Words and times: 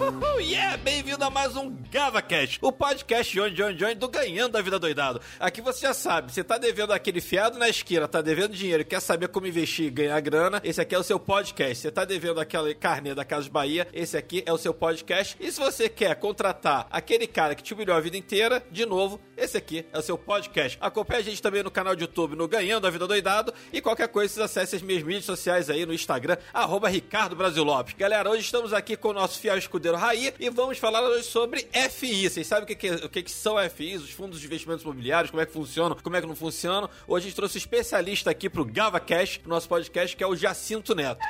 yeah! 0.40 0.76
Bem-vindo 0.78 1.24
a 1.24 1.30
mais 1.30 1.56
um 1.56 1.74
GavaCast, 1.90 2.58
o 2.62 2.70
podcast 2.70 3.40
onde, 3.40 3.60
onde, 3.62 3.84
onde 3.84 3.94
do 3.96 4.08
Ganhando 4.08 4.56
a 4.56 4.62
Vida 4.62 4.78
Doidado. 4.78 5.20
Aqui 5.40 5.60
você 5.60 5.86
já 5.86 5.92
sabe, 5.92 6.32
você 6.32 6.44
tá 6.44 6.56
devendo 6.56 6.92
aquele 6.92 7.20
fiado 7.20 7.58
na 7.58 7.68
esquina, 7.68 8.06
tá 8.06 8.22
devendo 8.22 8.54
dinheiro, 8.54 8.84
quer 8.84 9.00
saber 9.00 9.26
como 9.26 9.48
investir 9.48 9.86
e 9.86 9.90
ganhar 9.90 10.20
grana, 10.20 10.60
esse 10.62 10.80
aqui 10.80 10.94
é 10.94 10.98
o 10.98 11.02
seu 11.02 11.18
podcast. 11.18 11.82
Você 11.82 11.90
tá 11.90 12.04
devendo 12.04 12.38
aquele 12.40 12.74
carnê 12.74 13.12
da 13.12 13.24
Casa 13.24 13.50
Bahia, 13.50 13.88
esse 13.92 14.16
aqui 14.16 14.44
é 14.46 14.52
o 14.52 14.58
seu 14.58 14.72
podcast. 14.72 15.36
E 15.40 15.50
se 15.50 15.58
você 15.58 15.88
quer 15.88 16.14
contratar 16.14 16.86
aquele 16.92 17.26
cara 17.26 17.56
que 17.56 17.62
te 17.62 17.74
humilhou 17.74 17.96
a 17.96 18.00
vida 18.00 18.16
inteira, 18.16 18.64
de 18.70 18.86
novo, 18.86 19.20
esse 19.36 19.56
aqui 19.56 19.84
é 19.92 19.98
o 19.98 20.02
seu 20.02 20.16
podcast. 20.16 20.78
Acompanhe 20.80 21.20
a 21.20 21.24
gente 21.24 21.42
também 21.42 21.64
no 21.64 21.72
canal 21.72 21.96
de 21.96 22.02
YouTube, 22.02 22.36
no 22.36 22.46
Ganhando 22.46 22.86
a 22.86 22.90
Vida 22.90 23.08
Doidado, 23.08 23.52
e 23.72 23.80
qualquer 23.80 24.06
coisa, 24.06 24.32
vocês 24.32 24.44
acessem 24.44 24.76
as 24.76 24.82
minhas 24.82 25.02
mídias 25.02 25.24
sociais 25.24 25.68
aí 25.68 25.84
no 25.84 25.92
Instagram, 25.92 26.36
arroba 26.52 26.88
Ricardo 26.88 27.34
Brasil 27.34 27.64
Lopes. 27.64 27.94
Galera, 27.94 28.30
hoje 28.30 28.44
estamos 28.44 28.72
aqui 28.72 28.96
com 28.96 29.08
o 29.08 29.12
nosso 29.12 29.40
fiel 29.40 29.58
escudeiro 29.58 29.96
Raí 29.96 30.32
e 30.38 30.48
vamos 30.50 30.78
falar 30.78 31.02
hoje 31.02 31.24
sobre 31.24 31.68
FI. 31.88 32.28
Vocês 32.28 32.46
sabem 32.46 32.64
o 32.64 32.66
que, 32.66 32.74
que, 32.74 32.90
o 32.90 33.08
que, 33.08 33.22
que 33.22 33.30
são 33.30 33.56
FIs, 33.70 34.02
os 34.02 34.10
fundos 34.10 34.40
de 34.40 34.46
investimentos 34.46 34.82
imobiliários, 34.82 35.30
como 35.30 35.42
é 35.42 35.46
que 35.46 35.52
funcionam, 35.52 35.96
como 35.96 36.16
é 36.16 36.20
que 36.20 36.26
não 36.26 36.36
funcionam. 36.36 36.90
Hoje 37.06 37.26
a 37.26 37.28
gente 37.28 37.36
trouxe 37.36 37.56
um 37.56 37.58
especialista 37.58 38.30
aqui 38.30 38.50
pro 38.50 38.64
GavaCast, 38.64 39.40
pro 39.40 39.48
nosso 39.50 39.68
podcast, 39.68 40.16
que 40.16 40.22
é 40.22 40.26
o 40.26 40.36
Jacinto 40.36 40.94
Neto. 40.94 41.24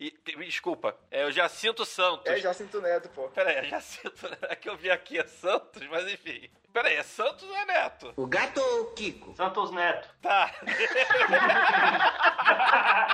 E, 0.00 0.14
me 0.34 0.46
desculpa, 0.46 0.96
é 1.10 1.26
o 1.26 1.30
Jacinto 1.30 1.84
Santos. 1.84 2.24
É 2.24 2.38
Jacinto 2.38 2.80
Neto, 2.80 3.10
pô. 3.10 3.28
Pera 3.28 3.50
aí, 3.50 3.56
é 3.56 3.64
Jacinto. 3.64 4.30
É 4.48 4.56
que 4.56 4.66
eu 4.68 4.76
vi 4.76 4.90
aqui 4.90 5.18
é 5.18 5.26
Santos, 5.26 5.86
mas 5.88 6.10
enfim. 6.10 6.48
Pera 6.72 6.88
aí, 6.88 6.96
é 6.96 7.02
Santos 7.02 7.42
ou 7.42 7.54
é 7.54 7.66
Neto? 7.66 8.14
O 8.16 8.26
gato 8.26 8.58
ou 8.58 8.82
o 8.82 8.94
Kiko? 8.94 9.34
Santos 9.36 9.70
Neto. 9.72 10.08
Tá. 10.22 10.54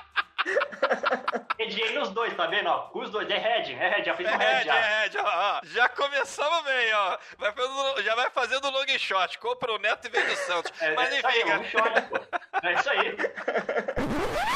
Rediei 1.58 1.92
nos 1.94 2.10
dois, 2.10 2.34
tá 2.36 2.46
vendo? 2.46 2.68
Ó, 2.68 2.90
os 2.94 3.10
dois. 3.10 3.28
É 3.30 3.38
Red, 3.38 3.72
é 3.72 3.88
Red, 3.88 4.04
já 4.04 4.14
fiz 4.14 4.26
um 4.26 4.30
É 4.30 4.36
Red 4.36 4.54
Red, 4.58 4.64
já. 4.64 4.74
é 4.76 5.02
Red, 5.04 5.10
ó, 5.18 5.24
ó. 5.24 5.60
Já 5.64 5.88
começamos 5.88 6.62
bem, 6.64 6.92
ó. 6.94 7.18
Vai 7.38 7.52
fazendo- 7.52 8.02
já 8.02 8.14
vai 8.14 8.30
fazendo 8.30 8.70
long 8.70 8.86
shot. 8.98 9.38
Compra 9.38 9.72
o 9.72 9.78
Neto 9.78 10.06
e 10.06 10.10
vende 10.10 10.32
o 10.32 10.36
Santos. 10.36 10.72
É, 10.80 10.94
Mas 10.94 11.12
é 11.12 11.26
aí, 11.26 11.40
enfim, 11.42 11.52
um 11.52 11.64
short, 11.64 12.02
pô. 12.02 12.18
É 12.62 12.72
isso 12.74 12.90
aí. 12.90 13.16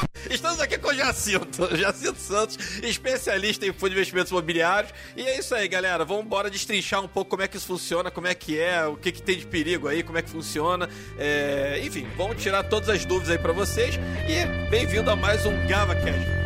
Jacinto, 1.01 1.69
Jacinto 1.75 2.19
Santos, 2.19 2.57
especialista 2.83 3.65
em 3.65 3.73
fundo 3.73 3.89
de 3.89 3.95
investimentos 3.95 4.31
imobiliários. 4.31 4.93
E 5.15 5.23
é 5.23 5.39
isso 5.39 5.55
aí, 5.55 5.67
galera. 5.67 6.05
Vamos 6.05 6.25
embora 6.25 6.49
destrinchar 6.49 7.03
um 7.03 7.07
pouco 7.07 7.31
como 7.31 7.41
é 7.41 7.47
que 7.47 7.57
isso 7.57 7.65
funciona, 7.67 8.11
como 8.11 8.27
é 8.27 8.35
que 8.35 8.59
é, 8.59 8.85
o 8.85 8.95
que, 8.95 9.11
que 9.11 9.21
tem 9.21 9.37
de 9.37 9.45
perigo 9.45 9.87
aí, 9.87 10.03
como 10.03 10.17
é 10.17 10.21
que 10.21 10.29
funciona. 10.29 10.87
É, 11.17 11.81
Enfim, 11.83 12.07
vamos 12.15 12.41
tirar 12.41 12.63
todas 12.63 12.89
as 12.89 13.03
dúvidas 13.05 13.31
aí 13.31 13.37
pra 13.37 13.51
vocês. 13.51 13.95
E 14.27 14.69
bem-vindo 14.69 15.09
a 15.09 15.15
mais 15.15 15.45
um 15.45 15.67
GavaCast. 15.67 16.41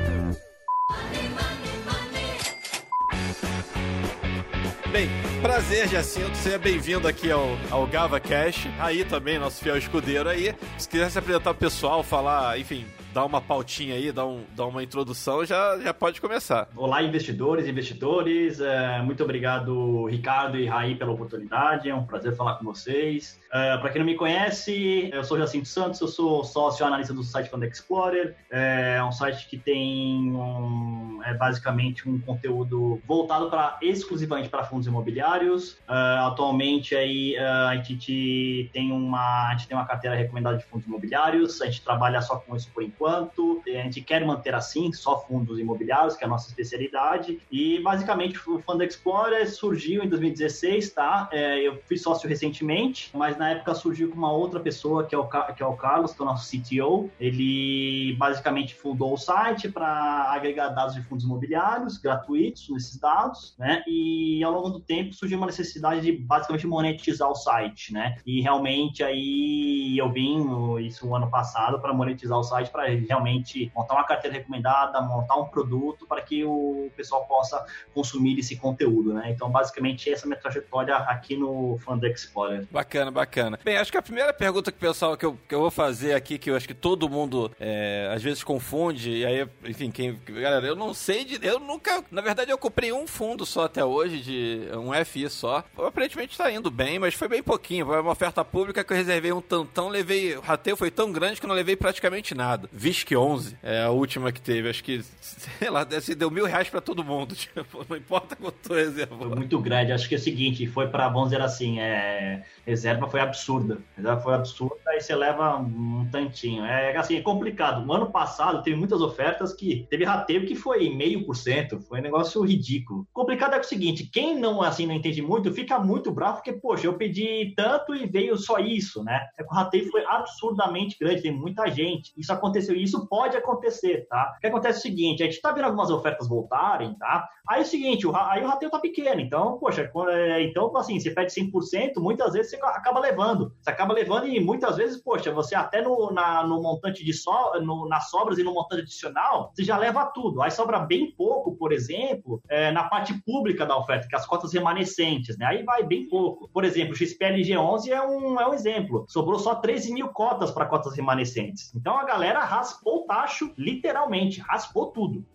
Bem, 4.92 5.10
prazer, 5.42 5.90
Jacinto. 5.90 6.38
Seja 6.38 6.58
bem-vindo 6.58 7.06
aqui 7.06 7.30
ao, 7.30 7.58
ao 7.70 7.86
GavaCast. 7.86 8.72
Aí 8.80 9.04
também, 9.04 9.38
nosso 9.38 9.62
fiel 9.62 9.78
escudeiro 9.78 10.30
aí. 10.30 10.56
Se 10.78 10.88
quiser 10.88 11.12
se 11.12 11.20
apresentar 11.20 11.54
pro 11.54 11.60
pessoal, 11.60 12.02
falar, 12.02 12.58
enfim, 12.58 12.86
dar 13.16 13.24
uma 13.24 13.40
pautinha 13.40 13.96
aí, 13.96 14.12
dar, 14.12 14.26
um, 14.26 14.44
dar 14.54 14.66
uma 14.66 14.84
introdução, 14.84 15.46
já, 15.46 15.80
já 15.80 15.94
pode 15.94 16.20
começar. 16.20 16.68
Olá, 16.76 17.02
investidores 17.02 17.66
e 17.66 17.70
investidores. 17.70 18.60
É, 18.60 19.02
muito 19.02 19.24
obrigado, 19.24 20.06
Ricardo 20.08 20.58
e 20.58 20.66
Raí, 20.66 20.96
pela 20.96 21.14
oportunidade. 21.14 21.90
É 21.90 21.96
um 21.96 22.06
prazer 22.06 22.36
falar 22.36 22.56
com 22.56 22.66
vocês. 22.66 23.40
É, 23.54 23.78
Para 23.78 23.90
quem 23.90 24.00
não 24.00 24.06
me 24.06 24.16
conhece, 24.16 25.10
eu 25.14 25.24
sou 25.24 25.38
Jacinto 25.38 25.66
Santos, 25.66 26.02
eu 26.02 26.10
sou 26.10 26.44
sócio 26.44 26.86
analista 26.86 27.14
do 27.14 27.24
site 27.24 27.50
Fund 27.50 27.64
Explorer. 27.64 28.36
É 28.52 29.02
um 29.02 29.14
site 29.14 29.48
que 29.48 29.58
tem 29.58 30.36
um, 30.36 31.22
é 31.24 31.34
basicamente 31.34 32.10
um 32.10 32.20
conteúdo 32.20 33.02
voltado 33.08 33.50
para 33.50 33.78
exclusivamente 33.82 34.50
para 34.50 34.66
fundos 34.66 34.88
imobiliários. 34.88 35.78
É, 35.88 35.94
atualmente 36.28 36.94
aí 36.94 37.36
é, 37.36 37.46
a 37.46 37.76
gente 37.78 38.70
tem 38.74 38.92
uma 38.92 39.48
a 39.48 39.52
gente 39.52 39.70
tem 39.70 39.78
uma 39.78 39.86
carteira 39.86 40.18
recomendada 40.18 40.58
de 40.58 40.66
fundos 40.66 40.86
imobiliários. 40.86 41.62
A 41.62 41.66
gente 41.68 41.82
trabalha 41.82 42.22
só 42.22 42.36
com 42.36 42.58
isso 42.58 42.70
por 42.74 42.84
enquanto. 42.84 43.05
A 43.08 43.84
gente 43.84 44.02
quer 44.02 44.26
manter 44.26 44.54
assim 44.54 44.92
só 44.94 45.20
fundos 45.20 45.60
imobiliários, 45.60 46.16
que 46.16 46.24
é 46.24 46.28
a 46.28 46.30
nossa 46.30 46.50
especialidade. 46.50 47.40
E 47.52 47.80
basicamente 47.80 48.38
o 48.50 48.60
Fund 48.60 48.82
Explorer 48.82 49.50
surgiu 49.50 50.04
em 50.04 50.10
2016, 50.10 50.92
tá? 50.92 51.30
É, 51.32 51.60
eu 51.60 51.82
fui 51.88 51.98
sócio 51.98 52.28
recentemente, 52.28 53.10
mas 53.14 53.38
na 53.38 53.52
época 53.52 53.74
surgiu 53.76 54.10
com 54.10 54.18
uma 54.18 54.32
outra 54.32 54.60
pessoa 54.60 55.04
que 55.06 55.14
é 55.14 55.18
o, 55.18 55.26
que 55.28 55.64
é 55.64 55.66
o 55.66 55.74
Carlos, 55.74 56.14
que 56.14 56.22
é 56.22 56.24
o 56.24 56.28
nosso 56.28 56.50
CTO. 56.50 57.10
Ele 57.20 58.16
basicamente 58.18 58.76
fundou 58.76 59.14
o 59.14 59.18
site 59.18 59.70
para 59.70 60.32
agregar 60.32 60.70
dados 60.70 60.96
de 60.96 61.02
fundos 61.02 61.26
imobiliários 61.26 61.98
gratuitos 61.98 62.70
nesses 62.70 62.98
dados, 62.98 63.56
né? 63.58 63.84
E 63.88 64.44
ao 64.44 64.52
longo 64.52 64.70
do 64.70 64.80
tempo 64.80 65.14
surgiu 65.14 65.38
uma 65.38 65.48
necessidade 65.48 66.02
de 66.02 66.12
basicamente 66.12 66.68
monetizar 66.68 67.30
o 67.30 67.36
site, 67.36 67.94
né? 67.94 68.18
E 68.26 68.42
realmente 68.42 69.04
aí 69.04 69.98
eu 69.98 70.12
vim 70.12 70.46
isso 70.80 71.08
o 71.08 71.16
ano 71.16 71.30
passado 71.30 71.80
para 71.80 71.94
monetizar 71.94 72.38
o 72.38 72.44
site 72.44 72.70
para 72.70 72.95
realmente 72.96 73.72
montar 73.76 73.96
uma 73.96 74.04
carteira 74.04 74.38
recomendada, 74.38 75.02
montar 75.02 75.36
um 75.36 75.46
produto 75.46 76.06
para 76.08 76.22
que 76.22 76.44
o 76.44 76.90
pessoal 76.96 77.26
possa 77.26 77.66
consumir 77.94 78.40
esse 78.40 78.56
conteúdo, 78.56 79.14
né? 79.14 79.32
Então 79.32 79.50
basicamente 79.50 80.10
essa 80.10 80.24
é 80.24 80.26
a 80.26 80.30
minha 80.30 80.40
trajetória 80.40 80.96
aqui 80.96 81.36
no 81.36 81.78
Fund 81.80 82.04
Explorer. 82.04 82.68
Bacana, 82.72 83.12
bacana. 83.12 83.60
Bem, 83.64 83.78
acho 83.78 83.92
que 83.92 83.98
a 83.98 84.02
primeira 84.02 84.34
pergunta 84.34 84.72
que 84.72 84.78
o 84.78 84.82
pessoal 84.82 85.18
que 85.18 85.26
eu, 85.26 85.38
que 85.48 85.56
eu 85.56 85.60
vou 85.60 85.72
fazer 85.72 86.14
aqui, 86.14 86.38
que 86.38 86.50
eu 86.50 86.56
acho 86.56 86.68
que 86.68 86.74
todo 86.74 87.10
mundo 87.10 87.52
é, 87.60 88.12
às 88.14 88.22
vezes 88.22 88.44
confunde, 88.44 89.12
e 89.12 89.26
aí, 89.26 89.48
enfim, 89.66 89.92
quem. 89.92 90.20
Galera, 90.26 90.66
eu 90.66 90.76
não 90.76 90.94
sei 90.94 91.24
de. 91.26 91.46
Eu 91.46 91.60
nunca. 91.60 92.04
Na 92.12 92.22
verdade, 92.22 92.52
eu 92.52 92.58
comprei 92.58 92.92
um 92.92 93.08
fundo 93.08 93.46
só 93.46 93.66
até 93.66 93.84
hoje, 93.84 94.22
de 94.22 94.68
um 94.76 94.92
FI 95.06 95.30
só. 95.30 95.64
Aparentemente 95.78 96.38
tá 96.38 96.52
indo 96.52 96.70
bem, 96.70 97.00
mas 97.00 97.14
foi 97.14 97.28
bem 97.28 97.42
pouquinho. 97.42 97.86
Foi 97.86 98.00
uma 98.00 98.12
oferta 98.12 98.44
pública 98.44 98.84
que 98.84 98.92
eu 98.92 98.98
reservei 98.98 99.32
um 99.32 99.42
tantão, 99.42 99.88
levei. 99.88 100.36
O 100.38 100.42
rateio 100.42 100.76
foi 100.76 100.92
tão 100.92 101.12
grande 101.12 101.40
que 101.40 101.46
eu 101.46 101.48
não 101.48 101.56
levei 101.56 101.76
praticamente 101.76 102.36
nada. 102.36 102.70
VISC 102.76 103.16
11 103.16 103.58
é 103.64 103.84
a 103.84 103.90
última 103.92 104.32
que 104.32 104.42
teve. 104.42 104.70
Acho 104.70 104.84
que, 104.84 105.02
sei 105.22 105.70
lá, 105.70 105.84
deve- 105.86 106.14
deu 106.14 106.30
mil 106.30 106.46
reais 106.46 106.70
pra 106.70 106.82
todo 106.82 107.04
mundo. 107.04 107.34
Tipo, 107.46 107.86
não 107.88 107.96
importa 107.96 108.36
quanto 108.36 108.56
tu 108.62 108.70
Foi 108.70 109.36
muito 109.36 109.60
grande. 109.60 109.92
Acho 109.92 110.10
que 110.10 110.16
é 110.16 110.18
o 110.18 110.22
seguinte, 110.22 110.68
foi 110.68 110.88
para, 110.88 111.08
vamos 111.08 111.30
dizer 111.30 111.42
assim, 111.42 111.80
é, 111.80 112.44
reserva 112.66 113.08
foi 113.08 113.22
absurda. 113.22 113.78
Reserva 113.96 114.20
foi 114.22 114.34
absurda 114.34 114.76
e 114.90 115.00
você 115.02 115.16
leva 115.16 115.58
um 115.58 116.08
tantinho. 116.12 116.66
É 116.66 116.96
assim, 116.98 117.16
é 117.18 117.22
complicado. 117.22 117.86
No 117.86 117.94
ano 117.94 118.12
passado 118.12 118.62
teve 118.62 118.76
muitas 118.76 119.02
ofertas 119.02 119.54
que 119.54 119.86
teve 119.90 120.04
rateio 120.04 120.46
que 120.46 120.56
foi 120.56 120.90
meio 120.90 121.26
por 121.26 121.36
cento. 121.36 121.80
Foi 121.82 122.00
um 122.00 122.04
negócio 122.04 122.42
ridículo. 122.44 123.08
Complicado 123.14 123.54
é 123.54 123.60
o 123.60 123.64
seguinte, 123.64 124.10
quem 124.12 124.38
não 124.40 124.62
assim 124.62 124.86
não 124.86 124.94
entende 124.96 125.22
muito, 125.22 125.54
fica 125.54 125.80
muito 125.80 126.12
bravo 126.12 126.36
porque, 126.38 126.54
poxa, 126.54 126.88
eu 126.88 126.94
pedi 126.94 127.54
tanto 127.56 127.96
e 127.96 128.06
veio 128.06 128.38
só 128.38 128.60
isso, 128.60 129.04
né? 129.04 129.28
É 129.38 129.44
o 129.44 129.48
rateio 129.48 129.90
foi 129.92 130.04
absurdamente 130.06 130.98
grande, 131.00 131.22
tem 131.22 131.32
muita 131.32 131.68
gente. 131.70 132.12
Isso 132.18 132.34
aconteceu 132.34 132.65
e 132.74 132.84
isso 132.84 133.08
pode 133.08 133.38
acontecer, 133.38 134.08
tá? 134.10 134.34
O 134.38 134.40
que 134.40 134.48
acontece 134.48 134.78
é 134.78 134.80
o 134.80 134.82
seguinte, 134.82 135.24
a 135.24 135.26
gente 135.26 135.42
tá 135.42 135.52
vendo 135.52 135.66
algumas 135.66 135.90
ofertas 135.90 136.28
voltarem, 136.28 136.96
tá? 136.98 137.28
Aí 137.48 137.60
é 137.60 137.64
o 137.64 137.68
seguinte, 137.68 138.08
o, 138.08 138.16
aí 138.16 138.44
o 138.44 138.48
rateio 138.48 138.72
tá 138.72 138.80
pequeno, 138.80 139.22
então, 139.22 139.58
poxa, 139.60 139.90
é, 140.10 140.44
então, 140.44 140.76
assim, 140.78 141.00
você 141.00 141.12
pede 141.12 141.34
100%, 141.34 141.94
muitas 141.98 142.34
vezes 142.34 142.52
você 142.52 142.58
acaba 142.58 143.00
levando. 143.00 143.54
Você 143.62 143.70
acaba 143.70 143.94
levando 143.94 144.28
e 144.28 144.40
muitas 144.40 144.78
vezes, 144.78 145.02
poxa, 145.02 145.32
você 145.32 145.56
até 145.56 145.82
no, 145.82 146.12
na, 146.12 146.46
no 146.46 146.62
montante 146.62 147.04
de 147.04 147.14
so, 147.14 147.32
no, 147.62 147.88
nas 147.88 148.10
sobras 148.10 148.38
e 148.38 148.44
no 148.44 148.54
montante 148.54 148.84
adicional, 148.84 149.52
você 149.54 149.64
já 149.64 149.78
leva 149.78 150.06
tudo. 150.06 150.42
Aí 150.42 150.52
sobra 150.52 150.80
bem 150.80 151.12
pouco, 151.16 151.56
por 151.56 151.72
exemplo, 151.72 152.42
é, 152.50 152.72
na 152.72 152.86
parte 152.86 153.14
pública 153.26 153.66
da 153.66 153.78
oferta, 153.78 154.08
que 154.08 154.16
as 154.16 154.26
cotas 154.26 154.54
remanescentes, 154.54 155.38
né? 155.38 155.46
Aí 155.46 155.64
vai 155.64 155.84
bem 155.84 156.08
pouco. 156.08 156.50
Por 156.50 156.64
exemplo, 156.64 156.94
o 156.94 156.98
XPLG11 156.98 157.90
é 157.90 158.02
um, 158.02 158.40
é 158.40 158.48
um 158.48 158.54
exemplo. 158.54 159.06
Sobrou 159.08 159.40
só 159.40 159.56
13 159.56 159.94
mil 159.94 160.10
cotas 160.10 160.52
para 160.52 160.66
cotas 160.66 160.96
remanescentes. 160.96 161.74
Então 161.76 161.98
a 161.98 162.04
galera 162.04 162.44
raspou 162.56 163.04
o 163.04 163.06
tacho, 163.06 163.54
literalmente, 163.58 164.40
raspou 164.40 164.88
tudo. 164.88 165.26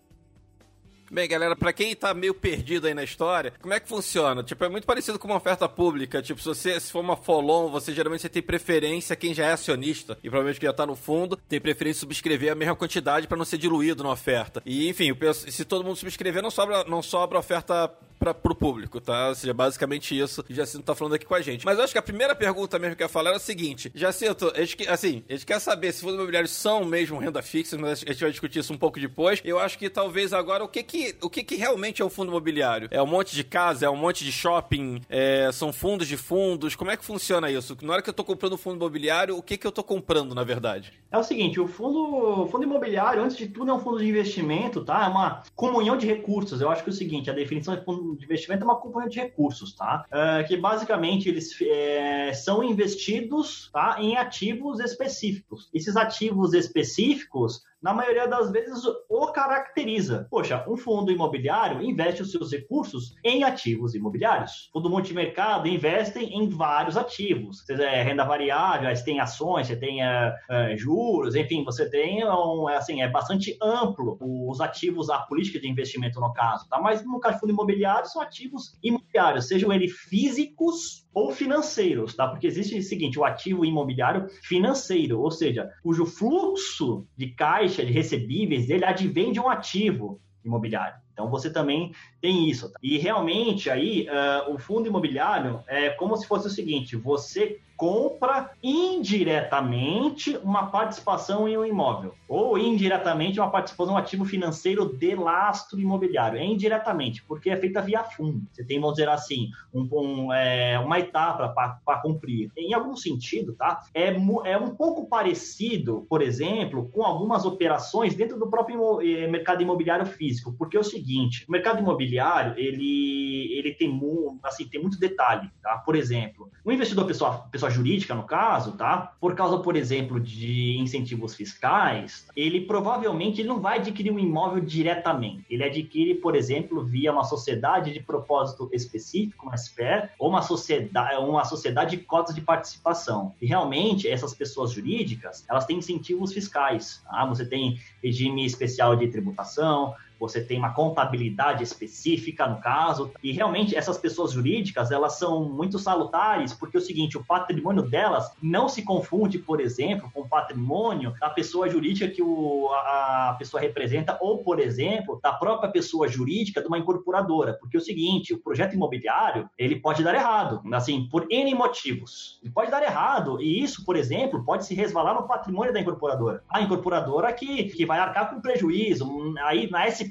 Bem, 1.11 1.27
galera, 1.27 1.57
pra 1.57 1.73
quem 1.73 1.93
tá 1.93 2.13
meio 2.13 2.33
perdido 2.33 2.87
aí 2.87 2.93
na 2.93 3.03
história, 3.03 3.51
como 3.61 3.73
é 3.73 3.81
que 3.81 3.89
funciona? 3.89 4.41
Tipo, 4.43 4.63
é 4.63 4.69
muito 4.69 4.87
parecido 4.87 5.19
com 5.19 5.27
uma 5.27 5.35
oferta 5.35 5.67
pública. 5.67 6.21
Tipo, 6.21 6.39
se 6.39 6.47
você 6.47 6.79
se 6.79 6.89
for 6.89 7.01
uma 7.01 7.17
follow, 7.17 7.69
você 7.69 7.93
geralmente 7.93 8.21
você 8.21 8.29
tem 8.29 8.41
preferência 8.41 9.13
quem 9.13 9.33
já 9.33 9.47
é 9.47 9.51
acionista 9.51 10.17
e 10.23 10.29
provavelmente 10.29 10.61
que 10.61 10.65
já 10.65 10.71
tá 10.71 10.85
no 10.85 10.95
fundo, 10.95 11.35
tem 11.49 11.59
preferência 11.59 11.99
subscrever 11.99 12.53
a 12.53 12.55
mesma 12.55 12.77
quantidade 12.77 13.27
pra 13.27 13.35
não 13.35 13.43
ser 13.43 13.57
diluído 13.57 14.03
na 14.03 14.11
oferta. 14.11 14.63
E, 14.65 14.87
enfim, 14.87 15.11
se 15.33 15.65
todo 15.65 15.83
mundo 15.83 15.97
subscrever, 15.97 16.41
não 16.41 16.49
sobra, 16.49 16.85
não 16.85 17.01
sobra 17.03 17.37
oferta 17.37 17.93
pra, 18.21 18.35
pro 18.35 18.53
público, 18.53 19.01
tá? 19.01 19.29
Ou 19.29 19.35
seja, 19.35 19.51
basicamente 19.51 20.17
isso 20.17 20.43
que 20.43 20.53
o 20.53 20.55
Jacinto 20.55 20.83
tá 20.83 20.93
falando 20.93 21.15
aqui 21.15 21.25
com 21.25 21.33
a 21.33 21.41
gente. 21.41 21.65
Mas 21.65 21.79
eu 21.79 21.83
acho 21.83 21.91
que 21.91 21.97
a 21.97 22.03
primeira 22.03 22.35
pergunta 22.35 22.77
mesmo 22.77 22.95
que 22.95 23.01
eu 23.01 23.05
ia 23.05 23.09
falar 23.09 23.31
era 23.31 23.37
o 23.37 23.41
seguinte: 23.41 23.91
Jacinto, 23.95 24.53
a 24.55 24.93
assim, 24.93 25.23
a 25.27 25.33
gente 25.33 25.45
quer 25.45 25.59
saber 25.59 25.91
se 25.91 26.01
fundos 26.01 26.15
imobiliários 26.17 26.51
são 26.51 26.85
mesmo 26.85 27.17
renda 27.17 27.41
fixa, 27.41 27.77
mas 27.77 28.03
a 28.03 28.11
gente 28.11 28.21
vai 28.21 28.29
discutir 28.29 28.59
isso 28.59 28.71
um 28.71 28.77
pouco 28.77 28.99
depois. 28.99 29.41
Eu 29.43 29.57
acho 29.57 29.77
que 29.77 29.89
talvez 29.89 30.33
agora 30.33 30.63
o 30.63 30.67
que, 30.67 30.83
que 30.83 30.97
o 31.21 31.29
que, 31.29 31.43
que 31.43 31.55
realmente 31.55 32.01
é 32.01 32.05
o 32.05 32.09
fundo 32.09 32.29
imobiliário? 32.29 32.87
É 32.91 33.01
um 33.01 33.07
monte 33.07 33.35
de 33.35 33.43
casa, 33.43 33.85
é 33.85 33.89
um 33.89 33.95
monte 33.95 34.23
de 34.23 34.31
shopping, 34.31 35.01
é, 35.09 35.49
são 35.51 35.71
fundos 35.71 36.07
de 36.07 36.17
fundos, 36.17 36.75
como 36.75 36.91
é 36.91 36.97
que 36.97 37.05
funciona 37.05 37.49
isso? 37.49 37.77
Na 37.81 37.93
hora 37.93 38.01
que 38.01 38.09
eu 38.09 38.13
tô 38.13 38.23
comprando 38.23 38.53
um 38.53 38.57
fundo 38.57 38.75
imobiliário, 38.75 39.37
o 39.37 39.43
que 39.43 39.57
que 39.57 39.65
eu 39.65 39.71
tô 39.71 39.83
comprando, 39.83 40.33
na 40.35 40.43
verdade? 40.43 40.93
É 41.11 41.17
o 41.17 41.23
seguinte, 41.23 41.59
o 41.59 41.67
fundo, 41.67 42.47
fundo 42.47 42.63
imobiliário, 42.63 43.21
antes 43.21 43.35
de 43.35 43.47
tudo, 43.47 43.69
é 43.69 43.73
um 43.73 43.79
fundo 43.79 43.99
de 43.99 44.07
investimento, 44.07 44.83
tá? 44.83 45.05
É 45.05 45.07
uma 45.09 45.43
comunhão 45.55 45.97
de 45.97 46.07
recursos. 46.07 46.61
Eu 46.61 46.69
acho 46.69 46.83
que 46.83 46.89
é 46.89 46.93
o 46.93 46.95
seguinte, 46.95 47.29
a 47.29 47.33
definição 47.33 47.75
de 47.75 47.83
fundo 47.83 48.15
de 48.15 48.23
investimento 48.23 48.63
é 48.63 48.65
uma 48.65 48.77
comunhão 48.77 49.09
de 49.09 49.19
recursos, 49.19 49.73
tá? 49.73 50.05
É, 50.11 50.43
que 50.43 50.55
basicamente 50.55 51.27
eles 51.27 51.53
é, 51.61 52.33
são 52.33 52.63
investidos 52.63 53.69
tá, 53.73 53.97
em 53.99 54.15
ativos 54.15 54.79
específicos. 54.79 55.69
Esses 55.73 55.97
ativos 55.97 56.53
específicos 56.53 57.63
na 57.81 57.93
maioria 57.93 58.27
das 58.27 58.51
vezes, 58.51 58.83
o 59.09 59.31
caracteriza. 59.31 60.27
Poxa, 60.29 60.63
um 60.67 60.77
fundo 60.77 61.11
imobiliário 61.11 61.81
investe 61.81 62.21
os 62.21 62.31
seus 62.31 62.51
recursos 62.51 63.15
em 63.23 63.43
ativos 63.43 63.95
imobiliários. 63.95 64.69
O 64.69 64.79
fundo 64.79 64.89
multimercado 64.89 65.67
investe 65.67 66.19
em 66.19 66.47
vários 66.47 66.95
ativos. 66.95 67.65
Você 67.65 67.73
é 67.73 68.03
renda 68.03 68.23
variável, 68.23 68.93
você 68.95 69.03
tem 69.03 69.19
ações, 69.19 69.67
você 69.67 69.75
tem 69.75 70.03
é, 70.03 70.35
é, 70.49 70.77
juros, 70.77 71.35
enfim, 71.35 71.63
você 71.63 71.89
tem 71.89 72.23
um, 72.25 72.67
assim, 72.67 73.01
é 73.01 73.09
bastante 73.09 73.57
amplo 73.61 74.17
os 74.21 74.61
ativos, 74.61 75.09
a 75.09 75.19
política 75.19 75.59
de 75.59 75.67
investimento 75.67 76.19
no 76.19 76.31
caso, 76.33 76.67
tá? 76.69 76.79
Mas 76.79 77.03
no 77.03 77.19
caso 77.19 77.35
de 77.35 77.41
fundo 77.41 77.53
imobiliário, 77.53 78.07
são 78.07 78.21
ativos 78.21 78.77
imobiliários, 78.83 79.47
sejam 79.47 79.71
eles 79.73 79.91
físicos 79.91 81.07
ou 81.13 81.31
financeiros, 81.31 82.15
tá? 82.15 82.27
Porque 82.27 82.47
existe 82.47 82.77
o 82.77 82.81
seguinte, 82.81 83.19
o 83.19 83.25
ativo 83.25 83.65
imobiliário 83.65 84.27
financeiro, 84.43 85.19
ou 85.19 85.31
seja, 85.31 85.69
cujo 85.83 86.05
fluxo 86.05 87.05
de 87.17 87.27
caixa, 87.27 87.70
de 87.77 87.91
recebíveis, 87.91 88.69
ele 88.69 88.85
advém 88.85 89.31
de 89.31 89.39
um 89.39 89.49
ativo 89.49 90.21
imobiliário. 90.43 90.99
Então 91.21 91.29
você 91.29 91.51
também 91.51 91.93
tem 92.19 92.49
isso. 92.49 92.71
Tá? 92.71 92.79
E 92.81 92.97
realmente 92.97 93.69
aí 93.69 94.07
uh, 94.09 94.53
o 94.53 94.57
fundo 94.57 94.87
imobiliário 94.87 95.63
é 95.67 95.91
como 95.91 96.17
se 96.17 96.27
fosse 96.27 96.47
o 96.47 96.49
seguinte: 96.49 96.95
você 96.95 97.59
compra 97.81 98.51
indiretamente 98.61 100.37
uma 100.43 100.67
participação 100.67 101.49
em 101.49 101.57
um 101.57 101.65
imóvel, 101.65 102.13
ou 102.29 102.55
indiretamente 102.55 103.39
uma 103.39 103.49
participação 103.49 103.93
em 103.93 103.95
um 103.95 103.97
ativo 103.97 104.23
financeiro 104.23 104.85
de 104.85 105.15
lastro 105.15 105.79
imobiliário. 105.79 106.37
É 106.37 106.45
indiretamente, 106.45 107.23
porque 107.23 107.49
é 107.49 107.57
feita 107.57 107.81
via 107.81 108.03
fundo. 108.03 108.43
Você 108.51 108.63
tem, 108.63 108.79
vamos 108.79 108.97
dizer 108.97 109.09
assim, 109.09 109.49
um, 109.73 109.89
um, 109.91 110.31
é, 110.31 110.77
uma 110.77 110.99
etapa 110.99 111.49
para 111.83 112.01
cumprir. 112.03 112.51
Em 112.55 112.71
algum 112.71 112.95
sentido, 112.95 113.53
tá? 113.53 113.81
É, 113.95 114.09
é 114.45 114.57
um 114.59 114.75
pouco 114.75 115.07
parecido, 115.07 116.05
por 116.07 116.21
exemplo, 116.21 116.87
com 116.93 117.03
algumas 117.03 117.45
operações 117.45 118.13
dentro 118.13 118.37
do 118.37 118.47
próprio 118.47 119.01
eh, 119.01 119.25
mercado 119.27 119.63
imobiliário 119.63 120.05
físico, 120.05 120.53
porque 120.53 120.77
é 120.77 120.79
o 120.79 120.83
seguinte, 120.83 121.10
o 121.47 121.51
mercado 121.51 121.79
imobiliário, 121.79 122.53
ele, 122.57 123.53
ele 123.57 123.73
tem, 123.73 123.99
assim, 124.43 124.67
tem 124.67 124.81
muito 124.81 124.99
detalhe, 124.99 125.49
tá? 125.61 125.77
Por 125.77 125.95
exemplo, 125.95 126.49
um 126.65 126.71
investidor 126.71 127.05
pessoa, 127.05 127.45
pessoa 127.51 127.69
jurídica, 127.71 128.13
no 128.13 128.23
caso, 128.23 128.73
tá? 128.73 129.13
Por 129.19 129.35
causa, 129.35 129.59
por 129.59 129.75
exemplo, 129.75 130.19
de 130.19 130.77
incentivos 130.77 131.35
fiscais, 131.35 132.27
ele 132.35 132.61
provavelmente 132.61 133.41
ele 133.41 133.49
não 133.49 133.59
vai 133.59 133.79
adquirir 133.79 134.11
um 134.11 134.19
imóvel 134.19 134.63
diretamente. 134.63 135.45
Ele 135.49 135.63
adquire, 135.63 136.15
por 136.15 136.35
exemplo, 136.35 136.83
via 136.83 137.11
uma 137.11 137.23
sociedade 137.23 137.91
de 137.91 137.99
propósito 137.99 138.69
específico, 138.71 139.47
uma 139.47 139.57
SPE, 139.57 140.09
ou 140.19 140.29
uma 140.29 140.41
sociedade, 140.41 141.15
uma 141.17 141.45
sociedade 141.45 141.97
de 141.97 142.03
cotas 142.03 142.35
de 142.35 142.41
participação. 142.41 143.33
E 143.41 143.45
realmente, 143.45 144.07
essas 144.07 144.33
pessoas 144.33 144.71
jurídicas, 144.71 145.45
elas 145.49 145.65
têm 145.65 145.77
incentivos 145.77 146.33
fiscais. 146.33 147.01
Tá? 147.05 147.25
Você 147.25 147.45
tem 147.45 147.79
regime 148.03 148.45
especial 148.45 148.95
de 148.95 149.07
tributação, 149.07 149.95
você 150.21 150.39
tem 150.39 150.59
uma 150.59 150.71
contabilidade 150.71 151.63
específica 151.63 152.47
no 152.47 152.61
caso, 152.61 153.11
e 153.23 153.31
realmente 153.31 153.75
essas 153.75 153.97
pessoas 153.97 154.31
jurídicas, 154.31 154.91
elas 154.91 155.17
são 155.17 155.43
muito 155.43 155.79
salutares, 155.79 156.53
porque 156.53 156.77
é 156.77 156.79
o 156.79 156.83
seguinte, 156.83 157.17
o 157.17 157.25
patrimônio 157.25 157.81
delas 157.81 158.31
não 158.41 158.69
se 158.69 158.83
confunde, 158.83 159.39
por 159.39 159.59
exemplo, 159.59 160.09
com 160.13 160.21
o 160.21 160.29
patrimônio 160.29 161.15
da 161.19 161.29
pessoa 161.29 161.67
jurídica 161.67 162.07
que 162.07 162.21
o, 162.21 162.69
a 162.71 163.35
pessoa 163.39 163.59
representa, 163.59 164.17
ou, 164.21 164.43
por 164.43 164.59
exemplo, 164.59 165.19
da 165.23 165.33
própria 165.33 165.71
pessoa 165.71 166.07
jurídica 166.07 166.61
de 166.61 166.67
uma 166.67 166.77
incorporadora, 166.77 167.53
porque 167.53 167.75
é 167.75 167.79
o 167.79 167.83
seguinte, 167.83 168.33
o 168.33 168.37
projeto 168.37 168.75
imobiliário, 168.75 169.49
ele 169.57 169.77
pode 169.77 170.03
dar 170.03 170.13
errado, 170.13 170.61
assim, 170.73 171.07
por 171.09 171.25
N 171.31 171.55
motivos. 171.55 172.39
Ele 172.43 172.53
pode 172.53 172.69
dar 172.69 172.83
errado, 172.83 173.41
e 173.41 173.63
isso, 173.63 173.83
por 173.83 173.95
exemplo, 173.95 174.45
pode 174.45 174.65
se 174.65 174.75
resvalar 174.75 175.15
no 175.15 175.27
patrimônio 175.27 175.73
da 175.73 175.79
incorporadora. 175.79 176.43
A 176.47 176.61
incorporadora 176.61 177.33
que, 177.33 177.63
que 177.63 177.85
vai 177.87 177.97
arcar 177.97 178.29
com 178.29 178.39
prejuízo, 178.39 179.09
aí 179.39 179.67
na 179.71 179.89
SP 179.89 180.10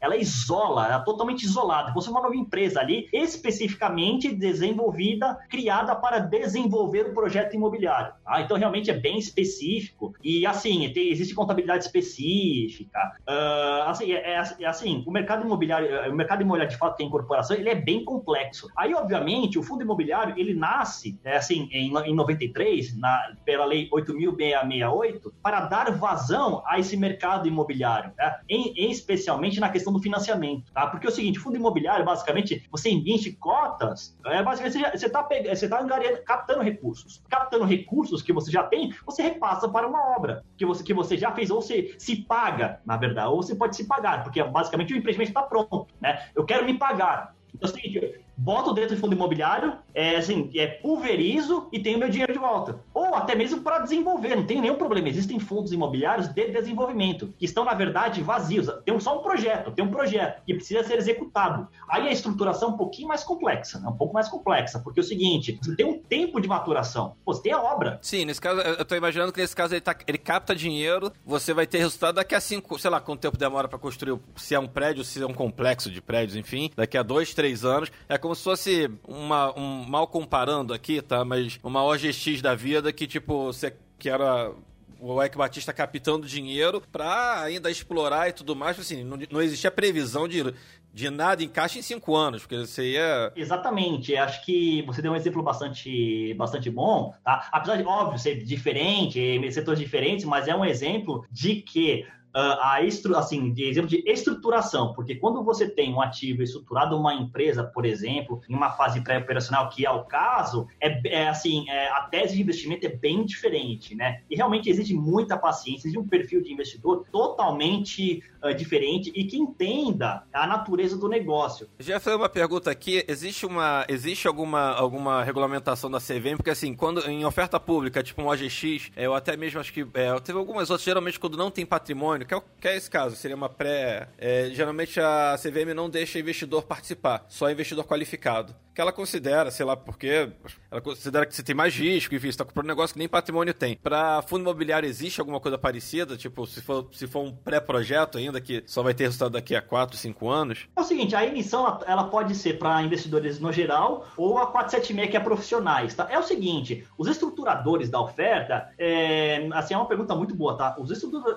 Ela 0.00 0.16
isola, 0.16 0.86
ela 0.86 1.02
é 1.02 1.04
totalmente 1.04 1.42
isolada. 1.44 1.92
Você 1.92 2.08
é 2.08 2.10
uma 2.10 2.22
nova 2.22 2.36
empresa 2.36 2.80
ali, 2.80 3.08
especificamente 3.12 4.34
desenvolvida, 4.34 5.38
criada 5.48 5.94
para 5.94 6.18
desenvolver 6.18 7.06
o 7.06 7.14
projeto 7.14 7.54
imobiliário. 7.54 8.12
Tá? 8.24 8.40
Então, 8.40 8.56
realmente 8.56 8.90
é 8.90 8.94
bem 8.94 9.18
específico. 9.18 10.14
E, 10.22 10.46
assim, 10.46 10.90
tem, 10.92 11.10
existe 11.10 11.34
contabilidade 11.34 11.84
específica. 11.84 12.98
Uh, 13.28 13.88
assim, 13.88 14.12
é, 14.12 14.34
é, 14.34 14.42
é, 14.60 14.66
assim, 14.66 15.02
o 15.06 15.10
mercado 15.10 15.44
imobiliário, 15.44 16.10
o 16.10 16.14
mercado 16.14 16.42
imobiliário, 16.42 16.72
de 16.72 16.78
fato, 16.78 16.96
tem 16.96 17.06
incorporação, 17.06 17.56
ele 17.56 17.68
é 17.68 17.74
bem 17.74 18.04
complexo. 18.04 18.68
Aí, 18.76 18.94
obviamente, 18.94 19.58
o 19.58 19.62
fundo 19.62 19.82
imobiliário, 19.82 20.34
ele 20.36 20.54
nasce, 20.54 21.18
é, 21.24 21.36
assim, 21.36 21.68
em, 21.72 21.94
em 21.96 22.14
93, 22.14 22.96
na, 22.96 23.34
pela 23.44 23.64
lei 23.64 23.88
8.668, 23.90 25.32
para 25.42 25.60
dar 25.60 25.90
vazão 25.92 26.62
a 26.66 26.78
esse 26.78 26.96
mercado 26.96 27.46
imobiliário, 27.46 28.12
né? 28.16 28.40
em, 28.48 28.72
em 28.76 28.90
especial 28.90 29.27
especialmente 29.28 29.60
na 29.60 29.68
questão 29.68 29.92
do 29.92 30.00
financiamento, 30.00 30.72
tá? 30.72 30.86
Porque 30.86 31.06
é 31.06 31.10
o 31.10 31.12
seguinte, 31.12 31.38
fundo 31.38 31.56
imobiliário, 31.56 32.04
basicamente, 32.04 32.66
você 32.70 32.90
investe 32.90 33.32
cotas, 33.32 34.16
é, 34.24 34.42
basicamente 34.42 34.98
você 34.98 35.06
está 35.06 35.22
você 35.22 35.68
tá 35.68 35.86
captando 36.24 36.62
recursos. 36.62 37.22
Captando 37.28 37.64
recursos 37.64 38.22
que 38.22 38.32
você 38.32 38.50
já 38.50 38.62
tem, 38.62 38.94
você 39.04 39.22
repassa 39.22 39.68
para 39.68 39.86
uma 39.86 40.16
obra 40.16 40.44
que 40.56 40.64
você, 40.64 40.82
que 40.82 40.94
você 40.94 41.16
já 41.16 41.32
fez, 41.32 41.50
ou 41.50 41.60
você 41.60 41.94
se 41.98 42.16
paga, 42.16 42.80
na 42.86 42.96
verdade, 42.96 43.28
ou 43.28 43.42
você 43.42 43.54
pode 43.54 43.76
se 43.76 43.86
pagar, 43.86 44.22
porque 44.22 44.42
basicamente 44.42 44.94
o 44.94 44.96
empreendimento 44.96 45.28
está 45.28 45.42
pronto, 45.42 45.86
né? 46.00 46.28
Eu 46.34 46.44
quero 46.44 46.64
me 46.64 46.78
pagar. 46.78 47.34
Então, 47.54 47.68
é 47.68 47.72
o 47.72 47.74
seguinte, 47.74 48.20
boto 48.38 48.72
dentro 48.72 48.94
do 48.94 49.00
fundo 49.00 49.14
imobiliário, 49.14 49.76
é 49.92 50.16
assim, 50.16 50.48
é 50.54 50.68
pulverizo 50.68 51.68
e 51.72 51.80
tenho 51.80 51.98
meu 51.98 52.08
dinheiro 52.08 52.32
de 52.32 52.38
volta. 52.38 52.78
Ou 52.94 53.14
até 53.16 53.34
mesmo 53.34 53.62
para 53.62 53.80
desenvolver, 53.80 54.36
não 54.36 54.46
tem 54.46 54.60
nenhum 54.60 54.76
problema. 54.76 55.08
Existem 55.08 55.40
fundos 55.40 55.72
imobiliários 55.72 56.28
de 56.28 56.46
desenvolvimento, 56.52 57.34
que 57.36 57.44
estão, 57.44 57.64
na 57.64 57.74
verdade, 57.74 58.22
vazios. 58.22 58.68
Tem 58.84 58.98
só 59.00 59.18
um 59.18 59.22
projeto, 59.22 59.72
tem 59.72 59.84
um 59.84 59.90
projeto 59.90 60.42
que 60.46 60.54
precisa 60.54 60.84
ser 60.84 60.98
executado. 60.98 61.66
Aí 61.88 62.06
a 62.06 62.12
estruturação 62.12 62.68
é 62.68 62.72
um 62.72 62.76
pouquinho 62.76 63.08
mais 63.08 63.24
complexa, 63.24 63.80
né? 63.80 63.88
um 63.88 63.96
pouco 63.96 64.14
mais 64.14 64.28
complexa, 64.28 64.78
porque 64.78 65.00
é 65.00 65.02
o 65.02 65.06
seguinte, 65.06 65.58
você 65.60 65.74
tem 65.74 65.86
um 65.86 65.98
tempo 65.98 66.40
de 66.40 66.46
maturação, 66.46 67.16
você 67.26 67.42
tem 67.42 67.52
a 67.52 67.60
obra. 67.60 67.98
Sim, 68.02 68.24
nesse 68.24 68.40
caso, 68.40 68.60
eu 68.60 68.84
tô 68.84 68.94
imaginando 68.94 69.32
que 69.32 69.40
nesse 69.40 69.56
caso 69.56 69.74
ele, 69.74 69.80
tá, 69.80 69.96
ele 70.06 70.18
capta 70.18 70.54
dinheiro, 70.54 71.12
você 71.26 71.52
vai 71.52 71.66
ter 71.66 71.78
resultado 71.78 72.16
daqui 72.16 72.34
a 72.34 72.40
cinco, 72.40 72.78
sei 72.78 72.90
lá, 72.90 73.00
quanto 73.00 73.20
tempo 73.20 73.36
demora 73.36 73.66
para 73.66 73.78
construir, 73.78 74.16
se 74.36 74.54
é 74.54 74.60
um 74.60 74.68
prédio, 74.68 75.02
se 75.02 75.20
é 75.20 75.26
um 75.26 75.34
complexo 75.34 75.90
de 75.90 76.00
prédios, 76.00 76.36
enfim, 76.36 76.70
daqui 76.76 76.96
a 76.96 77.02
dois, 77.02 77.34
três 77.34 77.64
anos. 77.64 77.90
É 78.08 78.16
como 78.27 78.27
como 78.28 78.36
se 78.36 78.44
fosse 78.44 78.90
uma, 79.06 79.58
um, 79.58 79.84
mal 79.84 80.06
comparando 80.06 80.74
aqui, 80.74 81.00
tá? 81.00 81.24
Mas 81.24 81.58
uma 81.62 81.82
OGX 81.82 82.42
da 82.42 82.54
vida 82.54 82.92
que, 82.92 83.06
tipo, 83.06 83.46
você 83.46 83.74
que 83.98 84.10
era 84.10 84.52
o 85.00 85.22
Eike 85.22 85.38
Batista 85.38 85.72
captando 85.72 86.26
dinheiro 86.26 86.82
para 86.92 87.40
ainda 87.40 87.70
explorar 87.70 88.28
e 88.28 88.32
tudo 88.32 88.54
mais. 88.54 88.78
Assim, 88.78 89.02
não, 89.02 89.18
não 89.30 89.40
existia 89.40 89.70
previsão 89.70 90.28
de, 90.28 90.44
de 90.92 91.08
nada 91.08 91.42
em 91.42 91.48
caixa 91.48 91.78
em 91.78 91.82
cinco 91.82 92.14
anos, 92.14 92.42
porque 92.42 92.58
você 92.58 92.92
ia. 92.92 93.32
Exatamente. 93.34 94.14
Acho 94.14 94.44
que 94.44 94.82
você 94.82 95.00
deu 95.00 95.12
um 95.12 95.16
exemplo 95.16 95.42
bastante, 95.42 96.34
bastante 96.34 96.68
bom, 96.68 97.14
tá? 97.24 97.48
Apesar 97.50 97.76
de, 97.76 97.84
óbvio, 97.84 98.18
ser 98.18 98.44
diferente, 98.44 99.50
setores 99.50 99.80
diferentes, 99.80 100.26
mas 100.26 100.46
é 100.48 100.54
um 100.54 100.66
exemplo 100.66 101.24
de 101.32 101.62
que 101.62 102.06
a 102.34 102.82
estru 102.82 103.16
assim, 103.16 103.52
de 103.52 103.64
exemplo 103.64 103.88
de 103.88 104.02
estruturação, 104.06 104.92
porque 104.94 105.14
quando 105.16 105.42
você 105.42 105.68
tem 105.68 105.92
um 105.92 106.00
ativo 106.00 106.42
estruturado, 106.42 106.96
uma 106.96 107.14
empresa, 107.14 107.64
por 107.64 107.84
exemplo, 107.84 108.40
em 108.48 108.54
uma 108.54 108.70
fase 108.70 109.00
pré-operacional, 109.00 109.68
que 109.68 109.86
é 109.86 109.90
o 109.90 110.04
caso, 110.04 110.66
é, 110.80 111.00
é 111.08 111.28
assim, 111.28 111.68
é, 111.68 111.88
a 111.88 112.02
tese 112.02 112.36
de 112.36 112.42
investimento 112.42 112.86
é 112.86 112.90
bem 112.90 113.24
diferente, 113.24 113.94
né? 113.94 114.22
E 114.30 114.36
realmente 114.36 114.68
exige 114.68 114.94
muita 114.94 115.36
paciência, 115.36 115.86
exige 115.88 115.98
um 115.98 116.06
perfil 116.06 116.42
de 116.42 116.52
investidor 116.52 117.04
totalmente 117.10 118.22
uh, 118.42 118.54
diferente 118.54 119.12
e 119.14 119.24
que 119.24 119.36
entenda 119.36 120.24
a 120.32 120.46
natureza 120.46 120.96
do 120.96 121.08
negócio. 121.08 121.68
Já 121.78 122.00
foi 122.00 122.14
uma 122.14 122.28
pergunta 122.28 122.70
aqui, 122.70 123.04
existe 123.08 123.46
uma, 123.46 123.84
existe 123.88 124.26
alguma, 124.26 124.72
alguma 124.72 125.22
regulamentação 125.22 125.90
da 125.90 125.98
CVM? 125.98 126.36
Porque 126.36 126.50
assim, 126.50 126.74
quando 126.74 127.08
em 127.08 127.24
oferta 127.24 127.58
pública, 127.58 128.02
tipo 128.02 128.22
um 128.22 128.28
OGX, 128.28 128.90
eu 128.96 129.14
até 129.14 129.36
mesmo 129.36 129.60
acho 129.60 129.72
que 129.72 129.86
é, 129.94 130.18
teve 130.20 130.38
algumas 130.38 130.70
outras, 130.70 130.84
geralmente 130.84 131.18
quando 131.18 131.36
não 131.36 131.50
tem 131.50 131.64
patrimônio, 131.64 132.17
que 132.24 132.34
é, 132.34 132.42
que 132.60 132.68
é 132.68 132.76
esse 132.76 132.90
caso, 132.90 133.16
seria 133.16 133.36
uma 133.36 133.48
pré. 133.48 134.08
É, 134.18 134.50
geralmente 134.50 135.00
a 135.00 135.36
CVM 135.40 135.74
não 135.74 135.88
deixa 135.88 136.18
investidor 136.18 136.62
participar, 136.64 137.24
só 137.28 137.50
investidor 137.50 137.84
qualificado. 137.84 138.54
Que 138.78 138.82
ela 138.82 138.92
considera, 138.92 139.50
sei 139.50 139.66
lá 139.66 139.76
porque, 139.76 140.30
ela 140.70 140.80
considera 140.80 141.26
que 141.26 141.34
você 141.34 141.42
tem 141.42 141.52
mais 141.52 141.74
risco, 141.74 142.14
enfim, 142.14 142.30
você 142.30 142.38
tá 142.38 142.44
comprando 142.44 142.66
um 142.66 142.68
negócio 142.68 142.94
que 142.94 142.98
nem 143.00 143.08
patrimônio 143.08 143.52
tem. 143.52 143.76
Para 143.76 144.22
fundo 144.22 144.42
imobiliário 144.42 144.88
existe 144.88 145.18
alguma 145.18 145.40
coisa 145.40 145.58
parecida? 145.58 146.16
Tipo, 146.16 146.46
se 146.46 146.62
for, 146.62 146.88
se 146.92 147.08
for 147.08 147.24
um 147.24 147.32
pré-projeto 147.32 148.18
ainda, 148.18 148.40
que 148.40 148.62
só 148.66 148.80
vai 148.80 148.94
ter 148.94 149.06
resultado 149.06 149.32
daqui 149.32 149.56
a 149.56 149.60
4, 149.60 149.96
5 149.96 150.28
anos? 150.28 150.68
É 150.76 150.80
o 150.80 150.84
seguinte, 150.84 151.16
a 151.16 151.26
emissão 151.26 151.80
ela 151.88 152.04
pode 152.04 152.36
ser 152.36 152.56
para 152.56 152.80
investidores 152.80 153.40
no 153.40 153.50
geral 153.50 154.06
ou 154.16 154.38
a 154.38 154.46
476 154.46 155.10
que 155.10 155.16
é 155.16 155.20
profissionais, 155.20 155.94
tá? 155.96 156.06
É 156.08 156.16
o 156.16 156.22
seguinte, 156.22 156.86
os 156.96 157.08
estruturadores 157.08 157.90
da 157.90 158.00
oferta, 158.00 158.72
é, 158.78 159.48
assim, 159.54 159.74
é 159.74 159.76
uma 159.76 159.88
pergunta 159.88 160.14
muito 160.14 160.36
boa, 160.36 160.56
tá? 160.56 160.76
Os 160.78 160.92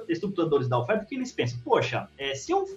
estruturadores 0.08 0.70
da 0.70 0.78
oferta, 0.78 1.06
que 1.06 1.16
eles 1.16 1.32
pensam, 1.32 1.60
poxa, 1.66 2.08
é, 2.20 2.36
se 2.36 2.52
eu 2.52 2.68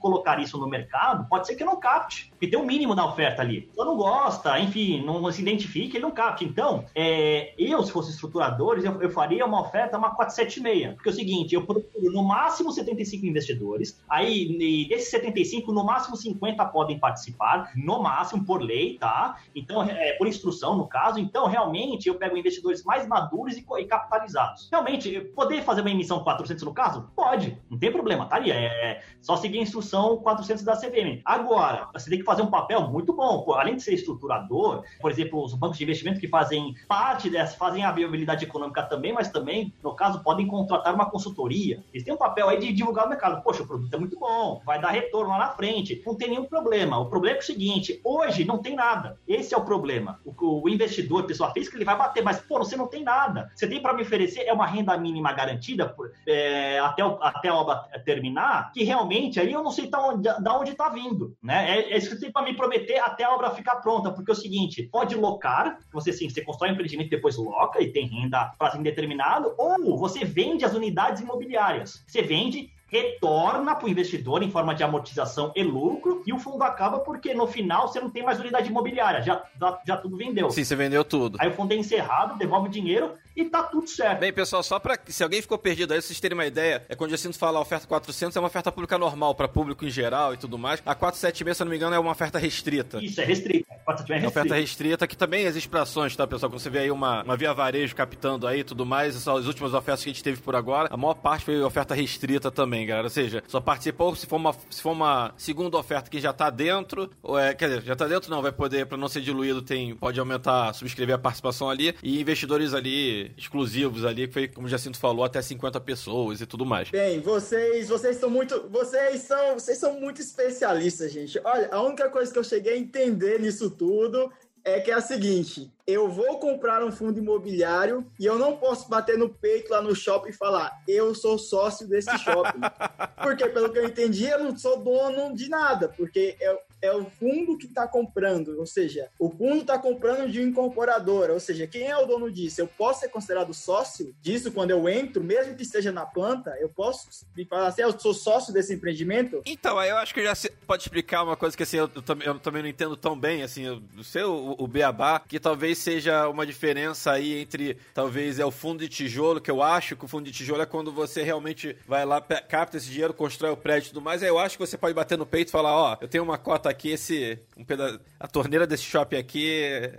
colocar 0.00 0.40
isso 0.40 0.58
no 0.58 0.66
mercado, 0.66 1.28
pode 1.28 1.46
ser 1.46 1.54
que 1.54 1.62
eu 1.62 1.68
não 1.68 1.78
capte, 1.78 2.30
porque 2.30 2.48
tem 2.48 2.58
um 2.58 2.66
mínimo 2.66 2.96
da 2.96 3.06
oferta 3.06 3.42
ali. 3.42 3.70
Eu 3.78 3.91
não 3.91 3.91
gosta, 3.96 4.58
enfim, 4.58 5.04
não 5.04 5.30
se 5.30 5.42
identifique, 5.42 5.96
ele 5.96 6.04
não 6.04 6.10
capte. 6.10 6.44
Então, 6.44 6.84
é, 6.94 7.54
eu, 7.58 7.82
se 7.82 7.92
fosse 7.92 8.10
estruturadores, 8.10 8.84
eu, 8.84 9.00
eu 9.00 9.10
faria 9.10 9.44
uma 9.46 9.60
oferta, 9.60 9.98
uma 9.98 10.14
476, 10.14 10.94
porque 10.94 11.08
é 11.08 11.12
o 11.12 11.14
seguinte, 11.14 11.54
eu 11.54 11.64
procuro 11.64 12.12
no 12.12 12.22
máximo 12.22 12.72
75 12.72 13.26
investidores, 13.26 14.00
aí 14.08 14.86
desses 14.88 15.10
75, 15.10 15.72
no 15.72 15.84
máximo 15.84 16.16
50 16.16 16.64
podem 16.66 16.98
participar, 16.98 17.70
no 17.76 18.02
máximo, 18.02 18.44
por 18.44 18.62
lei, 18.62 18.98
tá? 18.98 19.36
Então, 19.54 19.82
é, 19.82 20.12
por 20.12 20.26
instrução, 20.26 20.76
no 20.76 20.86
caso, 20.86 21.18
então, 21.18 21.46
realmente, 21.46 22.08
eu 22.08 22.14
pego 22.14 22.36
investidores 22.36 22.84
mais 22.84 23.06
maduros 23.06 23.56
e, 23.56 23.64
e 23.78 23.84
capitalizados. 23.84 24.68
Realmente, 24.70 25.20
poder 25.34 25.62
fazer 25.62 25.80
uma 25.80 25.90
emissão 25.90 26.22
400 26.22 26.64
no 26.64 26.74
caso? 26.74 27.10
Pode, 27.14 27.58
não 27.70 27.78
tem 27.78 27.90
problema, 27.90 28.26
tá 28.26 28.36
ali, 28.36 28.50
é, 28.50 28.64
é 28.64 29.02
só 29.20 29.36
seguir 29.36 29.58
a 29.58 29.62
instrução 29.62 30.16
400 30.18 30.62
da 30.64 30.76
CVM. 30.76 31.20
Agora, 31.24 31.88
você 31.92 32.10
tem 32.10 32.18
que 32.18 32.24
fazer 32.24 32.42
um 32.42 32.50
papel 32.50 32.88
muito 32.88 33.12
bom, 33.12 33.44
além 33.54 33.76
de 33.76 33.81
ser 33.82 33.94
estruturador, 33.94 34.84
por 35.00 35.10
exemplo, 35.10 35.42
os 35.42 35.54
bancos 35.54 35.78
de 35.78 35.84
investimento 35.84 36.20
que 36.20 36.28
fazem 36.28 36.74
parte 36.88 37.28
dessa, 37.28 37.56
fazem 37.56 37.84
a 37.84 37.92
viabilidade 37.92 38.44
econômica 38.44 38.82
também, 38.82 39.12
mas 39.12 39.28
também, 39.28 39.72
no 39.82 39.94
caso, 39.94 40.22
podem 40.22 40.46
contratar 40.46 40.94
uma 40.94 41.08
consultoria. 41.10 41.82
Eles 41.92 42.04
têm 42.04 42.14
um 42.14 42.18
papel 42.18 42.48
aí 42.48 42.58
de 42.58 42.72
divulgar 42.72 43.06
o 43.06 43.08
mercado. 43.08 43.42
Poxa, 43.42 43.62
o 43.62 43.66
produto 43.66 43.92
é 43.92 43.98
muito 43.98 44.18
bom, 44.18 44.60
vai 44.64 44.80
dar 44.80 44.90
retorno 44.90 45.30
lá 45.30 45.38
na 45.38 45.48
frente, 45.50 46.02
não 46.06 46.14
tem 46.14 46.28
nenhum 46.28 46.44
problema. 46.44 46.98
O 46.98 47.06
problema 47.06 47.36
é, 47.36 47.40
o 47.40 47.42
seguinte, 47.42 48.00
hoje 48.04 48.44
não 48.44 48.58
tem 48.58 48.74
nada. 48.74 49.18
Esse 49.26 49.54
é 49.54 49.58
o 49.58 49.64
problema. 49.64 50.20
O, 50.24 50.62
o 50.62 50.68
investidor, 50.68 51.24
pessoa 51.24 51.50
física, 51.50 51.76
ele 51.76 51.84
vai 51.84 51.96
bater, 51.96 52.22
mas, 52.22 52.40
pô, 52.40 52.58
você 52.58 52.76
não 52.76 52.86
tem 52.86 53.02
nada. 53.02 53.50
Você 53.54 53.66
tem 53.66 53.80
para 53.80 53.92
me 53.92 54.02
oferecer 54.02 54.42
é 54.42 54.52
uma 54.52 54.66
renda 54.66 54.96
mínima 54.96 55.32
garantida 55.32 55.88
por, 55.88 56.12
é, 56.26 56.78
até, 56.80 57.04
o, 57.04 57.18
até 57.22 57.48
a 57.48 57.54
obra 57.54 57.76
terminar, 58.04 58.72
que 58.72 58.84
realmente 58.84 59.40
aí 59.40 59.52
eu 59.52 59.62
não 59.62 59.70
sei 59.70 59.88
da 59.88 60.00
onde, 60.00 60.22
da 60.22 60.58
onde 60.58 60.74
tá 60.74 60.88
vindo, 60.88 61.36
né? 61.42 61.78
É, 61.78 61.92
é 61.92 61.96
isso 61.96 62.08
que 62.08 62.14
você 62.16 62.20
tem 62.20 62.32
para 62.32 62.42
me 62.42 62.54
prometer 62.54 62.98
até 62.98 63.24
a 63.24 63.34
obra 63.34 63.50
ficar 63.50 63.71
pronta, 63.76 64.10
porque 64.10 64.30
é 64.30 64.34
o 64.34 64.36
seguinte, 64.36 64.82
pode 64.82 65.14
locar, 65.14 65.78
você 65.92 66.12
sim, 66.12 66.28
você 66.28 66.42
constrói 66.42 66.70
um 66.70 66.72
empreendimento 66.72 67.08
e 67.08 67.10
depois 67.10 67.36
loca 67.36 67.80
e 67.80 67.92
tem 67.92 68.06
renda 68.06 68.52
prazo 68.58 68.78
indeterminado, 68.78 69.54
ou 69.56 69.96
você 69.96 70.24
vende 70.24 70.64
as 70.64 70.74
unidades 70.74 71.22
imobiliárias. 71.22 72.04
Você 72.06 72.22
vende 72.22 72.70
retorna 72.92 73.74
para 73.74 73.86
o 73.86 73.88
investidor 73.88 74.42
em 74.42 74.50
forma 74.50 74.74
de 74.74 74.84
amortização 74.84 75.50
e 75.56 75.62
lucro, 75.62 76.22
e 76.26 76.32
o 76.32 76.38
fundo 76.38 76.62
acaba 76.62 76.98
porque 76.98 77.32
no 77.32 77.46
final 77.46 77.88
você 77.88 77.98
não 77.98 78.10
tem 78.10 78.22
mais 78.22 78.38
unidade 78.38 78.68
imobiliária, 78.68 79.22
já, 79.22 79.42
já, 79.58 79.80
já 79.86 79.96
tudo 79.96 80.14
vendeu. 80.18 80.50
Sim, 80.50 80.62
você 80.62 80.76
vendeu 80.76 81.02
tudo. 81.02 81.38
Aí 81.40 81.48
o 81.48 81.52
fundo 81.52 81.72
é 81.72 81.76
encerrado, 81.76 82.36
devolve 82.36 82.68
o 82.68 82.70
dinheiro 82.70 83.14
e 83.36 83.44
tá 83.44 83.62
tudo 83.62 83.86
certo. 83.88 84.20
Bem, 84.20 84.32
pessoal, 84.32 84.62
só 84.62 84.78
para 84.78 84.98
se 85.06 85.22
alguém 85.22 85.40
ficou 85.40 85.58
perdido 85.58 85.92
aí, 85.92 86.00
vocês 86.00 86.20
terem 86.20 86.36
uma 86.36 86.46
ideia, 86.46 86.82
é 86.88 86.94
quando 86.94 87.08
o 87.08 87.12
Jacinto 87.12 87.38
fala 87.38 87.58
a 87.58 87.62
oferta 87.62 87.86
400 87.86 88.36
é 88.36 88.40
uma 88.40 88.48
oferta 88.48 88.70
pública 88.70 88.98
normal 88.98 89.34
para 89.34 89.48
público 89.48 89.84
em 89.84 89.90
geral 89.90 90.34
e 90.34 90.36
tudo 90.36 90.58
mais. 90.58 90.82
A 90.84 90.94
476, 90.94 91.56
se 91.56 91.62
eu 91.62 91.64
não 91.64 91.70
me 91.70 91.76
engano, 91.76 91.94
é 91.94 91.98
uma 91.98 92.12
oferta 92.12 92.38
restrita. 92.38 92.98
Isso, 93.02 93.20
é 93.20 93.24
restrita. 93.24 93.66
476 93.84 94.10
é 94.10 94.14
restrita. 94.14 94.28
oferta 94.28 94.54
restrita 94.54 95.06
que 95.06 95.16
também 95.16 95.44
existe 95.44 95.68
para 95.68 95.82
ações, 95.82 96.14
tá, 96.14 96.26
pessoal? 96.26 96.50
Quando 96.50 96.60
você 96.60 96.70
vê 96.70 96.80
aí 96.80 96.90
uma, 96.90 97.22
uma 97.22 97.36
via 97.36 97.52
varejo 97.52 97.94
captando 97.94 98.46
aí 98.46 98.60
e 98.60 98.64
tudo 98.64 98.84
mais, 98.84 99.26
as 99.26 99.46
últimas 99.46 99.74
ofertas 99.74 100.04
que 100.04 100.10
a 100.10 100.12
gente 100.12 100.22
teve 100.22 100.40
por 100.40 100.54
agora, 100.54 100.88
a 100.92 100.96
maior 100.96 101.14
parte 101.14 101.44
foi 101.44 101.60
oferta 101.62 101.94
restrita 101.94 102.50
também, 102.50 102.86
galera. 102.86 103.06
Ou 103.06 103.10
seja, 103.10 103.42
só 103.46 103.60
participou 103.60 104.14
se 104.14 104.26
for 104.26 104.36
uma, 104.36 104.54
se 104.70 104.82
for 104.82 104.92
uma 104.92 105.32
segunda 105.36 105.76
oferta 105.76 106.10
que 106.10 106.20
já 106.20 106.32
tá 106.32 106.50
dentro, 106.50 107.10
ou 107.22 107.38
é, 107.38 107.54
quer 107.54 107.68
dizer, 107.68 107.82
já 107.82 107.96
tá 107.96 108.06
dentro 108.06 108.30
não, 108.30 108.42
vai 108.42 108.52
poder, 108.52 108.86
para 108.86 108.96
não 108.96 109.08
ser 109.08 109.20
diluído, 109.20 109.62
tem, 109.62 109.94
pode 109.94 110.18
aumentar, 110.18 110.72
subscrever 110.74 111.14
a 111.14 111.18
participação 111.18 111.68
ali, 111.68 111.94
e 112.02 112.20
investidores 112.20 112.74
ali 112.74 113.21
exclusivos 113.36 114.04
ali, 114.04 114.26
que 114.26 114.32
foi, 114.32 114.48
como 114.48 114.66
o 114.66 114.70
Jacinto 114.70 114.98
falou, 114.98 115.24
até 115.24 115.40
50 115.40 115.80
pessoas 115.80 116.40
e 116.40 116.46
tudo 116.46 116.66
mais. 116.66 116.90
Bem, 116.90 117.20
vocês, 117.20 117.88
vocês 117.88 118.16
são 118.16 118.30
muito, 118.30 118.68
vocês 118.68 119.22
são, 119.22 119.54
vocês 119.54 119.78
são 119.78 120.00
muito 120.00 120.20
especialistas, 120.20 121.12
gente. 121.12 121.40
Olha, 121.44 121.68
a 121.70 121.82
única 121.82 122.08
coisa 122.08 122.32
que 122.32 122.38
eu 122.38 122.44
cheguei 122.44 122.74
a 122.74 122.78
entender 122.78 123.40
nisso 123.40 123.70
tudo 123.70 124.30
é 124.64 124.80
que 124.80 124.90
é 124.90 124.94
a 124.94 125.00
seguinte: 125.00 125.70
eu 125.86 126.08
vou 126.08 126.38
comprar 126.38 126.84
um 126.84 126.92
fundo 126.92 127.18
imobiliário 127.18 128.06
e 128.18 128.26
eu 128.26 128.38
não 128.38 128.56
posso 128.56 128.88
bater 128.88 129.18
no 129.18 129.28
peito 129.28 129.70
lá 129.70 129.82
no 129.82 129.94
shopping 129.94 130.30
e 130.30 130.34
falar, 130.34 130.82
eu 130.86 131.14
sou 131.14 131.38
sócio 131.38 131.86
desse 131.86 132.16
shopping. 132.18 132.60
porque, 133.22 133.46
pelo 133.48 133.72
que 133.72 133.78
eu 133.78 133.86
entendi, 133.86 134.26
eu 134.26 134.44
não 134.44 134.56
sou 134.56 134.82
dono 134.82 135.34
de 135.34 135.48
nada, 135.48 135.88
porque 135.88 136.36
é, 136.40 136.58
é 136.82 136.92
o 136.92 137.04
fundo 137.04 137.56
que 137.56 137.66
está 137.66 137.86
comprando, 137.86 138.58
ou 138.58 138.66
seja, 138.66 139.08
o 139.18 139.30
fundo 139.30 139.60
está 139.60 139.78
comprando 139.78 140.28
de 140.28 140.40
uma 140.40 140.48
incorporadora, 140.48 141.32
ou 141.32 141.40
seja, 141.40 141.66
quem 141.66 141.86
é 141.86 141.96
o 141.96 142.04
dono 142.04 142.30
disso? 142.30 142.60
Eu 142.60 142.66
posso 142.66 143.00
ser 143.00 143.08
considerado 143.08 143.54
sócio 143.54 144.12
disso 144.20 144.50
quando 144.50 144.72
eu 144.72 144.88
entro, 144.88 145.22
mesmo 145.22 145.54
que 145.54 145.62
esteja 145.62 145.92
na 145.92 146.04
planta, 146.04 146.50
eu 146.60 146.68
posso 146.68 147.24
falar 147.48 147.68
assim, 147.68 147.82
eu 147.82 147.98
sou 147.98 148.12
sócio 148.12 148.52
desse 148.52 148.74
empreendimento? 148.74 149.42
Então, 149.46 149.78
aí 149.78 149.90
eu 149.90 149.96
acho 149.96 150.12
que 150.12 150.22
já 150.22 150.34
pode 150.66 150.82
explicar 150.82 151.22
uma 151.22 151.36
coisa 151.36 151.56
que 151.56 151.62
assim, 151.62 151.76
eu, 151.76 151.88
eu, 151.94 152.20
eu 152.24 152.38
também 152.40 152.62
não 152.62 152.68
entendo 152.68 152.96
tão 152.96 153.18
bem, 153.18 153.44
assim, 153.44 153.68
o 153.96 154.02
seu, 154.02 154.56
o 154.58 154.66
Beabá, 154.66 155.20
que 155.20 155.38
talvez 155.38 155.78
seja 155.78 156.28
uma 156.28 156.44
diferença 156.44 157.12
aí 157.12 157.40
entre, 157.40 157.76
talvez, 157.94 158.40
é 158.40 158.44
o 158.44 158.50
fundo 158.50 158.80
de 158.80 158.88
tijolo, 158.88 159.40
que 159.40 159.50
eu 159.50 159.62
acho 159.62 159.94
que 159.94 160.04
o 160.04 160.08
fundo 160.08 160.24
de 160.24 160.32
tijolo 160.32 160.62
é 160.62 160.66
quando 160.66 160.90
você 160.90 161.22
realmente 161.22 161.76
vai 161.86 162.04
lá, 162.04 162.20
capta 162.20 162.76
esse 162.76 162.90
dinheiro, 162.90 163.14
constrói 163.14 163.52
o 163.52 163.56
prédio 163.56 163.86
e 163.86 163.88
tudo 163.90 164.00
mais. 164.02 164.22
Aí 164.22 164.28
eu 164.28 164.38
acho 164.38 164.58
que 164.58 164.66
você 164.66 164.76
pode 164.76 164.94
bater 164.94 165.16
no 165.16 165.26
peito 165.26 165.48
e 165.48 165.52
falar, 165.52 165.72
ó, 165.72 165.92
oh, 165.92 166.04
eu 166.04 166.08
tenho 166.08 166.24
uma 166.24 166.38
cota 166.38 166.71
aqui, 166.72 166.90
esse, 166.90 167.38
um 167.56 167.64
peda 167.64 168.00
a 168.18 168.26
torneira 168.26 168.66
desse 168.66 168.82
shopping 168.84 169.16
aqui 169.16 169.48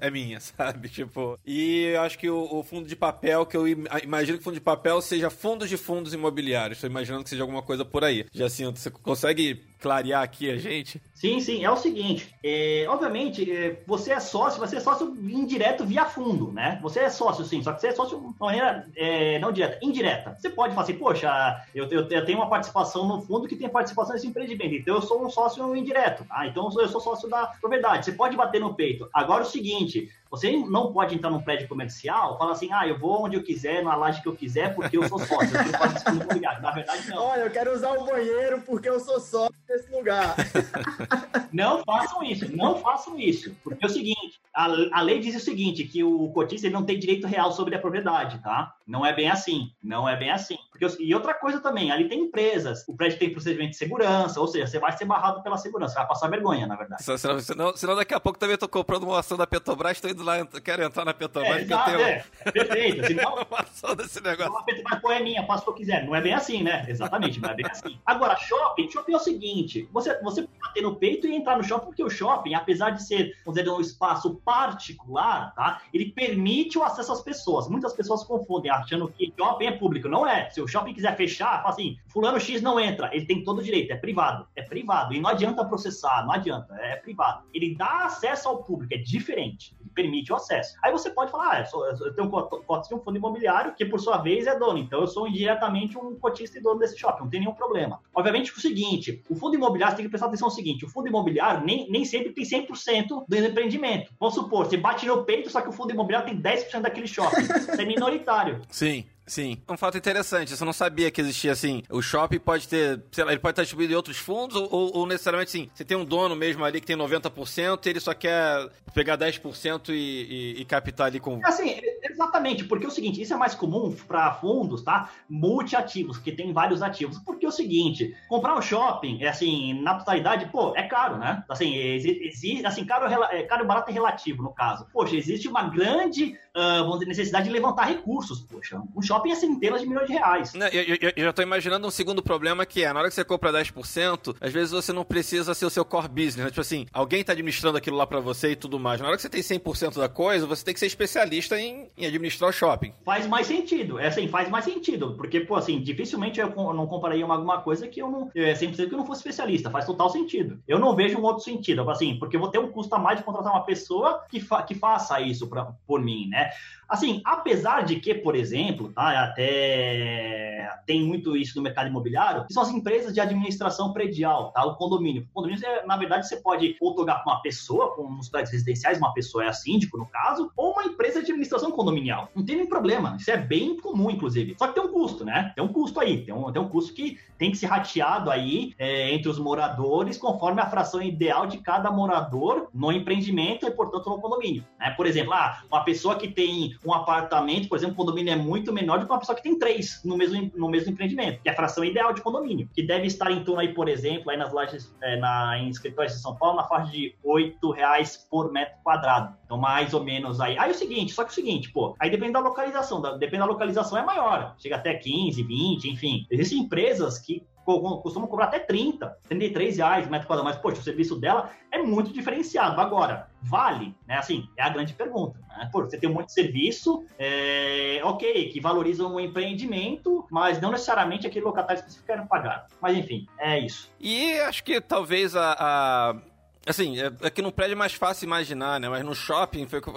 é 0.01 0.10
minha, 0.12 0.39
sabe? 0.42 0.89
Tipo, 0.89 1.39
e 1.46 1.92
eu 1.94 2.01
acho 2.01 2.18
que 2.18 2.30
o, 2.30 2.60
o 2.60 2.63
fundo 2.63 2.88
de 2.88 2.96
papel, 2.96 3.46
que 3.46 3.56
eu 3.56 3.68
imagino 3.68 4.38
que 4.38 4.44
fundo 4.44 4.56
de 4.56 4.62
papel 4.62 5.01
seja 5.01 5.30
fundos 5.30 5.70
de 5.70 5.77
fundos 5.77 6.13
imobiliários. 6.13 6.77
Estou 6.77 6.89
imaginando 6.89 7.24
que 7.24 7.30
seja 7.30 7.44
alguma 7.44 7.62
coisa 7.62 7.86
por 7.86 8.03
aí. 8.03 8.25
Já 8.32 8.46
assim, 8.46 8.65
você 8.65 8.89
consegue 8.89 9.63
clarear 9.84 10.24
aqui 10.24 10.50
a 10.50 10.56
gente? 10.56 11.02
Sim, 11.13 11.42
sim. 11.42 11.63
É 11.63 11.70
o 11.70 11.75
seguinte, 11.75 12.34
é, 12.42 12.86
obviamente, 12.88 13.52
é, 13.52 13.82
você 13.86 14.13
é 14.13 14.20
sócio, 14.22 14.60
você 14.60 14.78
é 14.78 14.80
sócio 14.80 15.13
indireto 15.30 15.86
via 15.86 16.06
fundo, 16.06 16.54
né? 16.54 16.80
Você 16.82 17.02
é 17.02 17.10
sócio, 17.10 17.44
sim, 17.44 17.62
só 17.62 17.74
que 17.74 17.82
você 17.82 17.88
é 17.88 17.92
sócio 17.92 18.18
de 18.18 18.40
maneira 18.40 18.88
é, 18.96 19.38
não 19.40 19.52
direta, 19.52 19.78
indireta. 19.82 20.38
Você 20.40 20.50
pode 20.50 20.74
falar 20.74 20.84
assim, 20.84 20.96
poxa, 20.96 21.62
eu, 21.75 21.86
eu, 21.90 22.08
eu, 22.10 22.25
tenho 22.25 22.38
uma 22.38 22.50
participação 22.50 23.06
no 23.06 23.22
fundo 23.22 23.48
que 23.48 23.58
tem 23.58 23.68
participação 23.68 24.13
nesse 24.13 24.28
empreendimento, 24.28 24.74
então 24.74 24.96
eu 24.96 25.02
sou 25.02 25.24
um 25.24 25.30
sócio 25.30 25.75
indireto, 25.75 26.25
ah, 26.30 26.48
então 26.48 26.70
eu 26.80 26.88
sou 26.88 27.02
sócio 27.02 27.30
da 27.30 27.48
propriedade. 27.48 28.06
Você 28.06 28.13
pode 28.13 28.38
bater 28.38 28.62
no 28.62 28.74
peito. 28.74 29.10
Agora, 29.13 29.44
o 29.44 29.46
seguinte, 29.46 30.10
você 30.34 30.52
não 30.52 30.92
pode 30.92 31.13
entrar 31.13 31.30
num 31.30 31.44
prédio 31.44 31.68
comercial 31.68 32.34
e 32.34 32.38
falar 32.40 32.54
assim, 32.54 32.68
ah, 32.74 32.88
eu 32.88 32.98
vou 32.98 33.24
onde 33.24 33.38
eu 33.38 33.44
quiser, 33.44 33.84
na 33.84 33.96
laje 33.96 34.20
que 34.20 34.28
eu 34.28 34.36
quiser, 34.36 34.74
porque 34.74 34.98
eu 34.98 35.08
sou 35.08 35.20
sócio. 35.20 35.56
Eu 35.56 35.66
faço 35.66 35.98
isso 36.10 36.60
Na 36.60 36.72
verdade, 36.72 37.08
não. 37.08 37.22
Olha, 37.22 37.42
eu 37.42 37.52
quero 37.52 37.72
usar 37.72 37.92
o 37.92 38.04
banheiro 38.04 38.60
porque 38.62 38.90
eu 38.90 39.00
sou 39.00 39.20
sócio 39.20 39.54
desse 39.68 39.92
lugar. 39.92 40.36
não 41.53 41.83
façam 41.83 42.24
isso, 42.24 42.55
não 42.55 42.79
façam 42.79 43.19
isso. 43.19 43.55
Porque 43.63 43.86
é 43.86 43.88
o 43.88 43.91
seguinte, 43.91 44.41
a, 44.53 44.65
a 44.91 45.01
lei 45.01 45.19
diz 45.19 45.36
o 45.36 45.39
seguinte, 45.39 45.83
que 45.83 46.03
o 46.03 46.29
cotista 46.29 46.67
ele 46.67 46.74
não 46.74 46.83
tem 46.83 46.98
direito 46.98 47.27
real 47.27 47.51
sobre 47.51 47.75
a 47.75 47.79
propriedade, 47.79 48.39
tá? 48.39 48.75
Não 48.86 49.05
é 49.05 49.13
bem 49.13 49.29
assim, 49.29 49.72
não 49.81 50.10
é 50.10 50.17
bem 50.17 50.31
assim. 50.31 50.57
Porque, 50.72 50.86
e 51.01 51.13
outra 51.13 51.33
coisa 51.33 51.60
também, 51.60 51.91
ali 51.91 52.10
tem 52.10 52.22
empresas, 52.22 52.83
o 52.88 52.95
prédio 52.95 53.19
tem 53.19 53.31
procedimento 53.31 53.72
de 53.72 53.77
segurança, 53.77 54.39
ou 54.39 54.48
seja, 54.48 54.67
você 54.67 54.79
vai 54.79 54.91
ser 54.91 55.05
barrado 55.05 55.43
pela 55.43 55.57
segurança, 55.57 55.95
vai 55.95 56.07
passar 56.07 56.27
vergonha, 56.27 56.65
na 56.65 56.75
verdade. 56.75 57.03
Senão, 57.03 57.39
senão, 57.39 57.77
senão 57.77 57.95
daqui 57.95 58.13
a 58.13 58.19
pouco 58.19 58.39
também 58.39 58.55
eu 58.55 58.60
tô 58.60 58.67
comprando 58.67 59.03
uma 59.03 59.19
ação 59.19 59.38
da 59.38 59.45
Petrobras, 59.45 60.01
tô 60.01 60.07
indo 60.07 60.24
lá, 60.24 60.45
quero 60.63 60.83
entrar 60.83 61.05
na 61.05 61.13
Petrobras, 61.13 61.62
é, 61.62 61.65
que 61.65 61.74
eu 61.74 61.83
tenho. 61.83 62.01
É, 62.01 62.25
perfeito. 62.51 63.05
Senão, 63.13 63.36
uma 63.36 63.95
desse 63.95 64.22
negócio. 64.22 64.57
A 64.57 64.63
Petrobras 64.63 65.19
é 65.19 65.24
minha, 65.24 65.45
faço 65.45 65.62
o 65.62 65.65
que 65.65 65.72
eu 65.72 65.75
quiser. 65.75 66.05
Não 66.05 66.15
é 66.15 66.22
bem 66.22 66.33
assim, 66.33 66.63
né? 66.63 66.86
Exatamente, 66.88 67.39
não 67.39 67.50
é 67.50 67.53
bem 67.53 67.65
assim. 67.69 68.00
Agora, 68.05 68.36
shopping, 68.36 68.89
shopping 68.89 69.13
é 69.13 69.17
o 69.17 69.19
seguinte: 69.19 69.88
você, 69.91 70.19
você 70.22 70.48
bater 70.62 70.81
no 70.81 70.95
peito 70.95 71.27
e 71.27 71.36
entrar 71.44 71.58
no 71.58 71.64
shopping, 71.64 71.86
porque 71.86 72.04
o 72.04 72.10
shopping, 72.10 72.54
apesar 72.56 72.92
de 72.92 73.04
ser, 73.04 73.34
dizer, 73.48 73.70
um 73.70 73.80
espaço 73.80 74.36
particular, 74.44 75.54
tá? 75.54 75.82
Ele 75.94 76.12
permite 76.12 76.78
o 76.78 76.84
acesso 76.84 77.12
às 77.12 77.22
pessoas. 77.22 77.68
Muitas 77.68 77.94
pessoas 77.94 78.24
confundem, 78.24 78.72
achando 78.72 79.08
que 79.10 79.32
shopping 79.38 79.66
é 79.66 79.72
público. 79.72 80.08
Não 80.08 80.26
é. 80.26 80.50
Se 80.50 80.62
o 80.62 80.68
shopping 80.68 80.94
quiser 80.94 81.16
fechar, 81.16 81.62
fala 81.62 81.70
assim, 81.70 81.98
fulano 82.08 82.40
X 82.40 82.62
não 82.62 82.80
entra. 82.80 83.10
Ele 83.14 83.26
tem 83.26 83.44
todo 83.44 83.60
o 83.60 83.64
direito, 83.64 83.92
é 83.92 83.98
privado. 83.98 84.48
É 84.56 84.62
privado. 84.62 85.14
E 85.14 85.20
não 85.20 85.30
adianta 85.30 85.66
processar, 85.66 86.24
não 86.26 86.32
adianta, 86.32 86.74
é 86.76 86.96
privado. 86.96 87.44
Ele 87.54 87.76
dá 87.76 88.06
acesso 88.06 88.48
ao 88.48 88.64
público, 88.64 88.94
é 88.94 88.98
diferente. 88.98 89.76
Ele 89.80 89.90
permite 89.94 90.32
o 90.32 90.36
acesso. 90.36 90.76
Aí 90.84 90.92
você 90.92 91.10
pode 91.10 91.32
falar, 91.32 91.52
ah, 91.52 91.60
eu, 91.60 91.66
sou, 91.66 91.86
eu 91.88 92.16
tenho 92.16 92.30
cotas 92.30 92.88
de 92.88 92.96
um 92.96 93.00
fundo 93.00 93.18
imobiliário 93.18 93.74
que, 93.76 93.86
por 93.86 94.00
sua 94.00 94.18
vez, 94.18 94.48
é 94.48 94.58
dono. 94.58 94.80
Então, 94.80 95.02
eu 95.02 95.08
sou 95.08 95.28
indiretamente 95.28 95.98
um 95.98 96.16
cotista 96.16 96.58
e 96.58 96.62
dono 96.62 96.80
desse 96.80 96.98
shopping. 96.98 97.24
Não 97.24 97.30
tem 97.30 97.40
nenhum 97.40 97.54
problema. 97.54 98.00
Obviamente, 98.14 98.52
o 98.52 98.60
seguinte, 98.60 99.24
o 99.30 99.36
fundo 99.36 99.56
imobiliário, 99.56 99.94
você 99.94 99.98
tem 99.98 100.06
que 100.06 100.10
prestar 100.10 100.28
atenção 100.28 100.48
no 100.48 100.54
seguinte, 100.54 100.86
o 100.86 100.90
fundo 100.90 101.08
imobiliário 101.08 101.33
nem, 101.63 101.90
nem 101.90 102.06
sempre 102.06 102.32
tem 102.32 102.44
100% 102.44 103.25
do 103.28 103.36
empreendimento. 103.36 104.12
Vamos 104.20 104.36
supor, 104.36 104.66
você 104.66 104.78
bate 104.78 105.06
no 105.06 105.24
peito, 105.24 105.50
só 105.50 105.62
que 105.62 105.70
o 105.70 105.72
fundo 105.72 105.94
imobiliário 105.94 106.28
tem 106.28 106.42
10% 106.42 106.82
daquele 106.82 107.08
shopping. 107.08 107.42
Isso 107.42 107.72
é 107.72 107.86
minoritário. 107.86 108.62
Sim. 108.70 109.06
Sim. 109.25 109.62
Um 109.70 109.77
fato 109.77 109.98
interessante, 109.98 110.56
você 110.56 110.65
não 110.65 110.74
sabia 110.74 111.10
que 111.10 111.22
existia 111.22 111.51
assim. 111.51 111.82
O 111.89 112.01
shopping 112.01 112.39
pode 112.39 112.68
ter, 112.68 113.01
sei 113.12 113.24
lá, 113.24 113.32
ele 113.32 113.39
pode 113.39 113.53
estar 113.53 113.62
distribuído 113.63 113.94
em 113.94 113.96
outros 113.96 114.18
fundos, 114.18 114.56
ou, 114.56 114.68
ou, 114.72 114.98
ou 114.98 115.08
necessariamente 115.08 115.51
sim. 115.51 115.70
Você 115.74 115.86
tem 115.86 115.96
um 115.96 116.06
dono 116.06 116.36
mesmo 116.36 116.63
ali 116.63 116.82
que 116.82 116.88
tem 116.88 116.98
90% 116.98 117.86
e 117.86 117.89
ele 117.89 118.00
só 118.00 118.13
quer 118.13 118.70
pegar 118.94 119.18
10% 119.18 119.89
e, 119.89 119.94
e, 119.94 120.62
e 120.62 120.65
captar 120.65 121.08
ali 121.08 121.20
com. 121.20 121.39
Assim, 121.44 121.80
exatamente, 122.03 122.65
porque 122.65 122.86
é 122.86 122.88
o 122.88 122.92
seguinte, 122.92 123.22
isso 123.22 123.34
é 123.34 123.38
mais 123.38 123.56
comum 123.56 123.96
para 124.08 124.34
fundos, 124.34 124.84
tá? 124.84 125.10
Multiativos, 125.30 126.18
que 126.18 126.32
tem 126.32 126.51
vários 126.51 126.82
ativos. 126.82 127.18
Porque 127.20 127.46
é 127.46 127.50
o 127.50 127.51
seguinte, 127.51 128.15
comprar 128.27 128.58
um 128.58 128.62
shopping, 128.62 129.24
é 129.24 129.30
assim, 129.30 129.82
na 129.82 129.96
totalidade, 129.96 130.48
pô, 130.48 130.75
é 130.75 130.84
caro, 130.84 131.18
né? 131.18 131.44
Assim, 131.50 131.75
existe, 131.75 132.65
assim, 132.65 132.86
caro, 132.86 133.06
é, 133.32 133.44
caro 133.44 133.63
e 133.63 133.68
barato 133.68 133.89
é 133.89 133.94
relativo, 133.94 134.44
no 134.44 134.53
caso. 134.53 134.86
Poxa, 134.92 135.15
existe 135.15 135.48
uma 135.48 135.63
grande, 135.63 136.38
uh, 136.56 137.00
necessidade 137.00 137.46
de 137.46 137.51
levantar 137.51 137.86
recursos, 137.86 138.42
poxa. 138.42 138.82
Um 138.96 139.01
shopping 139.01 139.12
shopping 139.13 139.32
é 139.32 139.36
centenas 139.36 139.82
de 139.82 139.88
milhões 139.88 140.08
de 140.08 140.13
reais. 140.13 140.53
Não, 140.53 140.67
eu, 140.67 140.84
eu, 140.84 141.12
eu, 141.15 141.24
já 141.24 141.34
tô 141.34 141.41
imaginando 141.41 141.88
um 141.88 141.91
segundo 141.91 142.22
problema 142.24 142.65
que 142.65 142.84
é, 142.84 142.91
na 142.91 143.00
hora 143.00 143.10
que 143.10 143.15
você 143.15 143.24
compra 143.24 143.51
10%, 143.51 144.36
às 144.41 144.51
vezes 144.51 144.72
você 144.72 144.91
não 144.91 145.03
precisa 145.03 145.53
ser 145.53 145.65
o 145.65 145.70
seu 145.70 145.86
core 145.86 146.08
business, 146.08 146.38
né? 146.38 146.48
Tipo 146.48 146.62
assim, 146.62 146.86
alguém 146.91 147.24
tá 147.24 147.34
administrando 147.34 147.77
aquilo 147.77 147.98
lá 147.98 148.08
para 148.08 148.20
você 148.20 148.51
e 148.51 148.55
tudo 148.55 148.79
mais. 148.79 149.00
Na 149.00 149.08
hora 149.08 149.15
que 149.15 149.22
você 149.22 149.29
tem 149.29 149.41
100% 149.41 149.98
da 149.98 150.10
coisa, 150.10 150.48
você 150.48 150.63
tem 150.65 150.74
que 150.74 150.79
ser 150.79 150.88
especialista 150.88 151.60
em, 151.60 151.89
em, 151.98 152.05
administrar 152.05 152.50
o 152.50 152.53
shopping. 152.53 152.93
Faz 153.05 153.27
mais 153.27 153.48
sentido, 153.48 154.00
é 154.00 154.08
assim, 154.08 154.27
faz 154.27 154.50
mais 154.50 154.65
sentido, 154.65 155.15
porque, 155.15 155.41
pô, 155.41 155.55
assim, 155.55 155.79
dificilmente 155.82 156.39
eu 156.39 156.50
não 156.74 156.88
compraria 156.88 157.25
uma, 157.25 157.36
alguma 157.36 157.62
coisa 157.62 157.88
que 157.88 158.01
eu 158.01 158.10
não, 158.10 158.32
é 158.36 158.53
100% 158.53 158.88
que 158.88 158.93
eu 158.93 158.98
não 158.98 159.05
fosse 159.05 159.20
especialista, 159.20 159.70
faz 159.70 159.86
total 159.86 160.10
sentido. 160.10 160.60
Eu 160.67 160.79
não 160.79 160.96
vejo 160.96 161.17
um 161.17 161.24
outro 161.24 161.43
sentido, 161.43 161.88
assim, 161.89 162.17
porque 162.17 162.36
eu 162.36 162.39
vou 162.39 162.50
ter 162.50 162.60
um 162.60 162.72
custo 162.72 162.96
a 162.96 163.00
mais 163.00 163.17
de 163.17 163.24
contratar 163.24 163.53
uma 163.53 163.65
pessoa 163.65 164.24
que, 164.29 164.39
fa 164.39 164.63
que 164.63 164.75
faça 164.75 165.20
isso 165.22 165.48
pra, 165.48 165.65
por 165.86 166.01
mim, 166.01 166.27
né? 166.29 166.50
Assim, 166.94 167.24
apesar 167.26 167.82
de 167.86 167.96
que, 167.96 168.14
por 168.14 168.36
exemplo, 168.36 168.94
tá, 168.94 169.24
até 169.24 170.70
tem 170.86 171.04
muito 171.04 171.36
isso 171.36 171.58
no 171.58 171.64
mercado 171.64 171.88
imobiliário, 171.88 172.46
que 172.46 172.54
são 172.54 172.62
as 172.62 172.70
empresas 172.70 173.12
de 173.12 173.20
administração 173.20 173.92
predial, 173.92 174.52
tá? 174.52 174.64
O 174.64 174.76
condomínio. 174.76 175.24
O 175.32 175.34
condomínio, 175.34 175.64
na 175.88 175.98
verdade, 175.98 176.28
você 176.28 176.38
pode 176.38 176.76
otorgar 176.80 177.24
para 177.24 177.34
uma 177.34 177.42
pessoa, 177.42 177.96
como 177.96 178.16
nos 178.16 178.30
prédios 178.30 178.52
residenciais, 178.52 179.00
uma 179.00 179.12
pessoa 179.12 179.46
é 179.46 179.48
a 179.48 179.54
síndico, 179.54 179.98
no 179.98 180.06
caso, 180.06 180.52
ou 180.56 180.74
uma 180.74 180.84
empresa 180.84 181.22
de 181.22 181.32
administração 181.32 181.72
condominial. 181.72 182.30
Não 182.36 182.46
tem 182.46 182.58
nenhum 182.58 182.70
problema. 182.70 183.16
Isso 183.20 183.32
é 183.32 183.38
bem 183.38 183.76
comum, 183.80 184.12
inclusive. 184.12 184.56
Só 184.60 184.68
que 184.68 184.76
tem 184.76 184.84
um 184.84 184.92
custo, 184.92 185.26
né? 185.26 185.52
Tem 185.56 185.64
um 185.64 185.70
custo 185.70 186.00
aí. 186.00 186.24
Tem 186.24 186.34
um, 186.34 186.52
tem 186.52 186.62
um 186.62 186.70
custo 186.70 186.94
que 186.94 187.18
tem 187.40 187.50
que 187.50 187.58
ser 187.58 187.66
rateado 187.66 188.30
aí 188.30 188.76
é, 188.78 189.14
entre 189.14 189.30
os 189.30 189.40
moradores, 189.40 190.18
conforme 190.18 190.62
a 190.62 190.70
fração 190.70 191.02
ideal 191.02 191.48
de 191.48 191.58
cada 191.58 191.92
morador 191.92 192.70
no 192.72 192.92
empreendimento 192.92 193.66
e, 193.66 193.72
portanto, 193.72 194.10
no 194.10 194.22
condomínio. 194.22 194.64
Né? 194.80 194.92
Por 194.92 195.06
exemplo, 195.06 195.34
ah, 195.34 195.64
uma 195.72 195.84
pessoa 195.84 196.16
que 196.16 196.28
tem 196.28 196.76
um 196.86 196.94
apartamento, 196.94 197.70
por 197.70 197.78
exemplo, 197.78 197.94
o 197.94 197.98
condomínio 197.98 198.34
é 198.34 198.36
muito 198.36 198.74
menor 198.74 199.00
do 199.00 199.06
que 199.06 199.12
uma 199.12 199.20
pessoa 199.20 199.36
que 199.36 199.44
tem 199.44 199.58
três 199.58 200.02
no 200.04 200.18
mesmo, 200.18 200.52
no 200.56 200.70
mesmo 200.70 200.92
empreendimento, 200.92 201.42
que 201.42 201.50
é 201.50 201.52
a 201.52 201.56
fração 201.56 201.84
ideal 201.84 202.13
de 202.13 202.22
condomínio, 202.22 202.70
que 202.74 202.84
deve 202.84 203.08
estar 203.08 203.32
em 203.32 203.44
torno 203.44 203.62
aí, 203.62 203.74
por 203.74 203.88
exemplo, 203.88 204.30
aí 204.30 204.38
nas 204.38 204.52
lojas, 204.52 204.94
é, 205.02 205.18
na, 205.18 205.58
em 205.60 205.70
escritórios 205.70 206.13
de 206.13 206.22
São 206.22 206.36
Paulo, 206.36 206.58
na 206.58 206.63
faixa 206.63 206.92
de 206.92 207.16
R$ 207.24 207.56
reais 207.75 208.28
por 208.30 208.52
metro 208.52 208.75
quadrado. 208.84 209.36
Então, 209.46 209.58
mais 209.58 209.94
ou 209.94 210.04
menos 210.04 210.42
aí. 210.42 210.58
Aí 210.58 210.70
é 210.70 210.74
o 210.74 210.78
seguinte, 210.78 211.13
só 211.13 211.24
que 211.24 211.30
é 211.30 211.32
o 211.32 211.36
seguinte, 211.36 211.72
pô, 211.72 211.96
aí 212.00 212.10
depende 212.10 212.34
da 212.34 212.40
localização, 212.40 213.02
da, 213.02 213.16
depende 213.18 213.40
da 213.40 213.46
localização 213.46 213.98
é 213.98 214.04
maior, 214.04 214.56
chega 214.58 214.75
até 214.75 214.94
15, 214.96 215.44
20, 215.44 215.90
enfim. 215.90 216.25
Existem 216.30 216.60
empresas 216.60 217.20
que 217.20 217.46
costumam 217.63 218.27
cobrar 218.27 218.46
até 218.46 218.60
30, 218.60 219.17
33 219.27 219.77
reais 219.77 220.10
metro 220.10 220.27
quadrado, 220.27 220.48
mas, 220.48 220.58
poxa, 220.58 220.82
o 220.82 220.84
serviço 220.84 221.20
dela 221.20 221.50
é 221.72 221.79
muito 221.82 222.12
diferenciado. 222.12 222.79
Agora, 222.79 223.29
vale? 223.41 223.96
Né? 224.08 224.17
Assim, 224.17 224.48
é 224.58 224.63
a 224.63 224.70
grande 224.70 224.93
pergunta. 224.93 225.39
Né? 225.50 225.70
Pô, 225.72 225.82
você 225.82 225.98
tem 225.98 226.10
um 226.10 226.13
monte 226.13 226.27
de 226.27 226.34
serviço, 226.34 227.05
é, 227.17 228.01
ok, 228.03 228.50
que 228.50 228.60
valorizam 228.60 229.15
o 229.15 229.20
empreendimento, 229.20 230.25
mas 230.29 230.60
não 230.62 230.72
necessariamente 230.72 231.25
aquele 231.25 231.46
locatário 231.46 231.79
específico 231.79 232.08
querem 232.08 232.27
pagar. 232.27 232.67
Mas, 232.82 232.98
enfim, 232.98 233.27
é 233.38 233.60
isso. 233.60 233.91
E 234.00 234.39
acho 234.41 234.63
que 234.63 234.79
talvez 234.81 235.35
a... 235.35 235.55
a... 235.57 236.32
Assim, 236.66 237.00
é, 237.00 237.12
é 237.22 237.30
que 237.30 237.42
no 237.42 237.52
prédio 237.52 237.74
é 237.74 237.76
mais 237.76 237.94
fácil 237.94 238.26
imaginar, 238.26 238.80
né? 238.80 238.88
Mas 238.88 239.04
no 239.04 239.14
shopping, 239.14 239.68
foi 239.68 239.80
o 239.80 239.82
que 239.82 239.90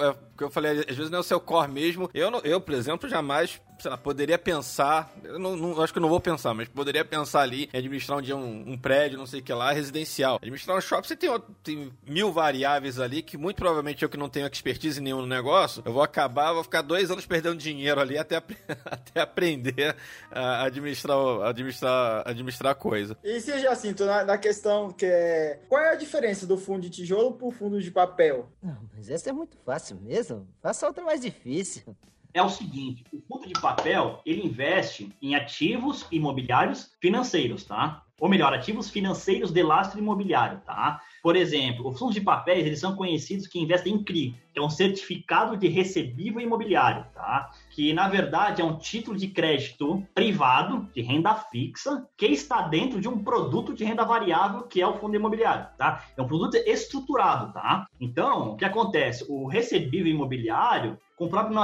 eu 0.45 0.49
é, 0.49 0.51
falei, 0.51 0.73
às 0.81 0.97
vezes 0.97 1.11
não 1.11 1.19
é 1.19 1.21
o 1.21 1.25
seu 1.25 1.41
core 1.41 1.71
mesmo. 1.71 2.11
Eu, 2.13 2.31
eu 2.43 2.61
por 2.61 2.75
exemplo, 2.75 3.09
jamais 3.09 3.61
sei 3.79 3.91
lá, 3.91 3.97
poderia 3.97 4.39
pensar, 4.39 5.13
eu 5.23 5.39
não, 5.39 5.57
não, 5.57 5.83
acho 5.83 5.93
que 5.93 5.99
eu 5.99 6.03
não 6.03 6.09
vou 6.09 6.21
pensar, 6.21 6.55
mas 6.55 6.69
poderia 6.69 7.05
pensar 7.05 7.41
ali 7.41 7.69
em 7.73 7.79
administrar 7.79 8.19
um 8.19 8.23
dia 8.23 8.37
um, 8.37 8.73
um 8.73 8.79
prédio, 8.79 9.19
não 9.19 9.27
sei 9.27 9.41
o 9.41 9.43
que 9.43 9.53
lá, 9.53 9.73
residencial. 9.73 10.37
Administrar 10.37 10.77
um 10.77 10.81
shopping, 10.81 11.09
você 11.09 11.17
tem, 11.17 11.43
tem, 11.63 11.93
mil 12.07 12.33
variáveis 12.33 12.99
ali 12.99 13.23
que 13.23 13.37
muito 13.37 13.57
provavelmente 13.57 14.03
eu 14.03 14.09
que 14.09 14.17
não 14.17 14.29
tenho 14.29 14.47
expertise 14.47 15.01
nenhum 15.01 15.21
no 15.21 15.27
negócio, 15.27 15.83
eu 15.85 15.93
vou 15.93 16.03
acabar, 16.03 16.53
vou 16.53 16.65
ficar 16.65 16.83
dois 16.83 17.11
anos 17.11 17.27
perdendo 17.27 17.57
dinheiro 17.57 18.01
ali 18.01 18.17
até, 18.17 18.37
até 18.85 19.21
aprender 19.21 19.95
a 20.31 20.65
administrar, 20.65 21.19
administrar, 21.43 22.23
administrar 22.27 22.75
coisa. 22.75 23.17
E 23.23 23.41
se 23.41 23.59
já 23.59 23.75
sinto 23.75 24.05
na, 24.05 24.25
na, 24.25 24.39
questão 24.39 24.91
que 24.91 25.07
é, 25.07 25.61
qual 25.69 25.83
é 25.83 25.93
a 25.93 25.97
diferença 25.97 26.47
do 26.47 26.56
fundo 26.57 26.81
de 26.81 26.91
tijolo 26.91 27.33
pro 27.33 27.51
fundo 27.51 27.81
de 27.81 27.91
papel? 27.91 28.49
Não, 28.63 28.89
mas 28.95 29.09
essa 29.09 29.31
é 29.31 29.33
muito 29.33 29.57
fácil 29.59 29.97
mesmo. 30.01 30.47
Faça 30.61 30.87
outra 30.87 31.05
mais 31.05 31.21
difícil 31.21 31.97
é 32.39 32.43
o 32.43 32.49
seguinte: 32.49 33.05
o 33.13 33.21
fundo 33.27 33.49
de 33.49 33.55
papel 33.61 34.21
ele 34.27 34.47
investe 34.47 35.11
em 35.23 35.35
ativos 35.35 36.07
imobiliários 36.13 36.95
financeiros, 37.01 37.65
tá? 37.65 38.03
Ou 38.19 38.29
melhor, 38.29 38.53
ativos 38.55 38.89
financeiros 38.89 39.51
de 39.51 39.63
lastro 39.63 39.99
imobiliário, 39.99 40.61
tá? 40.65 41.01
Por 41.23 41.37
exemplo, 41.37 41.89
os 41.89 41.99
fundos 41.99 42.15
de 42.15 42.21
papéis, 42.23 42.67
eles 42.67 42.81
são 42.81 42.97
conhecidos 42.97 43.47
que 43.47 43.59
investem 43.59 43.95
em 43.95 44.03
CRI, 44.03 44.35
que 44.53 44.59
é 44.59 44.63
um 44.63 44.71
certificado 44.71 45.55
de 45.57 45.69
recebível 45.69 46.41
imobiliário, 46.41 47.05
tá? 47.13 47.51
Que, 47.77 47.93
na 47.93 48.09
verdade, 48.09 48.63
é 48.63 48.65
um 48.65 48.79
título 48.79 49.19
de 49.19 49.29
crédito 49.29 50.03
privado, 50.15 50.89
de 50.95 51.03
renda 51.03 51.35
fixa, 51.35 52.09
que 52.17 52.25
está 52.25 52.63
dentro 52.63 53.03
de 53.03 53.07
um 53.07 53.23
produto 53.23 53.75
de 53.75 53.85
renda 53.85 54.03
variável, 54.03 54.63
que 54.63 54.81
é 54.81 54.87
o 54.87 54.95
fundo 54.95 55.15
imobiliário, 55.15 55.67
tá? 55.77 56.03
É 56.17 56.23
um 56.23 56.27
produto 56.27 56.55
estruturado, 56.55 57.53
tá? 57.53 57.87
Então, 58.01 58.53
o 58.53 58.57
que 58.57 58.65
acontece? 58.65 59.27
O 59.29 59.47
recebível 59.47 60.11
imobiliário, 60.11 60.97
como 61.17 61.29
o 61.29 61.31
próprio 61.31 61.55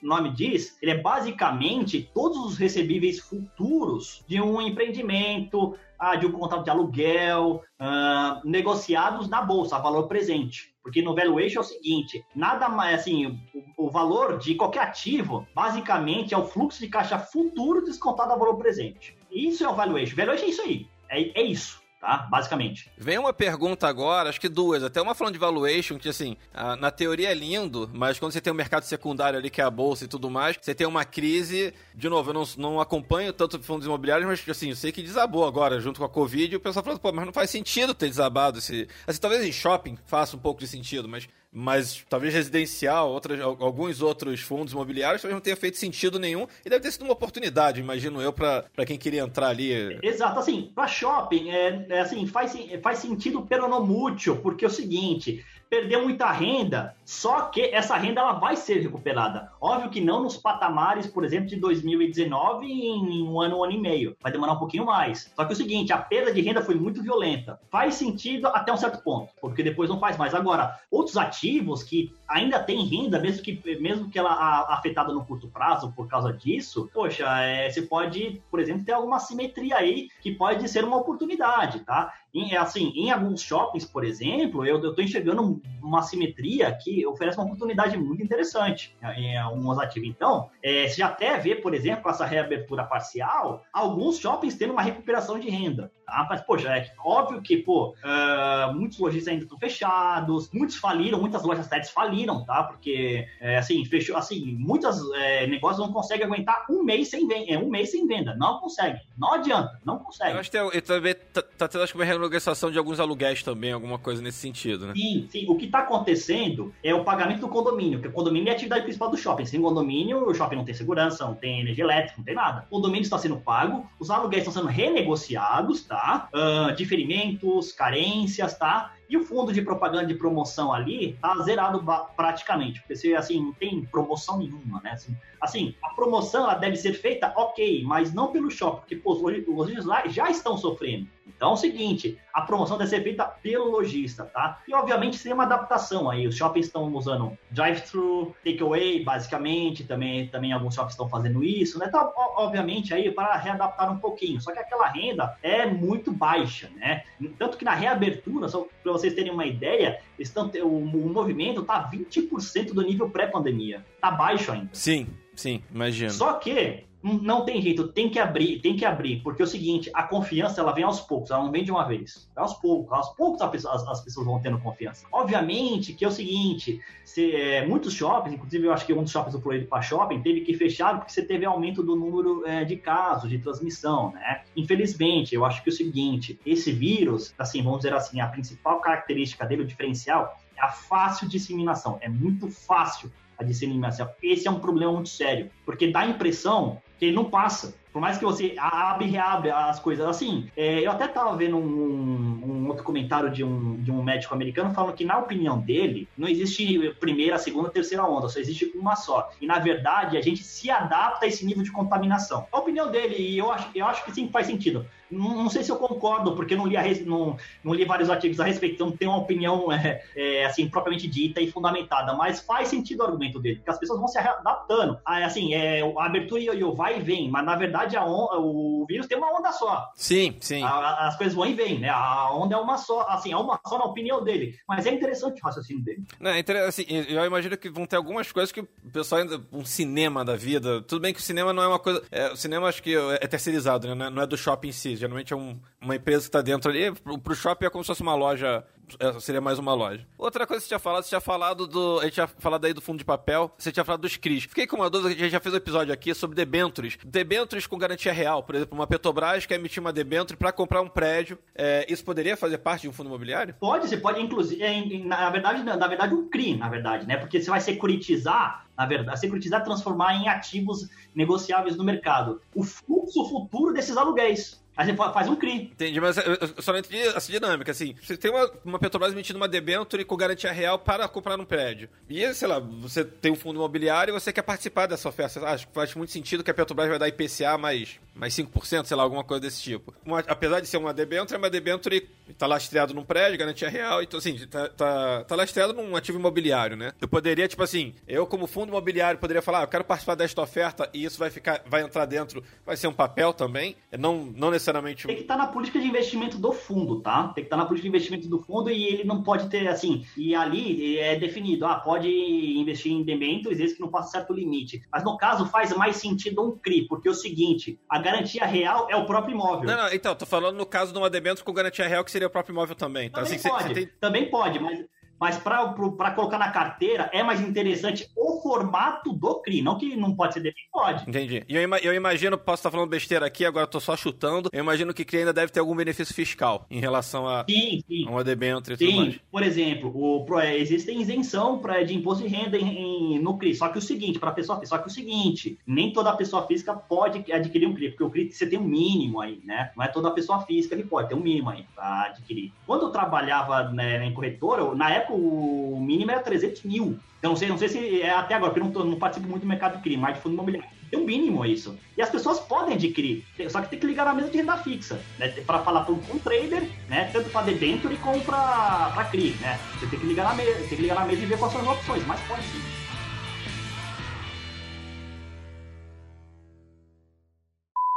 nome 0.00 0.30
diz, 0.30 0.78
ele 0.80 0.92
é 0.92 0.96
basicamente 0.96 2.08
todos 2.14 2.38
os 2.38 2.56
recebíveis 2.56 3.18
futuros 3.18 4.24
de 4.28 4.40
um 4.40 4.62
empreendimento, 4.62 5.76
ah, 5.98 6.14
de 6.14 6.26
um 6.26 6.32
contrato 6.32 6.62
de 6.62 6.70
aluguel, 6.70 7.64
ah, 7.80 8.40
negociados 8.44 9.28
na 9.28 9.42
bolsa, 9.42 9.74
a 9.74 9.80
valor 9.80 10.06
presente. 10.06 10.72
Porque 10.82 11.02
no 11.02 11.14
valuation 11.14 11.58
é 11.58 11.60
o 11.60 11.64
seguinte, 11.64 12.24
nada 12.34 12.68
mais 12.68 13.00
assim, 13.00 13.38
o, 13.78 13.90
valor 13.90 14.38
de 14.38 14.54
qualquer 14.54 14.80
ativo, 14.80 15.46
basicamente, 15.54 16.34
é 16.34 16.38
o 16.38 16.44
fluxo 16.44 16.80
de 16.80 16.88
caixa 16.88 17.18
futuro 17.18 17.84
descontado 17.84 18.32
a 18.32 18.36
valor 18.36 18.56
presente. 18.56 19.16
Isso 19.30 19.64
é 19.64 19.68
o 19.68 19.74
valuation. 19.74 20.16
Valuation 20.16 20.44
é 20.44 20.48
isso 20.48 20.62
aí. 20.62 20.86
É, 21.08 21.40
é 21.40 21.42
isso 21.42 21.80
tá? 22.00 22.18
Basicamente. 22.30 22.90
Vem 22.96 23.18
uma 23.18 23.32
pergunta 23.32 23.86
agora, 23.86 24.28
acho 24.28 24.40
que 24.40 24.48
duas, 24.48 24.82
até 24.82 25.00
uma 25.00 25.14
falando 25.14 25.34
de 25.34 25.38
valuation, 25.38 25.98
que 25.98 26.08
assim, 26.08 26.36
na 26.78 26.90
teoria 26.90 27.30
é 27.30 27.34
lindo, 27.34 27.90
mas 27.92 28.18
quando 28.18 28.32
você 28.32 28.40
tem 28.40 28.52
um 28.52 28.56
mercado 28.56 28.84
secundário 28.84 29.38
ali, 29.38 29.50
que 29.50 29.60
é 29.60 29.64
a 29.64 29.70
bolsa 29.70 30.04
e 30.04 30.08
tudo 30.08 30.30
mais, 30.30 30.56
você 30.60 30.74
tem 30.74 30.86
uma 30.86 31.04
crise, 31.04 31.74
de 31.94 32.08
novo, 32.08 32.30
eu 32.30 32.34
não, 32.34 32.44
não 32.56 32.80
acompanho 32.80 33.32
tanto 33.32 33.60
fundos 33.62 33.86
imobiliários, 33.86 34.26
mas 34.26 34.48
assim, 34.48 34.70
eu 34.70 34.76
sei 34.76 34.92
que 34.92 35.02
desabou 35.02 35.46
agora, 35.46 35.80
junto 35.80 35.98
com 35.98 36.06
a 36.06 36.08
Covid, 36.08 36.52
e 36.52 36.56
o 36.56 36.60
pessoal 36.60 36.84
falando, 36.84 37.00
pô, 37.00 37.12
mas 37.12 37.26
não 37.26 37.32
faz 37.32 37.50
sentido 37.50 37.94
ter 37.94 38.08
desabado 38.08 38.58
esse... 38.58 38.88
Assim, 39.06 39.20
talvez 39.20 39.44
em 39.44 39.52
shopping 39.52 39.98
faça 40.06 40.36
um 40.36 40.40
pouco 40.40 40.60
de 40.60 40.68
sentido, 40.68 41.08
mas 41.08 41.28
mas 41.52 42.04
talvez 42.08 42.34
residencial, 42.34 43.10
outras, 43.10 43.40
alguns 43.40 44.02
outros 44.02 44.40
fundos 44.40 44.72
imobiliários 44.72 45.22
talvez 45.22 45.34
não 45.34 45.40
tenha 45.40 45.56
feito 45.56 45.78
sentido 45.78 46.18
nenhum 46.18 46.46
e 46.64 46.68
deve 46.68 46.82
ter 46.82 46.92
sido 46.92 47.02
uma 47.02 47.12
oportunidade, 47.12 47.80
imagino 47.80 48.20
eu, 48.20 48.32
para 48.32 48.86
quem 48.86 48.98
queria 48.98 49.22
entrar 49.22 49.48
ali. 49.48 49.98
Exato, 50.02 50.38
assim, 50.38 50.70
para 50.74 50.86
shopping, 50.86 51.50
é, 51.50 51.86
é, 51.88 52.00
assim, 52.00 52.26
faz, 52.26 52.52
faz 52.82 52.98
sentido 52.98 53.42
pelo 53.42 53.68
não 53.68 53.84
mútil, 53.84 54.36
porque 54.36 54.64
é 54.64 54.68
o 54.68 54.70
seguinte, 54.70 55.44
perdeu 55.68 56.02
muita 56.02 56.30
renda, 56.30 56.94
só 57.04 57.42
que 57.42 57.62
essa 57.62 57.96
renda 57.96 58.20
ela 58.20 58.32
vai 58.32 58.56
ser 58.56 58.80
recuperada. 58.80 59.50
Óbvio 59.60 59.90
que 59.90 60.00
não 60.00 60.22
nos 60.22 60.36
patamares, 60.36 61.06
por 61.06 61.24
exemplo, 61.24 61.48
de 61.48 61.56
2019 61.56 62.66
em 62.66 63.22
um 63.22 63.40
ano, 63.40 63.58
um 63.58 63.64
ano 63.64 63.72
e 63.72 63.78
meio. 63.78 64.16
Vai 64.20 64.32
demorar 64.32 64.52
um 64.52 64.58
pouquinho 64.58 64.86
mais. 64.86 65.30
Só 65.34 65.44
que 65.44 65.52
é 65.52 65.54
o 65.54 65.56
seguinte, 65.56 65.92
a 65.92 65.98
perda 65.98 66.32
de 66.32 66.40
renda 66.40 66.62
foi 66.62 66.74
muito 66.74 67.02
violenta. 67.02 67.60
Faz 67.70 67.94
sentido 67.94 68.46
até 68.48 68.72
um 68.72 68.76
certo 68.76 69.02
ponto, 69.02 69.32
porque 69.40 69.62
depois 69.62 69.88
não 69.88 69.98
faz 69.98 70.16
mais. 70.16 70.34
Agora, 70.34 70.78
outros 70.90 71.16
ativos 71.16 71.82
que 71.82 72.12
ainda 72.28 72.58
têm 72.58 72.84
renda, 72.84 73.18
mesmo 73.18 73.42
que, 73.42 73.60
mesmo 73.80 74.10
que 74.10 74.18
ela 74.18 74.66
afetada 74.68 75.12
no 75.12 75.24
curto 75.24 75.48
prazo 75.48 75.92
por 75.92 76.08
causa 76.08 76.32
disso, 76.32 76.90
poxa, 76.92 77.24
é, 77.42 77.70
você 77.70 77.82
pode, 77.82 78.42
por 78.50 78.60
exemplo, 78.60 78.84
ter 78.84 78.92
alguma 78.92 79.18
simetria 79.18 79.76
aí 79.76 80.08
que 80.20 80.32
pode 80.32 80.68
ser 80.68 80.84
uma 80.84 80.96
oportunidade, 80.96 81.80
tá? 81.80 82.12
Em, 82.34 82.56
assim, 82.56 82.92
em 82.94 83.10
alguns 83.10 83.40
shoppings, 83.40 83.84
por 83.84 84.04
exemplo, 84.04 84.64
eu, 84.64 84.94
tô 84.94 85.00
enxergando 85.00 85.60
uma 85.82 86.02
simetria 86.02 86.70
que 86.74 87.06
oferece 87.06 87.38
uma 87.38 87.46
oportunidade 87.46 87.96
muito 87.96 88.22
interessante 88.22 88.94
em 89.16 89.36
alguns 89.36 89.78
ativos. 89.78 90.08
Então, 90.08 90.50
é, 90.62 90.86
você 90.86 90.96
já 90.96 91.06
até 91.08 91.38
vê, 91.38 91.56
por 91.56 91.74
exemplo, 91.74 92.02
com 92.02 92.10
essa 92.10 92.26
reabertura 92.26 92.84
parcial, 92.84 93.64
alguns 93.72 94.18
shoppings 94.18 94.56
tendo 94.56 94.72
uma 94.72 94.82
recuperação 94.82 95.38
de 95.38 95.48
renda. 95.48 95.90
Tá? 96.08 96.26
Mas, 96.28 96.40
poxa, 96.40 96.68
é 96.70 96.90
óbvio 97.04 97.42
que, 97.42 97.58
pô, 97.58 97.90
uh, 97.90 98.74
muitos 98.74 98.98
lojistas 98.98 99.30
ainda 99.30 99.44
estão 99.44 99.58
fechados, 99.58 100.50
muitos 100.52 100.76
faliram, 100.76 101.20
muitas 101.20 101.42
lojas 101.42 101.68
TEDs 101.68 101.90
faliram, 101.90 102.44
tá? 102.44 102.62
Porque, 102.64 103.26
é, 103.38 103.58
assim, 103.58 103.84
fechou, 103.84 104.16
assim, 104.16 104.56
muitos 104.58 104.98
é, 105.14 105.46
negócios 105.46 105.86
não 105.86 105.92
conseguem 105.92 106.24
aguentar 106.24 106.64
um 106.70 106.82
mês 106.82 107.08
sem 107.08 107.28
venda, 107.28 107.52
é, 107.52 107.58
um 107.58 107.68
mês 107.68 107.90
sem 107.90 108.06
venda. 108.06 108.34
Não 108.36 108.58
consegue. 108.58 109.00
Não 109.18 109.34
adianta, 109.34 109.78
não 109.84 109.98
consegue. 109.98 110.32
Eu 110.32 110.40
acho 110.40 110.50
que 110.50 110.58
tem, 110.58 110.80
também 110.80 111.14
tá, 111.14 111.42
tá 111.42 111.68
tendo 111.68 111.84
acho 111.84 111.92
que 111.92 111.98
uma 111.98 112.04
renegociação 112.06 112.70
de 112.70 112.78
alguns 112.78 112.98
aluguéis 112.98 113.42
também, 113.42 113.72
alguma 113.72 113.98
coisa 113.98 114.22
nesse 114.22 114.38
sentido, 114.38 114.86
né? 114.86 114.94
Sim, 114.96 115.28
sim. 115.30 115.44
O 115.46 115.56
que 115.56 115.66
está 115.66 115.80
acontecendo 115.80 116.72
é 116.82 116.94
o 116.94 117.04
pagamento 117.04 117.40
do 117.40 117.48
condomínio, 117.48 117.98
porque 117.98 118.08
o 118.08 118.12
condomínio 118.12 118.48
é 118.48 118.52
a 118.52 118.54
atividade 118.54 118.82
principal 118.82 119.10
do 119.10 119.16
shopping. 119.18 119.44
Sem 119.44 119.60
condomínio, 119.60 120.26
o 120.26 120.34
shopping 120.34 120.56
não 120.56 120.64
tem 120.64 120.74
segurança, 120.74 121.26
não 121.26 121.34
tem 121.34 121.60
energia 121.60 121.84
elétrica, 121.84 122.14
não 122.16 122.24
tem 122.24 122.34
nada. 122.34 122.64
O 122.70 122.76
condomínio 122.76 123.02
está 123.02 123.18
sendo 123.18 123.36
pago, 123.36 123.86
os 124.00 124.10
aluguéis 124.10 124.46
estão 124.46 124.62
sendo 124.62 124.72
renegociados, 124.72 125.82
tá? 125.82 125.97
Uh, 126.32 126.74
diferimentos, 126.74 127.72
carências, 127.72 128.56
tá? 128.56 128.94
E 129.08 129.16
o 129.16 129.24
fundo 129.24 129.52
de 129.52 129.62
propaganda 129.62 130.06
de 130.06 130.14
promoção 130.14 130.72
ali 130.72 131.16
tá 131.20 131.34
zerado 131.42 131.82
praticamente, 132.14 132.80
porque 132.80 132.94
você, 132.94 133.14
assim, 133.14 133.40
não 133.40 133.52
tem 133.54 133.84
promoção 133.86 134.38
nenhuma, 134.38 134.80
né? 134.82 134.92
Assim, 134.92 135.16
assim, 135.40 135.74
a 135.82 135.90
promoção 135.90 136.44
ela 136.44 136.54
deve 136.54 136.76
ser 136.76 136.92
feita, 136.92 137.32
ok, 137.34 137.82
mas 137.84 138.12
não 138.12 138.30
pelo 138.30 138.50
shopping, 138.50 138.80
porque 138.80 138.96
pô, 138.96 139.12
os 139.12 139.46
lojistas 139.48 139.86
lá 139.86 140.06
já 140.06 140.30
estão 140.30 140.58
sofrendo. 140.58 141.08
Então 141.36 141.50
é 141.50 141.52
o 141.52 141.56
seguinte, 141.56 142.18
a 142.32 142.42
promoção 142.42 142.78
deve 142.78 142.90
ser 142.90 143.02
feita 143.02 143.24
pelo 143.24 143.70
lojista, 143.70 144.24
tá? 144.24 144.62
E 144.66 144.74
obviamente 144.74 145.22
tem 145.22 145.32
uma 145.32 145.44
adaptação 145.44 146.10
aí. 146.10 146.26
Os 146.26 146.36
shoppings 146.36 146.66
estão 146.66 146.92
usando 146.94 147.36
drive-thru, 147.50 148.34
takeaway, 148.44 149.02
basicamente, 149.02 149.84
também, 149.84 150.28
também 150.28 150.52
alguns 150.52 150.74
shoppings 150.74 150.94
estão 150.94 151.08
fazendo 151.08 151.42
isso, 151.42 151.78
né? 151.78 151.86
Então, 151.88 152.12
obviamente 152.36 152.94
aí 152.94 153.10
para 153.10 153.36
readaptar 153.36 153.92
um 153.92 153.98
pouquinho. 153.98 154.40
Só 154.40 154.52
que 154.52 154.58
aquela 154.58 154.88
renda 154.88 155.36
é 155.42 155.66
muito 155.66 156.12
baixa, 156.12 156.70
né? 156.76 157.04
Tanto 157.38 157.56
que 157.56 157.64
na 157.64 157.74
reabertura, 157.74 158.48
só 158.48 158.66
para 158.82 158.92
vocês 158.92 159.14
terem 159.14 159.32
uma 159.32 159.46
ideia, 159.46 160.00
estão, 160.18 160.50
o, 160.62 160.78
o 160.78 161.08
movimento 161.12 161.62
tá 161.62 161.90
20% 161.92 162.72
do 162.72 162.82
nível 162.82 163.10
pré-pandemia. 163.10 163.84
Tá 164.00 164.10
baixo 164.10 164.52
ainda. 164.52 164.70
Sim. 164.72 165.06
Sim, 165.38 165.62
imagino. 165.72 166.10
Só 166.10 166.32
que 166.32 166.87
não 167.02 167.44
tem 167.44 167.62
jeito, 167.62 167.88
tem 167.88 168.10
que 168.10 168.18
abrir, 168.18 168.60
tem 168.60 168.76
que 168.76 168.84
abrir, 168.84 169.20
porque 169.22 169.40
é 169.40 169.44
o 169.44 169.48
seguinte, 169.48 169.90
a 169.94 170.02
confiança 170.02 170.60
ela 170.60 170.72
vem 170.72 170.82
aos 170.82 171.00
poucos, 171.00 171.30
ela 171.30 171.44
não 171.44 171.52
vem 171.52 171.62
de 171.62 171.70
uma 171.70 171.84
vez. 171.84 172.28
Aos 172.34 172.54
poucos, 172.54 172.92
aos 172.92 173.14
poucos 173.14 173.40
as, 173.40 173.64
as, 173.86 174.00
pessoas 174.00 174.26
vão 174.26 174.40
tendo 174.40 174.58
confiança. 174.58 175.06
Obviamente 175.12 175.92
que 175.92 176.04
é 176.04 176.08
o 176.08 176.10
seguinte, 176.10 176.80
se, 177.04 177.32
é, 177.32 177.66
muitos 177.66 177.94
shoppings, 177.94 178.34
inclusive 178.34 178.66
eu 178.66 178.72
acho 178.72 178.84
que 178.84 178.92
um 178.92 179.02
dos 179.02 179.12
shoppings 179.12 179.34
do 179.34 179.40
Floripa 179.40 179.80
Shopping 179.80 180.20
teve 180.22 180.40
que 180.40 180.54
fechar 180.54 180.96
porque 180.96 181.12
você 181.12 181.22
teve 181.22 181.44
aumento 181.44 181.82
do 181.82 181.94
número 181.94 182.44
é, 182.44 182.64
de 182.64 182.76
casos 182.76 183.30
de 183.30 183.38
transmissão, 183.38 184.12
né? 184.12 184.42
Infelizmente, 184.56 185.34
eu 185.34 185.44
acho 185.44 185.62
que 185.62 185.70
é 185.70 185.72
o 185.72 185.76
seguinte, 185.76 186.38
esse 186.44 186.72
vírus, 186.72 187.32
assim, 187.38 187.62
vamos 187.62 187.78
dizer 187.78 187.94
assim, 187.94 188.20
a 188.20 188.26
principal 188.26 188.80
característica 188.80 189.46
dele, 189.46 189.62
o 189.62 189.66
diferencial, 189.66 190.36
é 190.56 190.64
a 190.64 190.68
fácil 190.68 191.28
disseminação. 191.28 191.98
É 192.00 192.08
muito 192.08 192.50
fácil 192.50 193.10
a 193.38 193.44
disseminação. 193.44 194.10
Esse 194.20 194.48
é 194.48 194.50
um 194.50 194.58
problema 194.58 194.92
muito 194.92 195.08
sério, 195.08 195.50
porque 195.64 195.92
dá 195.92 196.00
a 196.00 196.06
impressão 196.06 196.82
ele 197.06 197.14
não 197.14 197.24
passa. 197.24 197.74
Por 197.92 198.00
mais 198.00 198.18
que 198.18 198.24
você 198.24 198.54
abre 198.58 199.06
e 199.06 199.10
reabre 199.10 199.50
as 199.50 199.80
coisas. 199.80 200.06
Assim, 200.06 200.48
é, 200.56 200.80
eu 200.80 200.90
até 200.90 201.06
estava 201.06 201.34
vendo 201.36 201.56
um, 201.56 202.40
um, 202.44 202.68
outro 202.68 202.84
comentário 202.84 203.30
de 203.30 203.42
um, 203.42 203.76
de 203.82 203.90
um 203.90 204.02
médico 204.02 204.34
americano 204.34 204.72
falando 204.72 204.94
que, 204.94 205.04
na 205.04 205.18
opinião 205.18 205.58
dele, 205.58 206.06
não 206.16 206.28
existe 206.28 206.90
primeira, 207.00 207.38
segunda, 207.38 207.70
terceira 207.70 208.04
onda, 208.04 208.28
só 208.28 208.38
existe 208.38 208.70
uma 208.74 208.94
só. 208.94 209.30
E, 209.40 209.46
na 209.46 209.58
verdade, 209.58 210.16
a 210.16 210.20
gente 210.20 210.44
se 210.44 210.70
adapta 210.70 211.24
a 211.24 211.28
esse 211.28 211.44
nível 211.44 211.62
de 211.62 211.72
contaminação. 211.72 212.46
A 212.52 212.58
opinião 212.58 212.90
dele, 212.90 213.16
e 213.16 213.38
eu 213.38 213.50
acho, 213.50 213.68
eu 213.74 213.86
acho 213.86 214.04
que 214.04 214.12
sim, 214.12 214.28
faz 214.28 214.46
sentido. 214.46 214.86
Não, 215.10 215.34
não 215.34 215.50
sei 215.50 215.64
se 215.64 215.72
eu 215.72 215.76
concordo, 215.76 216.36
porque 216.36 216.54
não 216.54 216.66
li, 216.66 216.76
a, 216.76 216.82
não, 217.04 217.36
não 217.64 217.72
li 217.72 217.84
vários 217.84 218.10
artigos 218.10 218.38
a 218.40 218.44
respeito, 218.44 218.74
então 218.74 218.88
não 218.88 218.96
tenho 218.96 219.10
uma 219.10 219.20
opinião 219.20 219.72
é, 219.72 220.04
é, 220.14 220.44
assim, 220.44 220.68
propriamente 220.68 221.08
dita 221.08 221.40
e 221.40 221.50
fundamentada, 221.50 222.14
mas 222.14 222.40
faz 222.40 222.68
sentido 222.68 223.00
o 223.00 223.04
argumento 223.04 223.40
dele, 223.40 223.56
porque 223.56 223.70
as 223.70 223.78
pessoas 223.78 223.98
vão 223.98 224.08
se 224.08 224.18
adaptando. 224.18 224.98
Assim, 225.04 225.54
é, 225.54 225.80
a 225.80 226.04
abertura 226.04 226.42
ioiô 226.42 226.74
vai 226.74 226.87
e 226.92 227.00
vem, 227.00 227.30
mas 227.30 227.44
na 227.44 227.56
verdade 227.56 227.96
a 227.96 228.04
on, 228.04 228.28
o 228.40 228.86
vírus 228.86 229.06
tem 229.06 229.18
uma 229.18 229.36
onda 229.36 229.52
só. 229.52 229.90
Sim, 229.94 230.36
sim. 230.40 230.62
A, 230.62 231.08
as 231.08 231.16
coisas 231.16 231.34
vão 231.34 231.46
e 231.46 231.54
vêm, 231.54 231.78
né? 231.78 231.88
A 231.88 232.32
onda 232.32 232.54
é 232.54 232.58
uma 232.58 232.76
só, 232.76 233.06
assim, 233.08 233.32
é 233.32 233.36
uma 233.36 233.58
só 233.66 233.78
na 233.78 233.84
opinião 233.84 234.22
dele, 234.22 234.58
mas 234.66 234.86
é 234.86 234.92
interessante 234.92 235.40
o 235.40 235.44
raciocínio 235.44 235.82
dele. 235.82 236.04
Não, 236.20 236.30
é 236.30 236.42
assim, 236.66 236.84
eu 236.88 237.24
imagino 237.24 237.56
que 237.56 237.68
vão 237.68 237.86
ter 237.86 237.96
algumas 237.96 238.30
coisas 238.32 238.52
que 238.52 238.60
o 238.60 238.68
pessoal 238.92 239.22
ainda, 239.22 239.40
um 239.52 239.64
cinema 239.64 240.24
da 240.24 240.36
vida, 240.36 240.82
tudo 240.82 241.00
bem 241.00 241.12
que 241.12 241.20
o 241.20 241.22
cinema 241.22 241.52
não 241.52 241.62
é 241.62 241.68
uma 241.68 241.78
coisa, 241.78 242.02
é, 242.10 242.30
o 242.30 242.36
cinema 242.36 242.68
acho 242.68 242.82
que 242.82 242.94
é 242.96 243.26
terceirizado, 243.26 243.94
né? 243.94 244.10
Não 244.10 244.22
é, 244.22 244.24
é 244.24 244.26
do 244.26 244.36
shopping 244.36 244.68
em 244.68 244.72
si, 244.72 244.96
geralmente 244.96 245.32
é 245.32 245.36
um, 245.36 245.58
uma 245.80 245.96
empresa 245.96 246.22
que 246.22 246.28
está 246.28 246.42
dentro 246.42 246.70
ali. 246.70 246.92
Pro, 246.92 247.18
pro 247.18 247.34
shopping 247.34 247.66
é 247.66 247.70
como 247.70 247.84
se 247.84 247.88
fosse 247.88 248.02
uma 248.02 248.14
loja. 248.14 248.64
É, 248.98 249.18
seria 249.20 249.40
mais 249.40 249.58
uma 249.58 249.74
loja. 249.74 250.06
Outra 250.16 250.46
coisa 250.46 250.60
que 250.60 250.64
você 250.64 250.68
tinha 250.68 250.78
falado, 250.78 251.02
você 251.02 251.08
tinha 251.08 251.20
falado 251.20 251.66
do. 251.66 251.98
A 252.00 252.04
gente 252.04 252.14
tinha 252.14 252.26
falado 252.26 252.64
aí 252.64 252.72
do 252.72 252.80
fundo 252.80 252.98
de 252.98 253.04
papel, 253.04 253.52
você 253.58 253.72
tinha 253.72 253.84
falado 253.84 254.00
dos 254.00 254.16
CRIs. 254.16 254.44
Fiquei 254.44 254.66
com 254.66 254.76
uma 254.76 254.88
dúvida, 254.88 255.10
a 255.10 255.16
gente 255.16 255.30
já 255.30 255.40
fez 255.40 255.54
um 255.54 255.58
episódio 255.58 255.92
aqui 255.92 256.14
sobre 256.14 256.36
debentures. 256.36 256.98
Debentures 257.04 257.66
com 257.66 257.76
garantia 257.76 258.12
real. 258.12 258.42
Por 258.42 258.54
exemplo, 258.54 258.78
uma 258.78 258.86
Petrobras 258.86 259.46
quer 259.46 259.56
emitir 259.56 259.80
uma 259.80 259.92
debenture 259.92 260.36
para 260.36 260.52
comprar 260.52 260.80
um 260.80 260.88
prédio. 260.88 261.38
É, 261.54 261.86
isso 261.88 262.04
poderia 262.04 262.36
fazer 262.36 262.58
parte 262.58 262.82
de 262.82 262.88
um 262.88 262.92
fundo 262.92 263.08
imobiliário? 263.08 263.54
Pode, 263.58 263.88
você 263.88 263.96
pode, 263.96 264.20
inclusive. 264.20 264.62
É, 264.62 264.98
na 265.04 265.30
verdade, 265.30 265.62
na 265.62 265.86
verdade, 265.86 266.14
um 266.14 266.28
CRI, 266.28 266.56
na 266.56 266.68
verdade, 266.68 267.06
né? 267.06 267.16
Porque 267.16 267.40
você 267.40 267.50
vai 267.50 267.60
securitizar 267.60 268.68
na 268.78 268.86
verdade, 268.86 269.18
securitizar 269.18 269.64
transformar 269.64 270.14
em 270.14 270.28
ativos 270.28 270.88
negociáveis 271.12 271.76
no 271.76 271.82
mercado. 271.82 272.40
O 272.54 272.62
fluxo 272.62 273.28
futuro 273.28 273.74
desses 273.74 273.96
aluguéis. 273.96 274.62
Aí 274.78 274.86
você 274.86 274.94
faz 274.94 275.28
um 275.28 275.34
CRI. 275.34 275.72
Entendi, 275.72 276.00
mas 276.00 276.16
eu 276.18 276.62
só 276.62 276.70
não 276.70 276.78
entendi 276.78 277.00
essa 277.00 277.32
dinâmica, 277.32 277.72
assim. 277.72 277.96
Você 278.00 278.16
tem 278.16 278.30
uma, 278.30 278.48
uma 278.64 278.78
Petrobras 278.78 279.12
emitindo 279.12 279.36
uma 279.36 279.48
debenture 279.48 280.04
com 280.04 280.16
garantia 280.16 280.52
real 280.52 280.78
para 280.78 281.08
comprar 281.08 281.38
um 281.40 281.44
prédio. 281.44 281.88
E, 282.08 282.32
sei 282.32 282.46
lá, 282.46 282.60
você 282.60 283.04
tem 283.04 283.32
um 283.32 283.34
fundo 283.34 283.56
imobiliário 283.56 284.12
e 284.12 284.20
você 284.20 284.32
quer 284.32 284.42
participar 284.42 284.86
dessa 284.86 285.08
oferta. 285.08 285.44
Acho 285.48 285.66
que 285.66 285.74
faz 285.74 285.92
muito 285.96 286.12
sentido 286.12 286.44
que 286.44 286.50
a 286.52 286.54
Petrobras 286.54 286.88
vai 286.88 286.96
dar 286.96 287.08
IPCA 287.08 287.58
mais, 287.58 287.98
mais 288.18 288.34
5%, 288.34 288.84
sei 288.84 288.96
lá, 288.96 289.02
alguma 289.02 289.24
coisa 289.24 289.40
desse 289.40 289.62
tipo. 289.62 289.94
Uma, 290.04 290.20
apesar 290.20 290.60
de 290.60 290.66
ser 290.66 290.76
uma 290.76 290.92
debenture, 290.92 291.34
é 291.34 291.38
uma 291.38 291.50
debenture 291.50 292.08
tá 292.36 292.46
lastreado 292.46 292.92
num 292.92 293.04
prédio, 293.04 293.38
garantia 293.38 293.70
real, 293.70 294.02
então 294.02 294.18
assim, 294.18 294.36
tá, 294.46 294.68
tá, 294.68 295.24
tá 295.24 295.34
lastreado 295.34 295.72
num 295.72 295.96
ativo 295.96 296.18
imobiliário, 296.18 296.76
né? 296.76 296.92
Eu 297.00 297.08
poderia, 297.08 297.48
tipo 297.48 297.62
assim, 297.62 297.94
eu 298.06 298.26
como 298.26 298.46
fundo 298.46 298.68
imobiliário 298.68 299.18
poderia 299.18 299.40
falar, 299.40 299.60
ah, 299.60 299.62
eu 299.62 299.68
quero 299.68 299.84
participar 299.84 300.14
desta 300.14 300.42
oferta 300.42 300.90
e 300.92 301.04
isso 301.04 301.18
vai 301.18 301.30
ficar, 301.30 301.62
vai 301.66 301.82
entrar 301.82 302.04
dentro, 302.04 302.44
vai 302.66 302.76
ser 302.76 302.86
um 302.86 302.92
papel 302.92 303.32
também, 303.32 303.76
não, 303.98 304.24
não 304.36 304.50
necessariamente 304.50 304.68
necessariamente. 304.78 305.06
Tem 305.06 305.16
que 305.16 305.22
estar 305.22 305.36
tá 305.36 305.42
na 305.44 305.48
política 305.48 305.80
de 305.80 305.86
investimento 305.86 306.38
do 306.38 306.52
fundo, 306.52 307.00
tá? 307.00 307.28
Tem 307.28 307.44
que 307.44 307.46
estar 307.46 307.56
tá 307.56 307.62
na 307.62 307.68
política 307.68 307.90
de 307.90 307.96
investimento 307.96 308.28
do 308.28 308.42
fundo 308.42 308.70
e 308.70 308.84
ele 308.84 309.04
não 309.04 309.22
pode 309.22 309.48
ter, 309.48 309.66
assim, 309.68 310.04
e 310.16 310.34
ali 310.34 310.98
é 310.98 311.18
definido, 311.18 311.66
ah, 311.66 311.76
pode 311.76 312.08
investir 312.08 312.92
em 312.92 313.02
debêntures, 313.02 313.60
esse 313.60 313.74
que 313.74 313.80
não 313.80 313.88
passa 313.88 314.12
certo 314.12 314.32
limite. 314.32 314.82
Mas 314.90 315.04
no 315.04 315.16
caso 315.16 315.46
faz 315.46 315.74
mais 315.76 315.96
sentido 315.96 316.42
um 316.42 316.56
CRI, 316.56 316.86
porque 316.86 317.08
é 317.08 317.10
o 317.10 317.14
seguinte, 317.14 317.78
a 317.88 317.98
garantia 318.10 318.46
real 318.46 318.88
é 318.90 318.96
o 318.96 319.04
próprio 319.06 319.34
imóvel. 319.34 319.68
Não, 319.68 319.76
não, 319.76 319.92
então, 319.92 320.14
tô 320.14 320.26
falando 320.26 320.56
no 320.56 320.66
caso 320.66 320.92
de 320.92 320.98
uma 320.98 321.10
debênture 321.10 321.44
com 321.44 321.52
garantia 321.52 321.86
real, 321.86 322.04
que 322.04 322.10
seria 322.10 322.26
o 322.26 322.30
próprio 322.30 322.52
imóvel 322.52 322.74
também. 322.74 323.10
Tá? 323.10 323.22
Também 323.22 323.36
assim, 323.36 323.48
pode, 323.48 323.74
tem... 323.74 323.86
também 324.00 324.30
pode, 324.30 324.58
mas 324.58 324.84
mas 325.20 325.36
para 325.36 326.10
colocar 326.14 326.38
na 326.38 326.50
carteira 326.50 327.10
é 327.12 327.22
mais 327.22 327.40
interessante 327.40 328.08
o 328.16 328.40
formato 328.40 329.12
do 329.12 329.40
CRI, 329.40 329.62
não 329.62 329.78
que 329.78 329.96
não 329.96 330.14
pode 330.14 330.34
ser 330.34 330.40
dele, 330.40 330.54
pode. 330.72 331.08
Entendi. 331.08 331.44
E 331.48 331.56
eu, 331.56 331.76
eu, 331.82 331.94
imagino, 331.94 332.38
posso 332.38 332.60
estar 332.60 332.70
falando 332.70 332.88
besteira 332.88 333.26
aqui, 333.26 333.44
agora 333.44 333.64
estou 333.64 333.80
só 333.80 333.96
chutando, 333.96 334.48
eu 334.52 334.60
imagino 334.60 334.94
que 334.94 335.04
CRI 335.04 335.20
ainda 335.20 335.32
deve 335.32 335.52
ter 335.52 335.60
algum 335.60 335.74
benefício 335.74 336.14
fiscal 336.14 336.66
em 336.70 336.80
relação 336.80 337.26
a, 337.26 337.44
sim, 337.48 337.82
sim. 337.86 338.06
a 338.06 338.10
uma 338.10 338.24
debênture 338.24 338.74
e 338.74 338.78
sim. 338.78 338.86
tudo 338.86 338.96
mais. 338.96 339.20
Por 339.30 339.42
exemplo, 339.42 339.92
o, 339.94 340.40
é, 340.40 340.58
existe 340.58 340.92
isenção 340.92 341.58
pra, 341.58 341.82
de 341.82 341.94
imposto 341.94 342.26
de 342.26 342.28
renda 342.28 342.56
em, 342.56 343.16
em, 343.16 343.18
no 343.18 343.36
CRI, 343.36 343.54
só 343.54 343.68
que 343.68 343.78
o 343.78 343.82
seguinte, 343.82 344.18
para 344.18 344.32
pessoa 344.32 344.64
só 344.64 344.78
que 344.78 344.88
o 344.88 344.90
seguinte, 344.90 345.58
nem 345.66 345.92
toda 345.92 346.14
pessoa 346.16 346.46
física 346.46 346.74
pode 346.74 347.30
adquirir 347.32 347.66
um 347.66 347.74
CRI, 347.74 347.90
porque 347.90 348.04
o 348.04 348.10
CRI 348.10 348.32
você 348.32 348.46
tem 348.46 348.58
um 348.58 348.64
mínimo 348.64 349.20
aí, 349.20 349.40
né? 349.44 349.70
Não 349.76 349.84
é 349.84 349.88
toda 349.88 350.10
pessoa 350.10 350.40
física 350.42 350.76
que 350.76 350.82
pode, 350.82 351.08
ter 351.08 351.14
um 351.14 351.20
mínimo 351.20 351.50
aí 351.50 351.64
para 351.74 352.06
adquirir. 352.06 352.52
Quando 352.66 352.82
eu 352.86 352.90
trabalhava 352.90 353.70
né, 353.70 354.04
em 354.04 354.12
corretora, 354.12 354.74
na 354.74 354.90
época 354.90 355.07
o 355.12 355.80
mínimo 355.80 356.10
era 356.10 356.20
300 356.20 356.62
mil. 356.62 356.98
Eu 357.22 357.30
não 357.30 357.36
sei, 357.36 357.48
não 357.48 357.58
sei 357.58 357.68
se 357.68 358.02
é 358.02 358.10
até 358.10 358.34
agora, 358.34 358.52
porque 358.52 358.66
eu 358.66 358.84
não, 358.84 358.90
não 358.92 358.98
participo 358.98 359.28
muito 359.28 359.42
do 359.42 359.48
mercado 359.48 359.76
de 359.76 359.82
CRI, 359.82 359.96
mas 359.96 360.14
de 360.14 360.20
fundo 360.20 360.34
imobiliário. 360.34 360.68
Tem 360.90 360.98
um 360.98 361.04
mínimo 361.04 361.44
isso. 361.44 361.76
E 361.96 362.02
as 362.02 362.08
pessoas 362.08 362.40
podem 362.40 362.74
adquirir, 362.74 363.24
só 363.50 363.60
que 363.60 363.68
tem 363.68 363.78
que 363.78 363.86
ligar 363.86 364.06
na 364.06 364.14
mesa 364.14 364.30
de 364.30 364.38
renda 364.38 364.56
fixa, 364.56 365.00
né? 365.18 365.28
Para 365.46 365.58
falar 365.58 365.82
para 365.82 365.92
um 365.92 366.18
trader, 366.18 366.68
né? 366.88 367.10
Tanto 367.12 367.28
para 367.30 367.52
dentro 367.52 367.94
como 367.98 368.20
para 368.22 369.08
CRI, 369.10 369.34
né? 369.40 369.58
Você 369.78 369.86
tem 369.86 369.98
que 369.98 370.06
ligar 370.06 370.24
na 370.24 370.34
mesa, 370.34 370.58
tem 370.60 370.68
que 370.68 370.82
ligar 370.82 370.94
na 370.94 371.04
mesa 371.04 371.22
e 371.22 371.26
ver 371.26 371.38
quais 371.38 371.52
são 371.52 371.62
as 371.62 371.68
opções, 371.68 372.06
mas 372.06 372.20
pode 372.20 372.42
sim. 372.44 372.60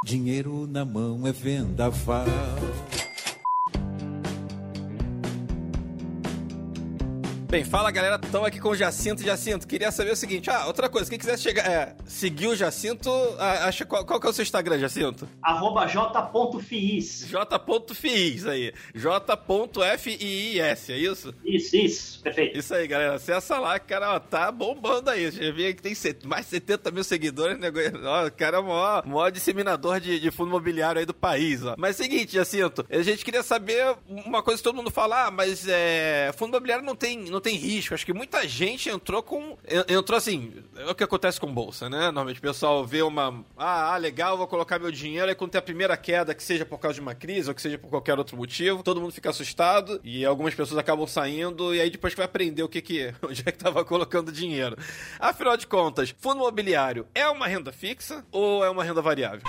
Dinheiro 0.03 0.67
na 0.67 0.83
mão 0.83 1.27
é 1.27 1.31
vendaval. 1.31 2.25
Bem, 7.51 7.65
fala 7.65 7.91
galera, 7.91 8.17
estamos 8.23 8.47
aqui 8.47 8.61
com 8.61 8.69
o 8.69 8.75
Jacinto. 8.77 9.21
Jacinto, 9.21 9.67
queria 9.67 9.91
saber 9.91 10.11
o 10.11 10.15
seguinte: 10.15 10.49
ah, 10.49 10.67
outra 10.67 10.87
coisa, 10.87 11.09
quem 11.09 11.19
quiser 11.19 11.37
chegar, 11.37 11.69
é, 11.69 11.93
seguir 12.05 12.47
o 12.47 12.55
Jacinto, 12.55 13.11
ah, 13.37 13.65
acha, 13.65 13.85
qual, 13.85 14.05
qual 14.05 14.21
que 14.21 14.27
é 14.27 14.29
o 14.29 14.33
seu 14.33 14.43
Instagram, 14.43 14.79
Jacinto? 14.79 15.27
Arroba 15.43 15.85
j.fiis. 15.85 17.27
J.fiis 17.27 18.47
aí. 18.47 18.73
J.fiis, 18.95 20.89
é 20.89 20.97
isso? 20.97 21.35
Isso, 21.43 21.75
isso, 21.75 22.21
perfeito. 22.21 22.57
Isso 22.57 22.73
aí, 22.73 22.87
galera. 22.87 23.15
Acessa 23.15 23.59
lá, 23.59 23.77
cara, 23.79 24.15
ó, 24.15 24.19
tá 24.21 24.49
bombando 24.49 25.09
aí. 25.09 25.29
Já 25.29 25.51
vi 25.51 25.73
que 25.73 25.81
tem 25.81 25.93
mais 26.23 26.45
de 26.45 26.51
70 26.51 26.89
mil 26.89 27.03
seguidores, 27.03 27.59
né? 27.59 27.67
Ó, 28.05 28.27
o 28.27 28.31
cara 28.31 28.55
é 28.55 28.59
o 28.61 28.63
maior, 28.63 29.05
maior 29.05 29.29
disseminador 29.29 29.99
de, 29.99 30.21
de 30.21 30.31
fundo 30.31 30.47
imobiliário 30.51 30.99
aí 30.99 31.05
do 31.05 31.13
país, 31.13 31.65
ó. 31.65 31.75
Mas 31.77 31.99
é 31.99 32.03
o 32.03 32.05
seguinte, 32.05 32.33
Jacinto, 32.33 32.85
a 32.89 33.01
gente 33.01 33.25
queria 33.25 33.43
saber 33.43 33.93
uma 34.07 34.41
coisa 34.41 34.59
que 34.59 34.63
todo 34.63 34.77
mundo 34.77 34.89
fala, 34.89 35.25
ah, 35.25 35.31
mas 35.31 35.67
é, 35.67 36.31
fundo 36.37 36.51
imobiliário 36.51 36.85
não 36.85 36.95
tem, 36.95 37.17
não 37.17 37.40
tem 37.41 37.55
risco. 37.55 37.93
Acho 37.93 38.05
que 38.05 38.13
muita 38.13 38.47
gente 38.47 38.89
entrou 38.89 39.21
com. 39.21 39.57
en- 39.67 39.93
Entrou 39.97 40.17
assim, 40.17 40.53
é 40.77 40.85
o 40.89 40.95
que 40.95 41.03
acontece 41.03 41.39
com 41.39 41.53
bolsa, 41.53 41.89
né? 41.89 42.03
Normalmente 42.05 42.37
o 42.39 42.41
pessoal 42.41 42.85
vê 42.85 43.01
uma. 43.01 43.43
Ah, 43.57 43.93
ah, 43.93 43.97
legal, 43.97 44.37
vou 44.37 44.47
colocar 44.47 44.79
meu 44.79 44.91
dinheiro. 44.91 45.27
Aí 45.27 45.35
quando 45.35 45.51
tem 45.51 45.59
a 45.59 45.61
primeira 45.61 45.97
queda, 45.97 46.33
que 46.33 46.43
seja 46.43 46.65
por 46.65 46.79
causa 46.79 46.95
de 46.95 47.01
uma 47.01 47.13
crise 47.15 47.49
ou 47.49 47.55
que 47.55 47.61
seja 47.61 47.77
por 47.77 47.89
qualquer 47.89 48.17
outro 48.17 48.37
motivo, 48.37 48.83
todo 48.83 49.01
mundo 49.01 49.11
fica 49.11 49.29
assustado 49.29 49.99
e 50.03 50.23
algumas 50.25 50.55
pessoas 50.55 50.77
acabam 50.77 51.05
saindo. 51.07 51.73
E 51.75 51.81
aí 51.81 51.89
depois 51.89 52.13
que 52.13 52.17
vai 52.17 52.25
aprender 52.25 52.63
o 52.63 52.69
que 52.69 52.81
que. 52.81 53.13
onde 53.21 53.41
é 53.45 53.51
que 53.51 53.57
tava 53.57 53.83
colocando 53.83 54.31
dinheiro. 54.31 54.77
Afinal 55.19 55.57
de 55.57 55.67
contas, 55.67 56.13
fundo 56.19 56.37
imobiliário 56.37 57.05
é 57.13 57.27
uma 57.27 57.47
renda 57.47 57.71
fixa 57.71 58.23
ou 58.31 58.63
é 58.63 58.69
uma 58.69 58.83
renda 58.83 59.01
variável? 59.01 59.41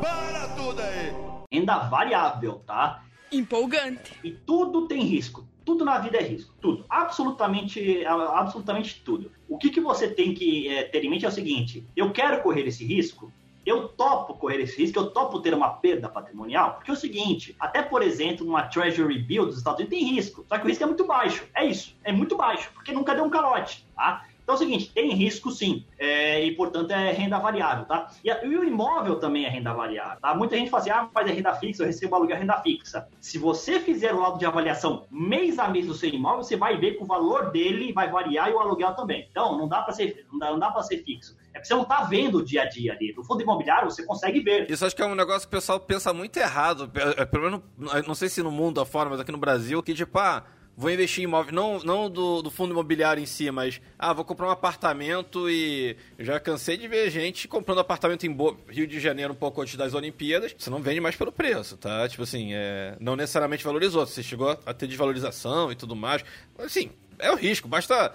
Para 0.00 0.48
tudo 0.56 0.80
aí! 0.80 1.12
Renda 1.52 1.78
variável, 1.88 2.62
tá? 2.66 3.02
Empolgante. 3.32 4.12
E 4.24 4.30
tudo 4.30 4.86
tem 4.86 5.02
risco. 5.02 5.46
Tudo 5.64 5.84
na 5.84 5.98
vida 5.98 6.16
é 6.16 6.22
risco. 6.22 6.54
Tudo. 6.60 6.84
Absolutamente, 6.88 8.04
absolutamente 8.06 9.02
tudo. 9.04 9.30
O 9.48 9.58
que, 9.58 9.70
que 9.70 9.80
você 9.80 10.08
tem 10.08 10.34
que 10.34 10.68
é, 10.68 10.84
ter 10.84 11.04
em 11.04 11.10
mente 11.10 11.24
é 11.24 11.28
o 11.28 11.32
seguinte: 11.32 11.86
eu 11.94 12.10
quero 12.12 12.42
correr 12.42 12.66
esse 12.66 12.84
risco. 12.84 13.32
Eu 13.66 13.86
topo 13.86 14.32
correr 14.32 14.62
esse 14.62 14.80
risco, 14.80 14.98
eu 14.98 15.10
topo 15.10 15.40
ter 15.40 15.52
uma 15.52 15.68
perda 15.68 16.08
patrimonial, 16.08 16.76
porque 16.76 16.90
é 16.90 16.94
o 16.94 16.96
seguinte, 16.96 17.54
até 17.60 17.82
por 17.82 18.00
exemplo, 18.00 18.46
uma 18.46 18.62
Treasury 18.62 19.18
Bill 19.18 19.44
dos 19.44 19.58
Estados 19.58 19.80
Unidos 19.80 19.98
tem 19.98 20.08
risco, 20.08 20.46
só 20.48 20.56
que 20.56 20.64
o 20.64 20.68
risco 20.68 20.84
é 20.84 20.86
muito 20.86 21.04
baixo, 21.04 21.46
é 21.54 21.66
isso, 21.66 21.94
é 22.02 22.10
muito 22.10 22.34
baixo, 22.34 22.70
porque 22.72 22.92
nunca 22.92 23.14
deu 23.14 23.24
um 23.24 23.28
calote, 23.28 23.86
tá? 23.94 24.24
Então 24.48 24.54
é 24.54 24.56
o 24.56 24.58
seguinte, 24.60 24.90
tem 24.94 25.12
risco 25.12 25.50
sim, 25.50 25.84
é, 25.98 26.42
e 26.42 26.52
portanto 26.56 26.90
é 26.90 27.12
renda 27.12 27.38
variável, 27.38 27.84
tá? 27.84 28.10
E, 28.24 28.30
a- 28.30 28.42
e 28.42 28.56
o 28.56 28.64
imóvel 28.64 29.16
também 29.16 29.44
é 29.44 29.48
renda 29.50 29.74
variável, 29.74 30.18
tá? 30.22 30.34
Muita 30.34 30.56
gente 30.56 30.70
fala 30.70 30.80
assim, 30.80 30.88
ah, 30.90 31.06
mas 31.14 31.28
é 31.28 31.32
renda 31.34 31.54
fixa, 31.56 31.82
eu 31.82 31.86
recebo 31.86 32.14
aluguel 32.16 32.38
renda 32.38 32.56
fixa. 32.62 33.06
Se 33.20 33.36
você 33.36 33.78
fizer 33.78 34.14
o 34.14 34.20
laudo 34.20 34.38
de 34.38 34.46
avaliação 34.46 35.04
mês 35.10 35.58
a 35.58 35.68
mês 35.68 35.86
do 35.86 35.92
seu 35.92 36.08
imóvel, 36.08 36.42
você 36.42 36.56
vai 36.56 36.78
ver 36.78 36.94
que 36.96 37.02
o 37.02 37.06
valor 37.06 37.50
dele 37.50 37.92
vai 37.92 38.10
variar 38.10 38.48
e 38.48 38.54
o 38.54 38.58
aluguel 38.58 38.94
também. 38.94 39.28
Então, 39.30 39.58
não 39.58 39.68
dá 39.68 39.82
para 39.82 39.92
ser, 39.92 40.24
não 40.32 40.38
dá, 40.38 40.50
não 40.50 40.58
dá 40.58 40.70
para 40.70 40.82
ser 40.82 41.04
fixo. 41.04 41.36
É 41.52 41.58
porque 41.58 41.66
você 41.68 41.74
não 41.74 41.84
tá 41.84 42.04
vendo 42.04 42.38
o 42.38 42.42
dia 42.42 42.62
a 42.62 42.64
dia 42.66 42.94
ali. 42.94 43.12
No 43.14 43.22
fundo 43.24 43.42
imobiliário, 43.42 43.90
você 43.90 44.02
consegue 44.06 44.40
ver. 44.40 44.70
Isso 44.70 44.82
acho 44.86 44.96
que 44.96 45.02
é 45.02 45.06
um 45.06 45.14
negócio 45.14 45.42
que 45.42 45.54
o 45.54 45.58
pessoal 45.58 45.78
pensa 45.78 46.10
muito 46.14 46.34
errado. 46.38 46.90
É, 46.94 47.20
é, 47.20 47.26
Pelo 47.26 47.44
menos, 47.44 47.60
não- 47.76 48.02
não 48.08 48.14
sei 48.14 48.30
se 48.30 48.42
no 48.42 48.50
mundo 48.50 48.80
afora, 48.80 49.10
mas 49.10 49.20
aqui 49.20 49.30
no 49.30 49.36
Brasil, 49.36 49.82
que 49.82 49.92
tipo, 49.92 50.18
ah, 50.18 50.42
vou 50.80 50.90
investir 50.92 51.22
em 51.22 51.24
imóvel, 51.24 51.52
não, 51.52 51.80
não 51.80 52.08
do, 52.08 52.40
do 52.40 52.52
fundo 52.52 52.70
imobiliário 52.70 53.20
em 53.20 53.26
si, 53.26 53.50
mas, 53.50 53.80
ah, 53.98 54.12
vou 54.12 54.24
comprar 54.24 54.46
um 54.46 54.50
apartamento 54.50 55.50
e 55.50 55.96
já 56.16 56.38
cansei 56.38 56.76
de 56.76 56.86
ver 56.86 57.10
gente 57.10 57.48
comprando 57.48 57.80
apartamento 57.80 58.24
em 58.24 58.30
Bo- 58.32 58.56
Rio 58.68 58.86
de 58.86 59.00
Janeiro 59.00 59.32
um 59.32 59.36
pouco 59.36 59.60
antes 59.60 59.74
das 59.74 59.92
Olimpíadas, 59.92 60.54
você 60.56 60.70
não 60.70 60.80
vende 60.80 61.00
mais 61.00 61.16
pelo 61.16 61.32
preço, 61.32 61.76
tá? 61.76 62.08
Tipo 62.08 62.22
assim, 62.22 62.50
é, 62.54 62.96
não 63.00 63.16
necessariamente 63.16 63.64
valorizou, 63.64 64.06
você 64.06 64.22
chegou 64.22 64.56
a 64.64 64.72
ter 64.72 64.86
desvalorização 64.86 65.72
e 65.72 65.74
tudo 65.74 65.96
mais. 65.96 66.24
Assim, 66.56 66.90
é 67.18 67.30
o 67.32 67.34
risco, 67.34 67.66
basta 67.66 68.12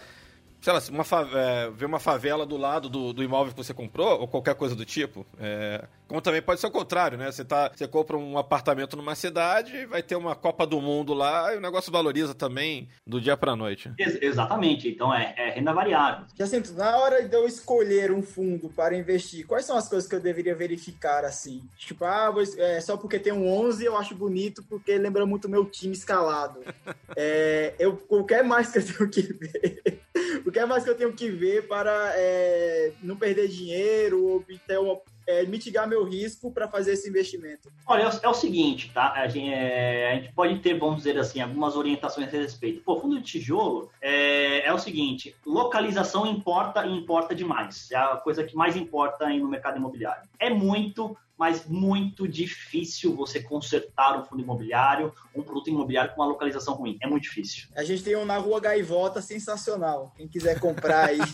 sei 0.62 0.71
lá, 0.71 0.82
uma 0.89 1.04
é, 1.38 1.69
ver 1.71 1.84
uma 1.86 1.99
favela 1.99 2.45
do 2.45 2.56
lado 2.56 2.88
do, 2.88 3.12
do 3.12 3.21
imóvel 3.21 3.52
que 3.54 3.58
você 3.62 3.73
comprou, 3.73 4.21
ou 4.21 4.28
qualquer 4.30 4.56
coisa 4.56 4.73
do 4.73 4.86
tipo. 4.86 5.26
É, 5.38 5.84
como 6.08 6.22
também 6.22 6.42
pode 6.42 6.60
ser 6.60 6.68
o 6.68 6.72
contrário, 6.72 7.18
né? 7.18 7.32
Você, 7.32 7.44
tá, 7.44 7.72
você 7.74 7.88
compra 7.88 8.18
um 8.18 8.38
apartamento 8.38 8.96
numa 8.96 9.16
cidade, 9.16 9.86
vai 9.86 10.04
ter 10.04 10.16
uma 10.16 10.36
Copa 10.36 10.66
do 10.68 10.80
Mundo 10.82 11.13
lá, 11.13 11.54
e 11.54 11.58
o 11.58 11.62
negócio 11.62 11.92
valoriza 11.92 12.34
também 12.34 12.88
do 13.06 13.20
dia 13.20 13.36
pra 13.38 13.56
noite. 13.56 13.92
Ex- 13.98 14.22
exatamente. 14.22 14.88
Então, 14.89 15.13
é, 15.13 15.34
é 15.38 15.50
renda 15.52 15.74
variável. 15.74 16.26
Jacinto, 16.38 16.74
na 16.74 16.98
hora 16.98 17.28
de 17.28 17.36
eu 17.36 17.48
escolher 17.48 18.12
um 18.12 18.22
fundo 18.22 18.70
para 18.70 18.96
investir, 18.98 19.46
quais 19.48 19.66
são 19.66 19.78
as 19.78 19.88
coisas 19.88 20.08
que 20.10 20.16
eu 20.16 20.20
deveria 20.20 20.56
verificar 20.56 21.26
assim? 21.26 21.63
Tipo, 21.78 22.06
ah, 22.06 22.30
vou 22.30 22.44
é, 22.58 22.80
só 22.82 22.98
porque 22.98 23.18
tem 23.20 23.34
um 23.34 23.48
11 23.48 23.86
eu 23.86 23.98
acho 23.98 24.13
bonito 24.16 24.63
porque 24.70 24.98
lembra 24.98 25.26
muito 25.26 25.50
meu 25.50 25.66
time 25.66 25.94
escalado. 25.94 26.60
É, 27.16 27.76
eu, 27.78 28.02
o 28.10 28.24
que 28.24 28.34
é 28.34 28.42
mais 28.42 28.72
que 28.72 28.80
eu 28.80 28.86
tenho 28.86 29.08
que 29.10 29.22
ver? 29.22 30.02
O 30.44 30.52
que 30.52 30.58
é 30.58 30.66
mais 30.66 30.84
que 30.84 30.89
eu 30.89 30.96
tenho 30.96 31.13
que 31.13 31.30
ver 31.30 31.68
para 31.68 32.12
é, 32.16 32.92
não 33.04 33.16
perder 33.16 33.48
dinheiro 33.48 34.26
ou 34.26 34.44
ter 34.68 34.80
uma- 34.80 35.00
é, 35.28 35.46
mitigar 35.46 35.88
meu 35.88 36.04
risco 36.04 36.52
para 36.52 36.68
fazer 36.68 36.94
esse 36.94 37.10
investimento? 37.10 37.72
Olha, 37.86 38.04
é 38.04 38.08
o, 38.08 38.12
é 38.24 38.30
o 38.30 38.34
seguinte, 38.34 38.92
tá? 38.94 39.14
A 39.14 39.28
gente, 39.28 39.54
é, 39.54 40.12
a 40.12 40.16
gente 40.16 40.34
pode 40.34 40.60
ter, 40.60 40.78
vamos 40.78 40.98
dizer 40.98 41.18
assim, 41.18 41.42
algumas 41.42 41.76
orientações 41.76 42.28
a 42.34 42.38
respeito. 42.38 42.82
Pô, 42.84 43.00
fundo 43.00 43.18
de 43.18 43.24
tijolo 43.24 43.90
é, 44.02 44.66
é 44.66 44.74
o 44.74 44.80
seguinte: 44.80 45.36
localização 45.46 46.26
importa 46.26 46.86
e 46.86 46.96
importa 46.96 47.36
demais. 47.36 47.90
É 47.92 47.96
a 47.96 48.18
coisa 48.18 48.44
que 48.44 48.56
mais 48.56 48.76
importa 48.76 49.28
no 49.30 49.48
mercado 49.48 49.78
imobiliário. 49.78 50.24
É 50.40 50.50
muito, 50.50 51.16
mas 51.38 51.65
muito 51.67 52.28
difícil 52.28 53.15
você 53.15 53.41
consertar 53.41 54.19
um 54.19 54.24
fundo 54.24 54.41
imobiliário, 54.41 55.13
um 55.36 55.41
produto 55.41 55.69
imobiliário 55.69 56.13
com 56.13 56.22
uma 56.22 56.28
localização 56.28 56.74
ruim. 56.76 56.98
É 57.02 57.08
muito 57.08 57.24
difícil. 57.24 57.67
A 57.76 57.84
gente 57.84 58.04
tem 58.04 58.15
um 58.15 58.26
na 58.26 58.38
rua 58.38 58.60
Gaivota 58.60 59.22
sensacional. 59.22 60.13
Quem 60.15 60.28
quiser 60.28 60.60
comprar 60.60 61.10
aí. 61.10 61.19